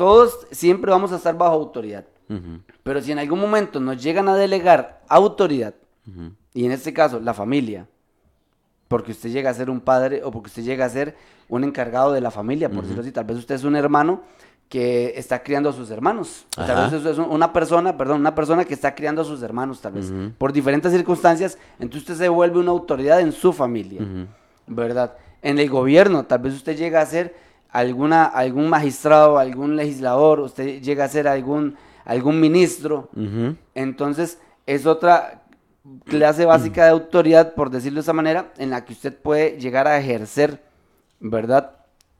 todos 0.00 0.46
siempre 0.50 0.90
vamos 0.90 1.12
a 1.12 1.16
estar 1.16 1.36
bajo 1.36 1.52
autoridad. 1.52 2.06
Pero 2.82 3.02
si 3.02 3.12
en 3.12 3.18
algún 3.18 3.38
momento 3.38 3.80
nos 3.80 4.02
llegan 4.02 4.30
a 4.30 4.34
delegar 4.34 5.02
autoridad, 5.08 5.74
y 6.54 6.64
en 6.64 6.72
este 6.72 6.94
caso 6.94 7.20
la 7.20 7.34
familia, 7.34 7.86
porque 8.88 9.12
usted 9.12 9.28
llega 9.28 9.50
a 9.50 9.54
ser 9.54 9.68
un 9.68 9.80
padre 9.80 10.22
o 10.24 10.30
porque 10.30 10.48
usted 10.48 10.62
llega 10.62 10.86
a 10.86 10.88
ser 10.88 11.16
un 11.50 11.64
encargado 11.64 12.12
de 12.12 12.22
la 12.22 12.30
familia, 12.30 12.70
por 12.70 12.80
decirlo 12.82 13.02
así, 13.02 13.12
tal 13.12 13.24
vez 13.26 13.36
usted 13.36 13.56
es 13.56 13.64
un 13.64 13.76
hermano 13.76 14.22
que 14.70 15.12
está 15.16 15.42
criando 15.42 15.68
a 15.68 15.72
sus 15.74 15.90
hermanos. 15.90 16.46
O 16.56 16.64
Tal 16.64 16.76
vez 16.84 16.92
usted 16.94 17.10
es 17.10 17.18
un- 17.18 17.30
una 17.30 17.52
persona, 17.52 17.96
perdón, 17.98 18.20
una 18.20 18.34
persona 18.34 18.64
que 18.64 18.72
está 18.72 18.94
criando 18.94 19.20
a 19.20 19.24
sus 19.26 19.42
hermanos, 19.42 19.82
tal 19.82 19.92
vez, 19.92 20.10
por 20.38 20.50
diferentes 20.52 20.90
circunstancias, 20.92 21.58
entonces 21.78 22.08
usted 22.08 22.24
se 22.24 22.28
vuelve 22.30 22.58
una 22.58 22.70
autoridad 22.70 23.20
en 23.20 23.32
su 23.32 23.52
familia. 23.52 24.00
¿verdad? 24.66 25.14
En 25.42 25.58
el 25.58 25.68
gobierno, 25.68 26.24
tal 26.24 26.38
vez 26.38 26.54
usted 26.54 26.74
llega 26.76 27.00
a 27.02 27.06
ser 27.06 27.34
alguna, 27.72 28.24
algún 28.24 28.68
magistrado, 28.68 29.38
algún 29.38 29.76
legislador, 29.76 30.40
usted 30.40 30.80
llega 30.80 31.04
a 31.04 31.08
ser 31.08 31.28
algún, 31.28 31.76
algún 32.04 32.40
ministro, 32.40 33.08
entonces 33.74 34.38
es 34.66 34.86
otra 34.86 35.42
clase 36.04 36.44
básica 36.44 36.84
de 36.84 36.90
autoridad, 36.90 37.54
por 37.54 37.70
decirlo 37.70 37.96
de 37.96 38.02
esa 38.02 38.12
manera, 38.12 38.52
en 38.58 38.70
la 38.70 38.84
que 38.84 38.92
usted 38.92 39.16
puede 39.16 39.58
llegar 39.58 39.86
a 39.86 39.98
ejercer, 39.98 40.62
¿verdad? 41.20 41.72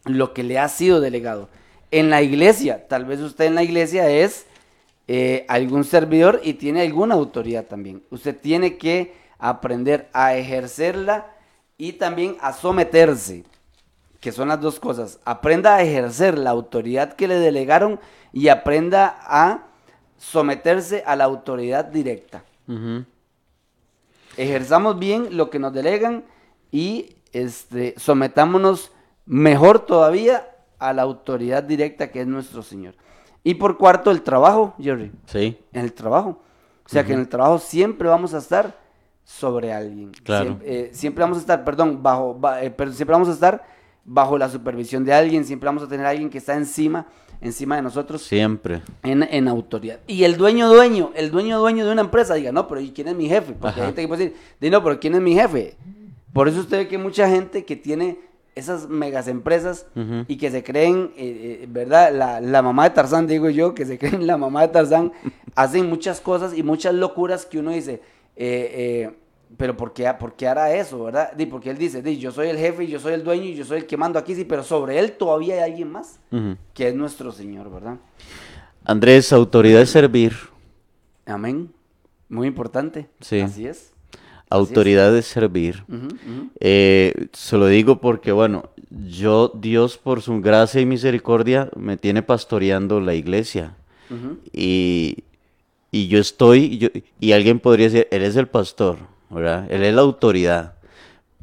Lo 0.04 0.32
que 0.32 0.42
le 0.42 0.58
ha 0.58 0.68
sido 0.68 1.00
delegado. 1.00 1.48
En 1.90 2.10
la 2.10 2.22
iglesia, 2.22 2.86
tal 2.88 3.04
vez 3.04 3.20
usted 3.20 3.46
en 3.46 3.54
la 3.54 3.62
iglesia 3.62 4.08
es 4.08 4.46
eh, 5.08 5.44
algún 5.48 5.84
servidor 5.84 6.40
y 6.44 6.54
tiene 6.54 6.82
alguna 6.82 7.14
autoridad 7.16 7.64
también. 7.64 8.02
Usted 8.10 8.36
tiene 8.36 8.76
que 8.76 9.12
aprender 9.38 10.08
a 10.12 10.36
ejercerla 10.36 11.26
y 11.76 11.94
también 11.94 12.36
a 12.40 12.52
someterse, 12.52 13.42
que 14.20 14.32
son 14.32 14.48
las 14.48 14.60
dos 14.60 14.78
cosas. 14.78 15.18
Aprenda 15.24 15.76
a 15.76 15.82
ejercer 15.82 16.38
la 16.38 16.50
autoridad 16.50 17.14
que 17.14 17.26
le 17.28 17.34
delegaron 17.38 17.98
y 18.32 18.48
aprenda 18.48 19.18
a 19.22 19.66
someterse 20.18 21.02
a 21.06 21.16
la 21.16 21.24
autoridad 21.24 21.86
directa. 21.86 22.44
Ejerzamos 24.36 24.98
bien 24.98 25.36
lo 25.36 25.50
que 25.50 25.58
nos 25.58 25.72
delegan 25.72 26.24
y 26.70 27.16
este, 27.32 27.94
sometámonos 27.96 28.92
mejor 29.26 29.80
todavía 29.80 30.46
a 30.78 30.92
la 30.92 31.02
autoridad 31.02 31.62
directa 31.62 32.10
que 32.10 32.20
es 32.22 32.26
nuestro 32.26 32.62
Señor. 32.62 32.94
Y 33.42 33.54
por 33.54 33.76
cuarto, 33.78 34.10
el 34.10 34.22
trabajo, 34.22 34.74
Jerry 34.78 35.12
Sí, 35.26 35.58
en 35.72 35.80
el 35.84 35.92
trabajo. 35.92 36.40
O 36.84 36.88
sea 36.88 37.04
que 37.04 37.12
en 37.12 37.20
el 37.20 37.28
trabajo 37.28 37.58
siempre 37.58 38.08
vamos 38.08 38.34
a 38.34 38.38
estar 38.38 38.76
sobre 39.24 39.72
alguien. 39.72 40.10
Claro. 40.24 40.44
Siempre, 40.44 40.80
eh, 40.80 40.90
siempre 40.92 41.22
vamos 41.22 41.38
a 41.38 41.40
estar, 41.40 41.64
perdón, 41.64 42.02
bajo, 42.02 42.34
ba- 42.34 42.62
eh, 42.62 42.70
pero 42.70 42.92
siempre 42.92 43.12
vamos 43.12 43.28
a 43.28 43.32
estar 43.32 43.64
bajo 44.04 44.38
la 44.38 44.48
supervisión 44.48 45.04
de 45.04 45.12
alguien, 45.12 45.44
siempre 45.44 45.66
vamos 45.66 45.82
a 45.82 45.88
tener 45.88 46.06
a 46.06 46.10
alguien 46.10 46.30
que 46.30 46.38
está 46.38 46.54
encima, 46.56 47.06
encima 47.40 47.76
de 47.76 47.82
nosotros 47.82 48.22
siempre. 48.22 48.82
en, 49.02 49.22
en 49.22 49.48
autoridad. 49.48 50.00
Y 50.06 50.24
el 50.24 50.36
dueño 50.36 50.68
dueño, 50.68 51.10
el 51.14 51.30
dueño 51.30 51.58
dueño 51.58 51.86
de 51.86 51.92
una 51.92 52.00
empresa 52.02 52.34
diga, 52.34 52.52
no, 52.52 52.66
pero 52.68 52.80
¿y 52.80 52.90
quién 52.90 53.08
es 53.08 53.14
mi 53.16 53.28
jefe? 53.28 53.52
Porque 53.52 53.68
Ajá. 53.68 53.80
hay 53.80 53.86
gente 53.86 54.02
que 54.02 54.08
puede 54.08 54.24
decir, 54.24 54.38
"Di, 54.60 54.70
no, 54.70 54.82
pero 54.82 54.98
¿quién 55.00 55.14
es 55.14 55.20
mi 55.20 55.34
jefe? 55.34 55.76
Por 56.32 56.48
eso 56.48 56.60
usted 56.60 56.78
ve 56.78 56.88
que 56.88 56.98
mucha 56.98 57.28
gente 57.28 57.64
que 57.64 57.76
tiene 57.76 58.18
esas 58.54 58.88
megas 58.88 59.26
empresas 59.28 59.86
y 60.28 60.36
que 60.36 60.50
se 60.50 60.62
creen, 60.62 61.12
eh, 61.16 61.60
eh, 61.62 61.66
¿verdad? 61.70 62.12
La, 62.12 62.40
la 62.40 62.62
mamá 62.62 62.84
de 62.84 62.90
Tarzán, 62.90 63.26
digo 63.26 63.48
yo, 63.48 63.74
que 63.74 63.86
se 63.86 63.96
creen 63.98 64.26
la 64.26 64.36
mamá 64.36 64.62
de 64.62 64.68
Tarzán, 64.68 65.12
hacen 65.54 65.88
muchas 65.88 66.20
cosas 66.20 66.56
y 66.56 66.62
muchas 66.62 66.94
locuras 66.94 67.46
que 67.46 67.58
uno 67.58 67.70
dice, 67.70 68.02
eh, 68.36 68.70
eh, 69.06 69.10
pero 69.56 69.76
¿por 69.76 69.92
qué, 69.92 70.12
¿por 70.18 70.34
qué 70.34 70.46
hará 70.48 70.74
eso, 70.74 71.04
verdad? 71.04 71.32
Porque 71.50 71.70
él 71.70 71.78
dice, 71.78 72.02
di, 72.02 72.18
yo 72.18 72.30
soy 72.32 72.48
el 72.48 72.56
jefe 72.58 72.86
yo 72.86 72.98
soy 73.00 73.14
el 73.14 73.24
dueño 73.24 73.44
y 73.44 73.54
yo 73.54 73.64
soy 73.64 73.78
el 73.78 73.86
que 73.86 73.96
mando 73.96 74.18
aquí, 74.18 74.34
sí, 74.34 74.44
pero 74.44 74.62
sobre 74.62 74.98
él 74.98 75.12
todavía 75.12 75.56
hay 75.56 75.70
alguien 75.70 75.90
más, 75.90 76.18
que 76.74 76.88
es 76.88 76.94
nuestro 76.94 77.32
Señor, 77.32 77.70
¿verdad? 77.70 77.96
Andrés, 78.84 79.32
autoridad 79.32 79.82
es 79.82 79.90
servir. 79.90 80.32
Amén. 81.26 81.70
Muy 82.28 82.46
importante. 82.48 83.08
Sí. 83.20 83.40
Así 83.40 83.66
es. 83.66 83.92
Autoridad 84.48 85.16
es 85.16 85.26
servir. 85.26 85.84
Eh, 86.58 87.28
se 87.32 87.56
lo 87.56 87.66
digo 87.66 88.00
porque, 88.00 88.32
bueno, 88.32 88.70
yo, 89.08 89.52
Dios 89.54 89.96
por 89.98 90.22
su 90.22 90.40
gracia 90.40 90.80
y 90.80 90.86
misericordia, 90.86 91.70
me 91.76 91.96
tiene 91.96 92.22
pastoreando 92.22 93.00
la 93.00 93.14
iglesia. 93.14 93.74
Y, 94.52 95.18
y 95.92 96.08
yo 96.08 96.18
estoy, 96.18 96.78
yo- 96.78 96.88
y 97.20 97.30
alguien 97.32 97.60
podría 97.60 97.88
decir, 97.88 98.08
él 98.10 98.22
es 98.22 98.34
el 98.34 98.48
pastor, 98.48 98.96
¿verdad? 99.30 99.66
Él 99.70 99.84
es 99.84 99.94
la 99.94 100.02
autoridad, 100.02 100.74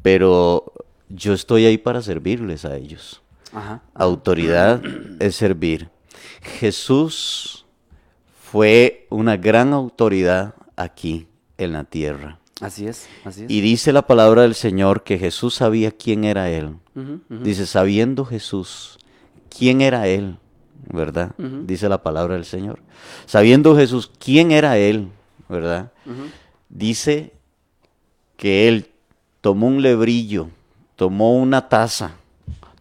pero 0.02 0.72
yo 1.08 1.32
estoy 1.32 1.64
ahí 1.66 1.78
para 1.78 2.02
servirles 2.02 2.64
a 2.64 2.76
ellos. 2.76 3.22
Ajá. 3.52 3.82
Autoridad 3.94 4.82
es 5.18 5.34
servir. 5.36 5.88
Jesús 6.42 7.66
fue 8.40 9.06
una 9.10 9.36
gran 9.36 9.72
autoridad 9.72 10.54
aquí 10.76 11.26
en 11.56 11.72
la 11.72 11.84
tierra. 11.84 12.38
Así 12.60 12.86
es, 12.86 13.08
así 13.24 13.44
es. 13.44 13.50
Y 13.50 13.60
dice 13.60 13.92
la 13.92 14.06
palabra 14.06 14.42
del 14.42 14.54
Señor 14.54 15.04
que 15.04 15.18
Jesús 15.18 15.54
sabía 15.54 15.92
quién 15.92 16.24
era 16.24 16.50
Él. 16.50 16.76
Dice, 17.28 17.66
sabiendo 17.66 18.24
Jesús 18.24 18.98
quién 19.56 19.80
era 19.80 20.08
Él, 20.08 20.36
¿verdad? 20.92 21.32
Dice 21.38 21.88
la 21.88 22.02
palabra 22.02 22.34
del 22.34 22.44
Señor. 22.44 22.80
Sabiendo 23.26 23.76
Jesús 23.76 24.10
quién 24.18 24.50
era 24.50 24.78
Él, 24.78 25.08
¿verdad? 25.48 25.92
Dice 26.68 27.32
que 28.38 28.68
Él 28.68 28.86
tomó 29.42 29.66
un 29.66 29.82
lebrillo, 29.82 30.48
tomó 30.96 31.34
una 31.34 31.68
taza, 31.68 32.12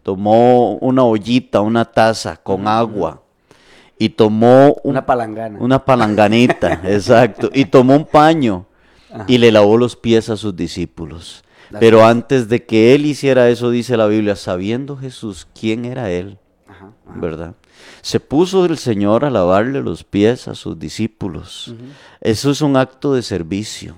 tomó 0.04 0.76
una 0.78 1.04
ollita, 1.04 1.60
una 1.62 1.84
taza 1.84 2.38
con 2.38 2.68
agua 2.68 3.22
y 4.00 4.10
tomó 4.10 4.76
un- 4.84 4.92
Una 4.92 5.06
palangana. 5.06 5.60
una 5.60 5.84
palanganita, 5.84 6.82
exacto, 6.86 7.50
y 7.54 7.66
tomó 7.66 7.96
un 7.96 8.06
paño 8.06 8.66
y 9.28 9.38
le 9.40 9.52
lavó 9.52 9.78
los 9.78 9.96
pies 9.96 10.30
a 10.30 10.38
sus 10.38 10.56
discípulos. 10.56 11.44
Pero 11.80 12.06
antes 12.06 12.48
de 12.48 12.64
que 12.66 12.96
él 12.96 13.06
hiciera 13.06 13.50
eso, 13.50 13.70
dice 13.72 13.98
la 13.98 14.08
Biblia, 14.08 14.36
sabiendo 14.38 14.96
Jesús 14.96 15.48
quién 15.60 15.84
era 15.84 16.10
él, 16.12 16.38
Ajá, 16.68 16.92
ajá. 17.06 17.20
¿verdad? 17.20 17.56
Se 18.02 18.20
puso 18.22 18.64
el 18.66 18.78
Señor 18.78 19.26
a 19.26 19.30
lavarle 19.30 19.82
los 19.82 20.04
pies 20.06 20.48
a 20.48 20.56
sus 20.56 20.80
discípulos. 20.80 21.74
Eso 22.22 22.52
es 22.52 22.62
un 22.62 22.78
acto 22.78 23.14
de 23.14 23.22
servicio. 23.22 23.98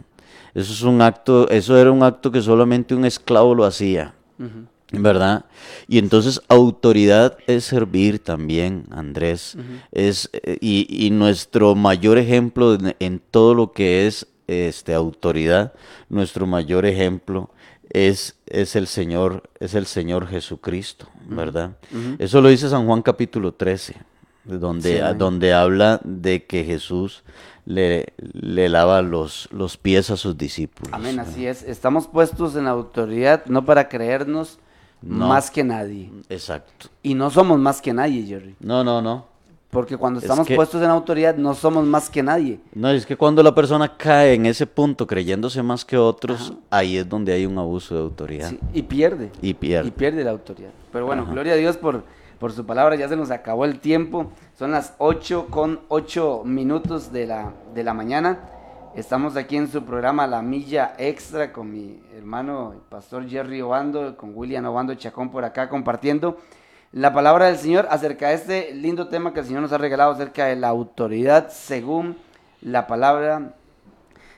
Eso 0.54 0.74
es 0.74 0.82
un 0.82 1.02
acto, 1.02 1.50
eso 1.50 1.78
era 1.78 1.92
un 1.92 2.04
acto 2.04 2.32
que 2.32 2.42
solamente 2.42 2.96
un 2.96 3.06
esclavo 3.06 3.56
lo 3.56 3.66
hacía. 3.66 4.14
¿Verdad? 4.92 5.46
Y 5.88 6.00
entonces 6.00 6.42
autoridad 6.48 7.38
es 7.46 7.66
servir 7.66 8.18
también, 8.20 8.86
Andrés. 8.90 9.56
es, 9.92 10.30
eh, 10.34 10.58
y, 10.62 10.88
y 11.06 11.12
nuestro 11.12 11.76
mayor 11.76 12.18
ejemplo 12.18 12.74
en, 12.74 12.96
en 13.00 13.22
todo 13.32 13.54
lo 13.54 13.72
que 13.72 14.08
es 14.08 14.26
este, 14.48 14.96
autoridad, 14.96 15.74
nuestro 16.10 16.48
mayor 16.48 16.86
ejemplo 16.88 17.52
es, 17.92 18.36
es 18.48 18.76
el 18.76 18.88
Señor, 18.88 19.44
es 19.60 19.76
el 19.76 19.86
Señor 19.86 20.28
Jesucristo, 20.28 21.08
¿verdad? 21.28 21.78
Eso 22.18 22.42
lo 22.42 22.50
dice 22.50 22.70
San 22.70 22.86
Juan 22.86 23.02
capítulo 23.02 23.54
13, 23.54 23.96
donde, 24.46 24.94
Sí, 24.94 24.98
a- 25.00 25.08
amén. 25.08 25.18
donde 25.18 25.54
habla 25.54 26.00
de 26.04 26.46
que 26.46 26.64
Jesús 26.64 27.24
le, 27.66 28.14
le 28.34 28.68
lava 28.70 29.02
los, 29.02 29.48
los 29.52 29.78
pies 29.78 30.10
a 30.10 30.18
sus 30.18 30.38
discípulos. 30.38 30.92
Amén, 30.94 31.20
así 31.20 31.46
es. 31.46 31.64
Estamos 31.64 32.08
puestos 32.08 32.56
en 32.56 32.68
autoridad 32.68 33.46
no 33.46 33.64
para 33.66 33.88
creernos 33.90 34.58
No. 35.02 35.28
más 35.28 35.52
que 35.52 35.64
nadie. 35.64 36.10
Exacto. 36.30 36.88
Y 37.04 37.14
no 37.14 37.30
somos 37.30 37.60
más 37.60 37.82
que 37.82 37.94
nadie, 37.94 38.24
Jerry. 38.26 38.56
No, 38.60 38.84
no, 38.84 39.02
no. 39.02 39.28
Porque 39.70 39.98
cuando 39.98 40.18
Es 40.18 40.24
estamos 40.24 40.48
que- 40.48 40.56
puestos 40.56 40.82
en 40.82 40.90
autoridad 40.90 41.36
no 41.36 41.54
somos 41.54 41.86
más 41.86 42.10
que 42.10 42.24
nadie. 42.24 42.60
No, 42.74 42.90
es 42.90 43.06
que 43.06 43.16
cuando 43.16 43.44
la 43.44 43.54
persona 43.54 43.96
cae 43.98 44.34
en 44.34 44.48
ese 44.48 44.66
punto 44.66 45.06
creyéndose 45.06 45.62
más 45.62 45.86
que 45.86 45.96
otros, 45.96 46.54
ahí 46.72 46.98
es 46.98 47.08
donde 47.08 47.34
hay 47.34 47.46
un 47.46 47.56
abuso 47.60 47.94
de 47.94 48.02
autoridad. 48.02 48.50
Sí, 48.50 48.60
y 48.74 48.82
pierde. 48.82 49.32
Y 49.44 49.54
pierde. 49.54 49.88
Y 49.90 49.92
pierde 49.92 50.24
la 50.24 50.32
autoridad. 50.32 50.72
Pero 50.92 51.06
bueno, 51.06 51.28
gloria 51.28 51.54
a 51.54 51.56
Dios 51.56 51.78
por, 51.78 52.04
por 52.40 52.52
su 52.52 52.66
palabra. 52.66 52.96
Ya 52.96 53.08
se 53.08 53.16
nos 53.16 53.32
acabó 53.32 53.66
el 53.66 53.80
tiempo. 53.80 54.32
Son 54.58 54.72
las 54.72 54.96
8 54.98 55.48
con 55.50 55.82
8 55.90 56.44
minutos 56.46 57.12
de 57.12 57.28
la, 57.28 57.54
de 57.74 57.84
la 57.84 57.94
mañana. 57.94 58.40
Estamos 58.96 59.36
aquí 59.36 59.56
en 59.56 59.68
su 59.68 59.84
programa 59.84 60.26
La 60.26 60.42
Milla 60.42 60.96
Extra 60.98 61.54
con 61.54 61.72
mi 61.72 62.02
hermano 62.18 62.74
el 62.74 62.80
pastor 62.80 63.30
Jerry 63.30 63.62
Obando, 63.62 64.18
con 64.18 64.36
William 64.36 64.66
Obando 64.66 64.96
Chacón 64.96 65.30
por 65.30 65.46
acá 65.46 65.70
compartiendo 65.70 66.38
la 66.92 67.14
palabra 67.14 67.46
del 67.46 67.58
Señor 67.58 67.88
acerca 67.92 68.30
de 68.30 68.34
este 68.34 68.74
lindo 68.74 69.08
tema 69.08 69.32
que 69.32 69.42
el 69.42 69.46
Señor 69.46 69.62
nos 69.62 69.72
ha 69.72 69.78
regalado 69.78 70.12
acerca 70.12 70.46
de 70.46 70.56
la 70.56 70.70
autoridad 70.70 71.50
según 71.52 72.18
la 72.62 72.88
palabra 72.88 73.54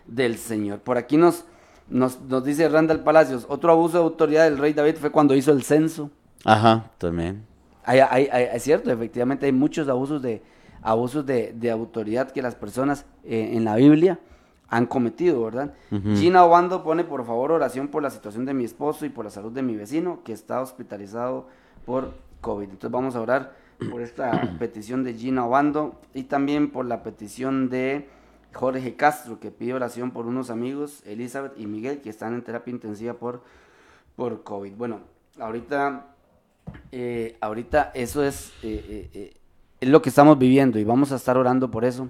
del 0.06 0.38
Señor. 0.38 0.80
Por 0.80 0.98
aquí 0.98 1.16
nos, 1.16 1.46
nos, 1.88 2.20
nos 2.20 2.44
dice 2.44 2.68
Randall 2.68 3.00
Palacios, 3.00 3.46
otro 3.48 3.72
abuso 3.72 4.00
de 4.00 4.04
autoridad 4.04 4.44
del 4.44 4.58
rey 4.58 4.74
David 4.74 4.98
fue 5.00 5.12
cuando 5.12 5.34
hizo 5.34 5.54
el 5.54 5.64
censo. 5.64 6.10
Ajá, 6.44 6.92
también. 6.98 7.51
Hay, 7.84 8.00
hay- 8.00 8.28
hay- 8.32 8.48
es 8.54 8.64
cierto, 8.64 8.92
efectivamente 8.92 9.46
hay 9.46 9.52
muchos 9.52 9.88
abusos 9.90 10.22
de, 10.22 10.42
abusos 10.82 11.26
de, 11.26 11.54
de 11.54 11.72
autoridad 11.72 12.32
que 12.32 12.42
las 12.42 12.56
personas 12.56 13.06
eh, 13.24 13.52
en 13.54 13.64
la 13.66 13.76
Biblia 13.76 14.20
han 14.68 14.86
cometido, 14.86 15.44
¿verdad? 15.44 15.74
Gina 16.16 16.46
Obando 16.46 16.84
pone 16.84 17.04
por 17.04 17.26
favor 17.26 17.52
oración 17.52 17.90
por 17.90 18.02
la 18.04 18.10
situación 18.10 18.46
de 18.46 18.54
mi 18.54 18.64
esposo 18.64 19.06
y 19.06 19.10
por 19.10 19.26
la 19.26 19.32
salud 19.32 19.52
de 19.52 19.62
mi 19.62 19.76
vecino 19.76 20.20
que 20.24 20.32
está 20.32 20.62
hospitalizado 20.62 21.48
por 21.86 22.14
COVID. 22.40 22.66
Entonces 22.70 22.92
vamos 22.92 23.16
a 23.16 23.22
orar 23.22 23.54
por 23.92 24.02
esta 24.02 24.56
petición 24.60 25.04
de 25.04 25.14
Gina 25.14 25.46
Obando 25.46 26.00
y 26.14 26.24
también 26.24 26.72
por 26.72 26.86
la 26.86 27.04
petición 27.04 27.70
de 27.70 28.08
Jorge 28.54 28.96
Castro 28.96 29.40
que 29.40 29.52
pide 29.52 29.74
oración 29.74 30.12
por 30.12 30.26
unos 30.26 30.50
amigos, 30.50 31.04
Elizabeth 31.06 31.54
y 31.58 31.68
Miguel, 31.68 32.00
que 32.02 32.10
están 32.10 32.34
en 32.34 32.42
terapia 32.42 32.72
intensiva 32.72 33.14
por, 33.14 33.42
por 34.16 34.44
COVID. 34.44 34.74
Bueno, 34.76 35.00
ahorita, 35.40 36.11
eh, 36.92 37.38
ahorita 37.42 37.92
eso 37.94 38.24
es, 38.24 38.52
eh, 38.64 39.10
eh, 39.14 39.34
es 39.80 39.90
lo 39.90 40.02
que 40.02 40.10
estamos 40.10 40.38
viviendo 40.38 40.80
y 40.80 40.84
vamos 40.84 41.12
a 41.12 41.16
estar 41.16 41.38
orando 41.38 41.72
por 41.72 41.86
eso 41.86 42.10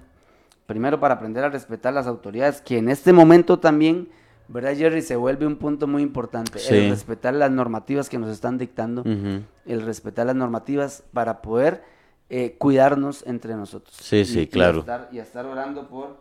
primero 0.65 0.99
para 0.99 1.15
aprender 1.15 1.43
a 1.43 1.49
respetar 1.49 1.93
las 1.93 2.07
autoridades, 2.07 2.61
que 2.61 2.77
en 2.77 2.87
este 2.87 3.11
momento 3.11 3.59
también, 3.59 4.07
¿verdad, 4.47 4.73
Jerry? 4.73 5.01
Se 5.01 5.17
vuelve 5.17 5.45
un 5.45 5.57
punto 5.57 5.85
muy 5.85 6.01
importante, 6.01 6.59
el 6.69 6.89
respetar 6.89 7.33
las 7.33 7.51
normativas 7.51 8.07
que 8.07 8.17
nos 8.17 8.29
están 8.29 8.57
dictando, 8.57 9.03
el 9.03 9.81
respetar 9.81 10.27
las 10.27 10.35
normativas 10.35 11.03
para 11.11 11.41
poder 11.41 11.83
eh, 12.29 12.55
cuidarnos 12.57 13.27
entre 13.27 13.55
nosotros. 13.55 13.93
Sí, 13.99 14.23
sí, 14.23 14.47
claro. 14.47 14.85
Y 15.11 15.19
estar, 15.19 15.45
orando 15.45 15.89
por, 15.89 16.15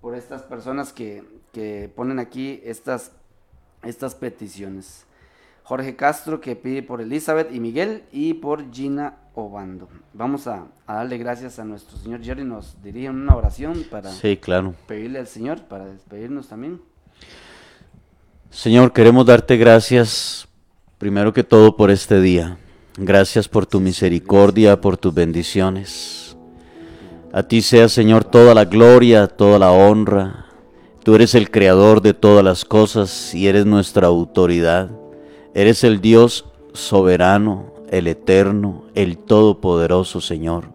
por 0.00 0.14
estas 0.14 0.42
personas 0.44 0.92
que, 0.92 1.24
que 1.52 1.90
ponen 1.96 2.20
aquí 2.20 2.60
estas, 2.62 3.10
estas 3.82 4.14
peticiones. 4.14 5.04
Jorge 5.68 5.96
Castro 5.96 6.40
que 6.40 6.56
pide 6.56 6.82
por 6.82 7.02
Elizabeth 7.02 7.54
y 7.54 7.60
Miguel 7.60 8.04
y 8.10 8.32
por 8.32 8.72
Gina 8.72 9.16
Obando. 9.34 9.86
Vamos 10.14 10.46
a, 10.46 10.64
darle 10.86 11.18
gracias 11.18 11.58
a 11.58 11.64
nuestro 11.64 11.98
Señor 11.98 12.22
Jerry, 12.22 12.42
nos 12.42 12.82
diría 12.82 13.10
una 13.10 13.36
oración 13.36 13.84
para 13.90 14.10
sí, 14.10 14.38
claro. 14.38 14.74
pedirle 14.86 15.18
al 15.18 15.26
Señor, 15.26 15.60
para 15.64 15.84
despedirnos 15.84 16.48
también. 16.48 16.80
Señor, 18.48 18.94
queremos 18.94 19.26
darte 19.26 19.58
gracias 19.58 20.48
primero 20.96 21.34
que 21.34 21.44
todo 21.44 21.76
por 21.76 21.90
este 21.90 22.18
día. 22.22 22.56
Gracias 22.96 23.46
por 23.46 23.66
tu 23.66 23.78
misericordia, 23.78 24.80
por 24.80 24.96
tus 24.96 25.12
bendiciones. 25.12 26.34
A 27.30 27.42
ti 27.42 27.60
sea, 27.60 27.90
Señor, 27.90 28.24
toda 28.24 28.54
la 28.54 28.64
gloria, 28.64 29.26
toda 29.26 29.58
la 29.58 29.70
honra. 29.70 30.46
Tú 31.04 31.14
eres 31.14 31.34
el 31.34 31.50
creador 31.50 32.00
de 32.00 32.14
todas 32.14 32.42
las 32.42 32.64
cosas 32.64 33.34
y 33.34 33.48
eres 33.48 33.66
nuestra 33.66 34.06
autoridad. 34.06 34.97
Eres 35.58 35.82
el 35.82 36.00
Dios 36.00 36.44
soberano, 36.72 37.74
el 37.90 38.06
eterno, 38.06 38.84
el 38.94 39.18
todopoderoso 39.18 40.20
Señor. 40.20 40.66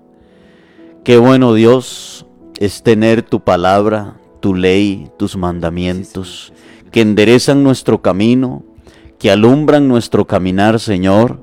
Qué 1.05 1.17
bueno 1.17 1.53
Dios 1.53 2.25
es 2.59 2.83
tener 2.83 3.21
tu 3.21 3.39
palabra, 3.39 4.17
tu 4.41 4.53
ley, 4.53 5.09
tus 5.17 5.37
mandamientos, 5.37 6.51
que 6.91 6.99
enderezan 6.99 7.63
nuestro 7.63 8.01
camino, 8.01 8.65
que 9.19 9.31
alumbran 9.31 9.87
nuestro 9.87 10.27
caminar, 10.27 10.81
Señor, 10.81 11.39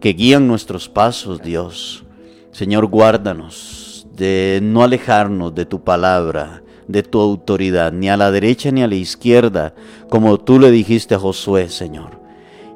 que 0.00 0.14
guían 0.14 0.48
nuestros 0.48 0.88
pasos, 0.88 1.40
Dios. 1.40 2.02
Señor, 2.50 2.86
guárdanos 2.86 4.08
de 4.12 4.58
no 4.60 4.82
alejarnos 4.82 5.54
de 5.54 5.66
tu 5.66 5.84
palabra, 5.84 6.64
de 6.88 7.04
tu 7.04 7.20
autoridad, 7.20 7.92
ni 7.92 8.10
a 8.10 8.16
la 8.16 8.32
derecha 8.32 8.72
ni 8.72 8.82
a 8.82 8.88
la 8.88 8.96
izquierda, 8.96 9.72
como 10.08 10.36
tú 10.38 10.58
le 10.58 10.72
dijiste 10.72 11.14
a 11.14 11.20
Josué, 11.20 11.68
Señor 11.68 12.21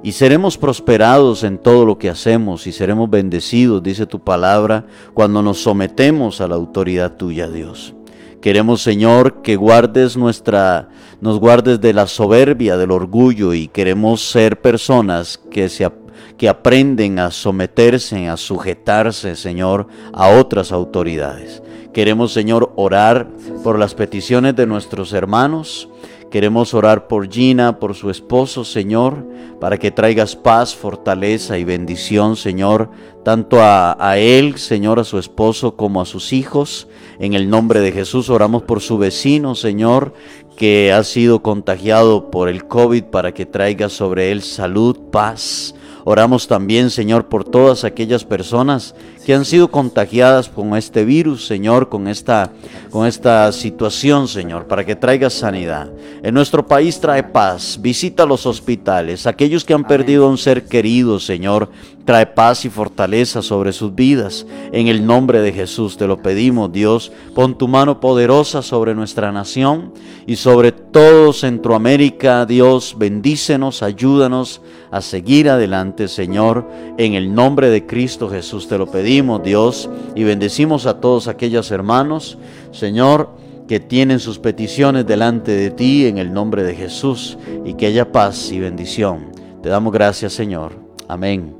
y 0.03 0.13
seremos 0.13 0.57
prosperados 0.59 1.43
en 1.43 1.59
todo 1.59 1.85
lo 1.85 1.99
que 1.99 2.09
hacemos 2.09 2.67
y 2.67 2.73
seremos 2.73 3.11
bendecidos, 3.11 3.83
dice 3.83 4.07
tu 4.07 4.21
palabra, 4.21 4.87
cuando 5.15 5.43
nos 5.43 5.63
sometemos 5.63 6.41
a 6.41 6.49
la 6.49 6.55
autoridad 6.55 7.17
tuya, 7.17 7.49
Dios. 7.49 7.95
Queremos, 8.41 8.83
Señor, 8.83 9.43
que 9.43 9.57
guardes 9.57 10.17
nuestra, 10.17 10.89
nos 11.21 11.41
guardes 11.41 11.81
de 11.81 11.93
la 11.93 12.07
soberbia, 12.07 12.77
del 12.77 12.93
orgullo 12.93 13.55
y 13.55 13.69
queremos 13.69 14.31
ser 14.31 14.61
personas 14.61 15.41
que 15.51 15.69
se 15.69 15.91
que 16.37 16.49
aprenden 16.49 17.19
a 17.19 17.31
someterse, 17.31 18.29
a 18.29 18.37
sujetarse, 18.37 19.37
Señor, 19.37 19.87
a 20.13 20.29
otras 20.29 20.71
autoridades. 20.71 21.63
Queremos, 21.93 22.33
Señor, 22.33 22.73
orar 22.77 23.29
por 23.65 23.79
las 23.79 23.95
peticiones 23.95 24.55
de 24.55 24.67
nuestros 24.67 25.15
hermanos 25.15 25.89
Queremos 26.37 26.75
orar 26.75 27.09
por 27.09 27.33
Gina, 27.33 27.79
por 27.79 27.95
su 27.95 28.11
esposo, 28.11 28.63
Señor, 28.63 29.27
para 29.59 29.79
que 29.79 29.91
traigas 29.91 30.37
paz, 30.37 30.75
fortaleza 30.75 31.57
y 31.57 31.65
bendición, 31.65 32.37
Señor, 32.37 32.91
tanto 33.25 33.57
a, 33.63 34.19
él, 34.19 34.59
Señor, 34.59 34.99
a 34.99 35.05
su 35.05 35.19
esposo, 35.19 35.77
como 35.77 36.03
a 36.03 36.05
sus 36.05 36.35
hijos. 36.35 36.89
En 37.19 37.33
el 37.33 37.49
nombre 37.49 37.81
de 37.81 37.91
Jesús 37.91 38.29
oramos 38.29 38.65
por 38.65 38.83
su 38.83 38.99
vecino, 38.99 39.55
Señor, 39.55 40.13
que 40.59 40.93
ha 40.93 41.05
sido 41.05 41.41
contagiado 41.41 42.31
por 42.31 42.51
el 42.51 42.67
COVID, 42.67 43.05
para 43.05 43.33
que 43.33 43.47
traiga 43.47 43.89
sobre 43.89 44.31
él 44.31 44.43
salud, 44.43 44.95
paz. 45.11 45.75
Oramos 46.05 46.49
también, 46.49 46.91
Señor, 46.91 47.31
por 47.31 47.45
todas 47.45 47.83
aquellas 47.83 48.27
personas 48.27 48.95
que 49.27 49.35
han 49.35 49.45
sido 49.45 49.73
contagiadas 49.73 50.49
con 50.49 50.77
este 50.77 51.05
virus, 51.05 51.49
Señor, 51.49 51.89
con 51.89 52.07
esta, 52.07 52.53
con 52.91 53.09
esta 53.09 53.51
situación, 53.51 54.29
Señor, 54.29 54.69
para 54.69 54.87
que 54.87 54.95
traiga 54.95 55.31
sanidad. 55.31 55.91
En 56.23 56.33
nuestro 56.33 56.65
país 56.65 57.01
trae 57.01 57.25
paz, 57.25 57.77
visita 57.81 58.25
los 58.25 58.47
hospitales, 58.47 59.27
aquellos 59.27 59.65
que 59.65 59.75
han 59.75 59.83
perdido 59.83 60.27
a 60.27 60.31
un 60.31 60.39
ser 60.39 60.67
querido, 60.67 61.19
Señor, 61.19 61.71
trae 62.05 62.25
paz 62.25 62.65
y 62.67 62.71
fortaleza 62.71 63.43
sobre 63.43 63.73
sus 63.73 63.93
vidas. 63.97 64.47
En 64.71 64.87
el 64.87 65.05
nombre 65.05 65.41
de 65.41 65.53
Jesús 65.53 65.97
te 65.97 66.07
lo 66.07 66.23
pedimos, 66.23 66.71
Dios, 66.71 67.11
pon 67.35 67.59
tu 67.59 67.67
mano 67.67 67.99
poderosa 67.99 68.63
sobre 68.63 68.95
nuestra 68.95 69.33
nación 69.33 69.93
y 70.25 70.37
sobre 70.37 70.71
todo 70.71 71.33
Centroamérica, 71.33 72.47
Dios, 72.47 72.95
bendícenos, 72.97 73.83
ayúdanos 73.83 74.61
a 74.93 75.01
seguir 75.01 75.51
adelante, 75.51 76.07
Señor, 76.07 76.71
en 76.97 77.15
el 77.15 77.35
nombre 77.35 77.71
de 77.71 77.87
Cristo 77.87 78.29
Jesús 78.29 78.69
te 78.69 78.79
lo 78.79 78.87
pedimos 78.87 79.16
Dios, 79.43 79.89
y 80.15 80.25
bendecimos 80.25 80.87
a 80.87 81.01
todos 81.01 81.27
aquellos 81.27 81.71
hermanos, 81.71 82.39
Señor, 82.71 83.31
que 83.67 83.81
tienen 83.81 84.21
sus 84.21 84.39
peticiones 84.39 85.07
delante 85.07 85.53
de 85.53 85.71
ti 85.71 86.07
en 86.07 86.19
el 86.19 86.33
nombre 86.33 86.63
de 86.63 86.75
Jesús, 86.75 87.39
y 87.65 87.75
que 87.75 87.87
haya 87.87 88.13
paz 88.13 88.53
y 88.53 88.61
bendición. 88.61 89.33
Te 89.63 89.71
damos 89.71 89.93
gracias, 89.93 90.35
Señor. 90.35 90.73
Amén 91.09 91.55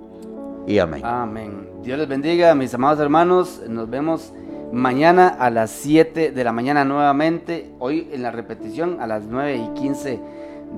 y 0.67 0.79
amén. 0.79 1.03
Amén. 1.05 1.69
Dios 1.83 1.99
les 1.99 2.09
bendiga, 2.09 2.55
mis 2.55 2.75
amados 2.75 3.01
hermanos. 3.01 3.63
Nos 3.69 3.89
vemos 3.89 4.33
mañana 4.73 5.29
a 5.29 5.49
las 5.49 5.71
7 5.71 6.33
de 6.33 6.45
la 6.45 6.53
mañana 6.53 6.85
nuevamente. 6.85 7.71
Hoy 7.79 8.09
en 8.13 8.23
la 8.23 8.33
repetición 8.33 9.01
a 9.01 9.07
las 9.07 9.25
9 9.25 9.57
y 9.57 9.81
15 9.81 10.21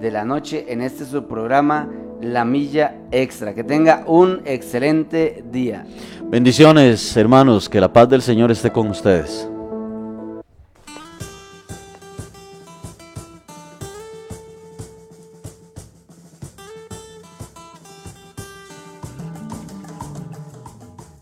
de 0.01 0.11
la 0.11 0.25
noche 0.25 0.67
en 0.69 0.83
este 0.83 1.05
su 1.05 1.25
programa 1.25 1.89
La 2.21 2.45
Milla 2.45 2.95
Extra. 3.11 3.55
Que 3.55 3.65
tenga 3.65 4.05
un 4.07 4.43
excelente 4.45 5.45
día. 5.51 5.87
Bendiciones, 6.25 7.17
hermanos, 7.17 7.69
que 7.69 7.81
la 7.81 7.93
paz 7.93 8.09
del 8.09 8.23
Señor 8.23 8.51
esté 8.51 8.71
con 8.71 8.89
ustedes. 8.89 9.49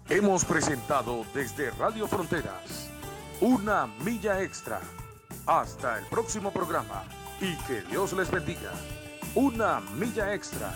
Hemos 0.09 0.45
presentado 0.45 1.25
desde 1.35 1.71
Radio 1.73 2.07
Fronteras 2.07 2.91
una 3.41 3.87
milla 4.05 4.43
extra. 4.43 4.81
Hasta 5.47 5.99
el 5.99 6.07
próximo 6.07 6.51
programa 6.51 7.05
y 7.41 7.55
que 7.67 7.83
Dios 7.83 8.13
les 8.15 8.31
bendiga. 8.31 8.73
Una 9.37 9.82
milla 9.99 10.32
extra. 10.32 10.72